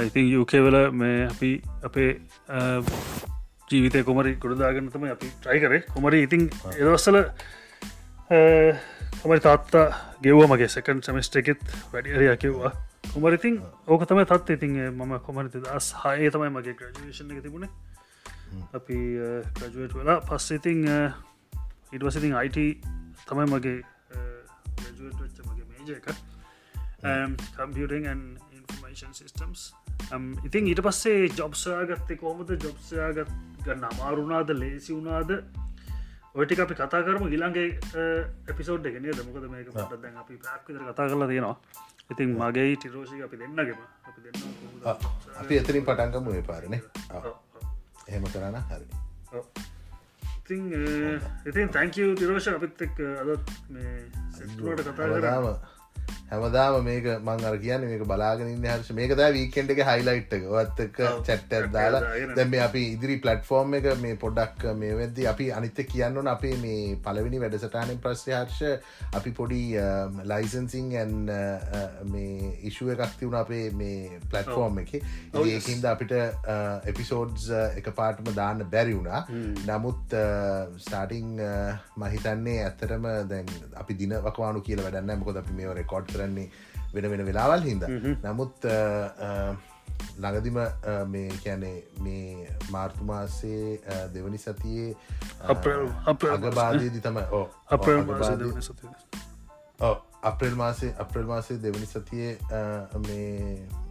[0.01, 1.53] ඉතින් යුකේවල මේ අපි
[1.83, 2.11] අපේ
[3.75, 5.83] ජීවිතය කොමරි ගොඩදාගන්නතම අපි ට්‍රයි කරේ.
[5.95, 6.43] කොමරි ඉතින්
[6.81, 7.19] එදවස්සල
[9.23, 9.87] කොමරි තාත්තා
[10.25, 11.63] ගෙව්ව මගේ සකන් සමස්ට එකෙත්
[11.93, 12.73] වැඩිරයා කිව්වා
[13.15, 13.55] කොමරිතින්
[13.87, 17.71] ඕක තම තත් ඉතින් මම කොමරිති දස් හය තමයි මගේ ග්‍රජවේශන එක තිබුණේ.
[18.79, 18.97] අපි
[19.59, 20.81] ග්‍රජුවට් වෙලා පස්ස ඉතිං
[21.95, 22.59] ඉටවසිතින් අයිට
[23.29, 23.79] තමයි මගේ
[25.49, 26.07] මගේ මේජ එක.
[27.57, 28.05] කම්පියටෙන්
[28.57, 29.63] ඉන්ෆර්මේෂන් සිිස්ටම්ස්
[30.45, 33.31] ඉතින් ඊට පස්සේ ජොබ්සයාගත්තේ කෝමද ජොබ්සයාගත්
[33.65, 35.31] ගන්න අමාරුණාද ලේසි වුණාද?
[36.35, 37.67] ඔටික අපි කතා කරම ගිලන්ගේ
[38.51, 41.57] එපිසෝඩ් එකන දමකද මේක පට දැන් අපි පැක්විතර කතා කරලා තියෙනවා.
[42.11, 43.79] ඉතින් මගේ ටිරෝෂි අපි දෙන්නගෙම.
[44.09, 44.39] අපි දෙන්න
[45.43, 46.81] අපි එතරින් පටන්ගම මේ පාරණය
[48.09, 48.87] එහෙම කරන්න හරි.
[50.39, 50.63] ඉතින්
[51.47, 52.49] ඉතින් තැංකව තිරෝෂ.
[52.49, 53.95] අපිත් එක් අදත් මේ
[54.37, 55.49] සෙට්ලට කතා කරාව
[56.31, 60.47] හැමදාම මේක මං අර කියන්න මේක බලාගෙන හර්ෂ මේක දෑ වීකෙන්ඩ එක හයිලයිට් එක.
[60.53, 62.03] ඔත්තක චැට්ට දාලා
[62.35, 67.43] දැම අපි ඉදිරි පලට්ෆෝර්ම් එක මේ පොඩ්ඩක් මේ වෙද අපි අනිත කියන්නන අපේ මේ පලවෙනි
[67.43, 69.63] වැඩසටානෙන් ප්‍රස්්‍ය හර්ෂ අපි පොඩි
[70.25, 71.15] ලයිසන්සිං ඇන්
[72.07, 74.95] මේ ඉශුව එකක් තිවුණ අපේ මේ පලට්ෆෝර්ම් එක.
[75.47, 76.17] ඒකින්ද අපිට
[76.85, 79.23] එපිසෝඩ්ස් එක පාටම දාන්න බැරි වුණා.
[79.67, 80.19] නමුත්
[80.79, 81.37] ස්ටාටිං
[81.99, 86.49] මහිතන්නේ ඇත්තටම දැන් අපි දින වකවානු කියල වැඩන්න මොකද අපි මේ රෙකෝඩ් කරන්නේ
[86.95, 87.87] වෙන වෙන වෙලාවල් හිද
[88.25, 88.57] නමුත්
[90.23, 90.59] ළඟදිම
[91.13, 93.81] මේ කැනේ මේ මාර්තු මාසේ
[94.15, 94.91] දෙවනි සතියේ.
[96.35, 97.47] අගබාදයේදි තම ඕ
[100.23, 102.33] අප්‍රේල් මාසේ අප්‍රේල් මාසේ දෙවනි සතියේ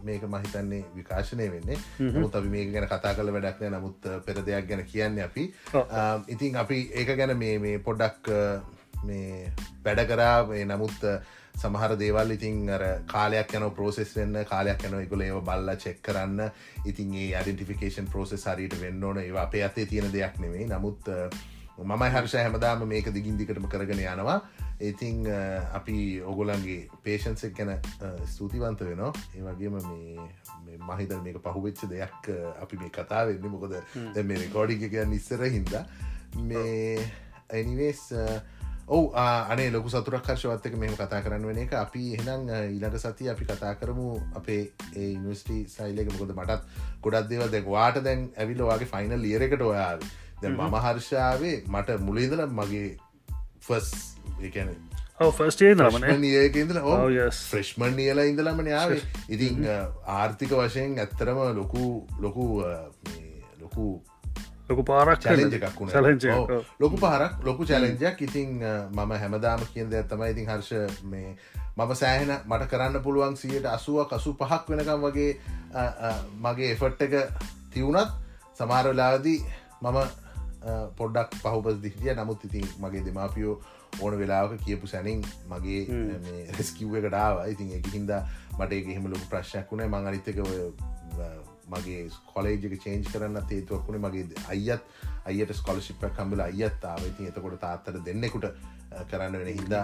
[0.08, 1.78] මේක මහිතන්නේ විකාශනය වෙන්නේ.
[2.00, 5.44] නමුත් අපි මේක ගැන කතා කල වැඩක්න නමුත් පෙර දෙයක් ගැන කියන්න අපි.
[6.28, 8.22] ඉතින් අපි ඒක ගැන මේ පොඩ්ඩක්
[9.04, 9.52] මේ
[9.84, 10.38] වැඩ කරා.
[10.72, 10.98] නමුත්
[11.54, 16.50] සමහර දේවල් ඉතින් අර කාලයක් යන ප්‍රෝසෙස් වෙන්න කාලයක් යන එකකුල ඒව බල්ල චෙක් කරන්න.
[16.84, 19.22] ඉතින් ඒ අඩිටිෆිකේෂන් ප්‍රෝසෙස් හරිට වෙන්න ඕන.
[19.22, 21.10] ඒ අපේ අතේ තියෙන දෙයක් නෙවෙයි නමුත්
[21.78, 24.38] මමයි හර්ෂ හැමදාම මේක දිගින් දිකටම කරගෙන යනවා.
[24.80, 25.26] ඉතිං
[25.72, 27.78] අපි ඔගොලන්ගේ පේෂන්සෙක් ගැන
[28.26, 29.12] ස්තුතිවන්ත වෙනවා.
[29.36, 30.28] ඒ වගේම මේ
[30.66, 32.30] මේ මහිත මේක පහුවෙච්ච දෙයක්
[32.62, 33.46] අපි මේ කතා වෙන්න.
[33.48, 33.78] මොකොද
[34.24, 35.74] මේ රෙකෝඩික කියන්න ඉස්සර හින්ද
[36.42, 36.98] මේ
[37.50, 38.10] ඇනිවේස්
[38.88, 41.72] ඔවු අනේ ලොකු සතුරක් හර්ෂවත්තක මෙම කතා කරන්න වෙන එක.
[41.74, 44.62] අපි එහෙනම් ඊළඟ සති අපි කතා කරමු අපේ
[44.96, 46.60] ඒ ඉනිවස්ටි සයිලක මොකද මටත්
[47.02, 50.04] ගොඩක් දේව දැක් වාට දැන් ඇවිල්ලවාගේ ෆයිනල් ලියරකට ඔයාව.
[50.42, 52.88] දැ මම හර්ෂාවේ මට මුලේදල මගේ
[53.60, 53.92] ෆස්
[57.12, 57.36] yes.
[57.50, 59.62] ෆ්‍රෙශ්මන් නියලා ඉඳලම යාවේ ඉතින්
[60.14, 61.84] ආර්ථික වශයෙන් ඇත්තරම ලොකු
[62.20, 62.46] ලොකු
[63.60, 63.86] ලොකු
[64.68, 65.90] ලොකු පාරක් චලෙන්ජ එකක් වුණ.
[66.80, 71.36] ලොකු පහරක් ලොකු චලෙන්ජයක් ඉතින් අ, මම හැමදාම කියද ඇත්තමයි ඉතින් හර්ෂ මේ
[71.76, 75.30] මම සෑහෙන මට කරන්න පුළුවන් සියට අසුව කසු පහක් වෙනකම් වගේ
[76.40, 77.14] මගේ එෆට් එක
[77.70, 78.10] තිවුණත්
[78.54, 79.38] සමාරලාදී
[79.82, 79.98] මම
[80.96, 82.14] පොඩ්ඩක් පහුපස් දිහිටිය.
[82.14, 83.56] නමුත් ඉතින් මගේ දෙමාපියෝ
[84.00, 85.80] ඕන වෙලාවක කියපු සැනින් මගේ
[86.58, 88.10] රෙස්කිව් එකටාව ඉතින් එක හින්ද
[88.58, 89.88] මට එහෙම ලොකු ප්‍රශ්යක් වුණේ.
[89.88, 90.38] මං අනිත්තක
[91.68, 94.82] මගේ කොලේජක චේන්ජ් කරන්න තේතුවක් වුණේ මගේ අයිත්
[95.24, 98.48] අයට ස්කොලශිප්පක් කම්බල අයත් ආවයිති එතකොට තාත්තර දෙන්නෙකුට
[99.02, 99.74] කරන්න වෙන හිද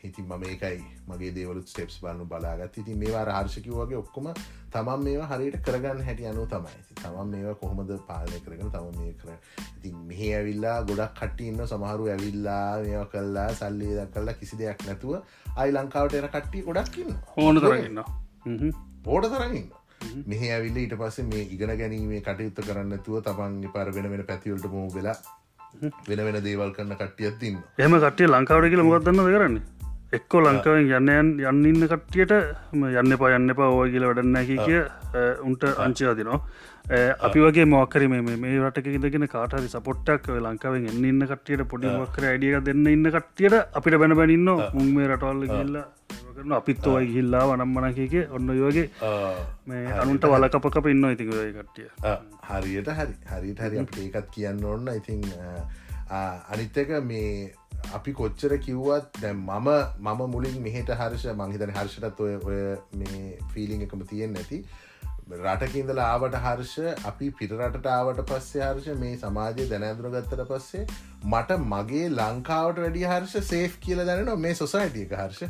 [0.00, 4.30] හිතින් මම ඒකයි මගේ දේවලුත් ස්ටෙප්ස් බලන්නු බලාගත් ඉතින් මේවා රහර්ෂකිව වගේ ඔක්කොම
[4.70, 6.74] තමන් මේවා හරියට කරගන්න හැටි අනු තමයි.
[6.82, 9.30] ඉතින් තමන් මේවා කොහොමද පාලනය කරගෙන තම මේ කර
[9.76, 15.18] ඉතින් මෙහ ඇවිල්ලා ගොඩක් කට්ටිඉන්න සමහරු ඇවිල්ලා මේවා කල්ලා සල්ලි දක් කල්ලා කිසි දෙයක් නැතුව.
[15.56, 18.02] අයි ලංකාවට එන කට්ටිය ගොඩක්කින්න ඕන තරගන්න
[19.06, 19.79] ඕඩ තරගන්න
[20.26, 24.70] මෙහ ඇවිල්ල ඊට පස්සේ මේ ඉගෙන ගැනීමේ කටයුත්ත කරන්න තුව තමන් පර වෙන වෙන පැතිවලට
[24.70, 25.18] මෝ වෙලා
[26.08, 29.62] වෙන වෙන දේවල් කරන්න කට්ටියත් තින්න එහම කටිය ලංකාවට කියල මොකක්දන්න කරන්නේ?
[30.12, 32.32] එක්කෝ ලංකාවෙන් යන්නයන් යන්න ඉන්න කට්ටියට
[33.02, 34.80] යන්න පා යන්න පා ඕය කියල වැඩන්නැකි කිය
[35.44, 36.40] උන්ට අංචයාදිනවා
[37.20, 42.58] අපි වගේ මොක්කර මේ රටක ඉදගෙන කාටහරි සපොට්ටක් ලංකාවෙන් එන්න ඉන්න කට්ටියට පොඩි මොක්කර අඩිය
[42.68, 45.86] දෙන්න ඉන්න කට්ටියට අපිට බැන බැනින්න මුන් මේ රටවල්ල කියල්ලා
[46.40, 48.86] කරන අපිත් ඔය ගිල්ලා වනම්මනකක ඔන්න යෝගේ
[49.66, 51.88] මේ අනුන්ට වලකපක ඉන්න ඉතික ඔය කට්ටිය.
[52.50, 53.14] හරියට හරි.
[53.30, 55.24] හරිට හරි ඒකත් කියන්න ඕන්න ඉතිං
[56.10, 57.52] අනිත්තක මේ
[57.94, 59.68] අපි කොච්චර කිව්වත් දැම් මම
[60.00, 62.60] මම මුලින් මෙහට හර්ෂ මංහිතන හර්ෂටත් ඔය ඔය
[62.94, 63.20] මේ
[63.54, 64.64] ෆිලිං එකම තියෙන් නැති
[65.32, 70.86] රටකින්දල ආවට හර්ෂ අපි පිටරට ආවට පස්සේ හර්ෂ මේ සමාජය දැනැදුර ගත්තර පස්සේ
[71.26, 75.46] මට මගේ ලංකාවට වැඩි හර්ෂ සේෆ් කියල දැනන මේ සොසයිටියක හර්ෂ.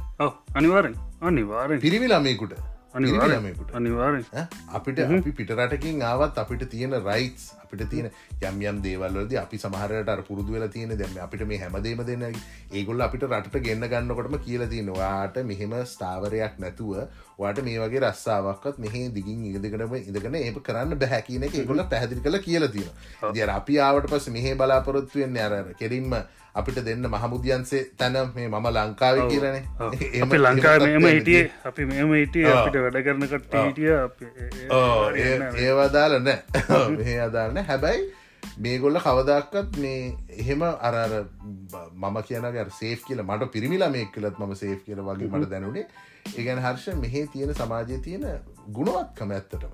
[0.54, 2.54] අනිවාරෙන් අනිවාරෙන් පිරිමි ළමයකුට
[2.92, 4.44] අනිවාරෙන් ඈ?
[4.72, 8.08] අපිට අපි පිටරටකින් ආවත් අපිට තියෙන රයිටස් අපිට තියෙන
[8.42, 12.24] යම් යම් දේවල්ලද අපි සමහරට පුරුදු වෙලා තියෙන දැම අපිට මේ හැමදේම දෙන්න
[12.72, 16.96] ඒගොල්ල අපිට රට ගෙන්න්න ගන්නකොටම කියල තියෙන වාට මෙහෙම ස්ථාවරයක් නැතුව
[17.38, 22.20] වාට මේ වගේ රස්සාාවක්ත් මෙහේ දිගින් ඉදකටම ඉදකන ඒ කරන්න බැහැ කියන එක ඒගොල්ල පැහදිි
[22.20, 22.90] කළ කියල තියෙන
[23.32, 26.18] දිය අපි ආවට පස මෙහේ බලාපොරොත්තුවෙන් අර කෙරින්ම
[26.58, 29.64] අපිට දෙන්න මහමුදියන්සේ තැන මේ මම ලංකාව කියරනේ
[30.24, 33.90] අපි ලංකාව මෙම හිටියේ අපි මෙම හිටිය අපිට වැඩ කරන කට හිටිය
[35.66, 36.38] ඒවදාල නෑ.
[36.96, 38.02] මේ අදාන්න හැබැයි
[38.64, 40.00] මේගොල්ල කවදක්කත් මේ
[40.42, 41.12] එහෙම අරර
[42.02, 45.86] මම කියනගර සේෆ් කියල මට පිරිමිලා මේ කලත් ම සේෆ් කියල වගේ මට දැනුනේ.
[46.36, 48.24] ඒගැන හර්ෂ මෙහේ තියෙන සමාජය තියෙන
[48.78, 49.72] ගුණවත්කම ඇත්තටම.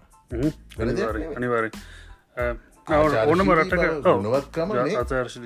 [0.79, 0.89] වෙන
[2.91, 4.97] ඕනම රටක බව, ගුණවත්කම නේ.
[5.01, 5.39] ආචාර්ශ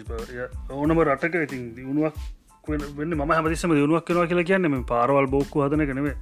[0.70, 2.14] ඕනම රටක ඉතින් දියුණුවක්
[2.98, 6.16] වෙන්න ම හමතිස්සම දියුණුවක් කෙනවා කියලා කියන්න මේ පාරවල් බෝක්කු හදන කනෙවේ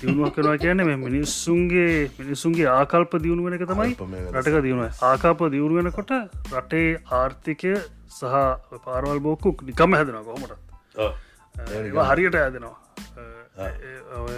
[0.00, 3.96] දියුණුවක් කෙනවා කියන්න මේ මිනිස්සුන්ගේ මිනිස්සුන්ගේ ආකල්ප දියුණු වෙන එක තමයි.
[4.34, 5.02] රටක දියුණුව.
[5.10, 6.12] ආකාප දියුණු වෙනකොට
[6.58, 6.90] රටේ
[7.20, 7.74] ආර්ථිකය
[8.18, 8.24] සහ
[8.86, 10.52] පාරවල් බෝක්කුක් නිකම හැදෙන කොහොමට
[11.80, 12.76] ඒවා හරියට ඇදෙනවා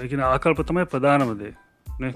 [0.00, 1.52] ඒකන ආකල්ප තමයි ප්‍රධානමදේ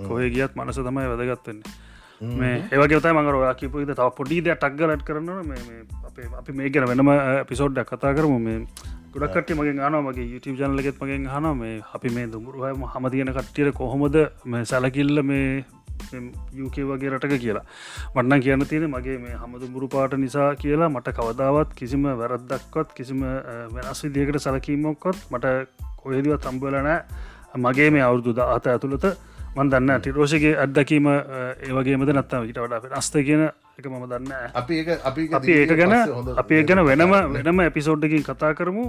[0.09, 1.77] කොහේ ගියත් මනස තමයි වැදගත්වන්නේ
[2.21, 6.87] ඒවගේ තයි මඟර ඔයා කිපුද තව පොඩි දෙයක් ටක්ගලට කරන මේ අපේ අපි මේ ගැන
[6.91, 7.11] වෙනම
[7.47, 8.39] පිසෝඩ්ඩක් කතා කරමු.
[8.39, 8.67] මේ
[9.15, 13.75] ගොඩක්ට මගේ ගන මගේ YouTube ජනලගෙත් මගෙන් හන මේ අපි මේ දුමුරුහම හම තියෙන කට්ටියට
[13.75, 15.65] කොහොමද මේ සැලකිල්ල මේ
[16.55, 17.65] යුකේ වගේ රටක කියලා.
[18.15, 23.23] මටන්න කියන්න තියෙන මගේ මේ හමදු මුරු පාට නිසා කියලා මට කවදාවත් කිසිම වැරද්දක්වත් කිසිම
[23.77, 25.47] වෙනස් විදිකට සලකීමොක්කොත් මට
[26.03, 27.01] කොහෙදවත් තම්බලනෑ
[27.59, 29.07] මගේ මේ අවුරුදු අත ඇතුළත
[29.59, 33.45] මන් දන්න ටිරෝෂගේ අත්දකීම ඒවගේමද නත්තම ඊට වඩා අස්ත කියන
[33.79, 34.77] එක මම දන්න අපි
[35.11, 35.95] අපි අපි ඒක ගැන
[36.43, 38.85] අපි ගැන වෙනම වෙනම එපිසෝඩ්ඩකින් කතා කරමු.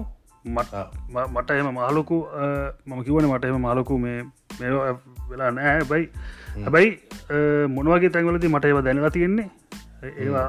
[0.46, 2.18] මට එම මාලොකු
[2.86, 4.22] මම කිවන මට එම මාලොකු මේ
[4.60, 4.94] මේ
[5.30, 6.06] වෙලා නෑ බයි
[6.58, 6.90] හැබැයි
[7.76, 9.50] මොනවගේ තැන්වලද මට ඒව දැනලා තියෙන්නේ?
[10.18, 10.48] ඒවා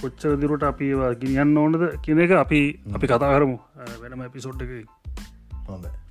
[0.00, 2.62] කොච්ච දිරුට අපි ඒවා ගිනියන්න ඕනද කියන එක අපි
[2.94, 3.58] අපි කතා කරමු
[4.02, 4.72] වෙනම එපිසෝඩ් එක
[5.66, 6.01] හොඳ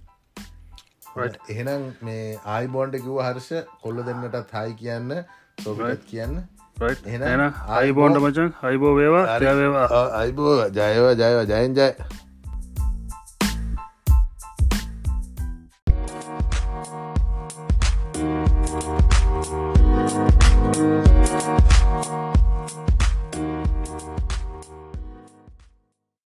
[1.50, 3.50] එහෙනම් මේ ආයිබෝන්ඩ කිව හර්ෂ
[3.84, 5.14] කොල්ල දෙන්නටත් හයි කියන්න
[5.58, 6.42] සොබත් කියන්න.
[6.82, 9.26] එන අයිබෝන්ඩ මචන් අයිබෝ වේවා
[10.20, 11.88] අයිබෝ ජයවා ජයවා ජයන් ජය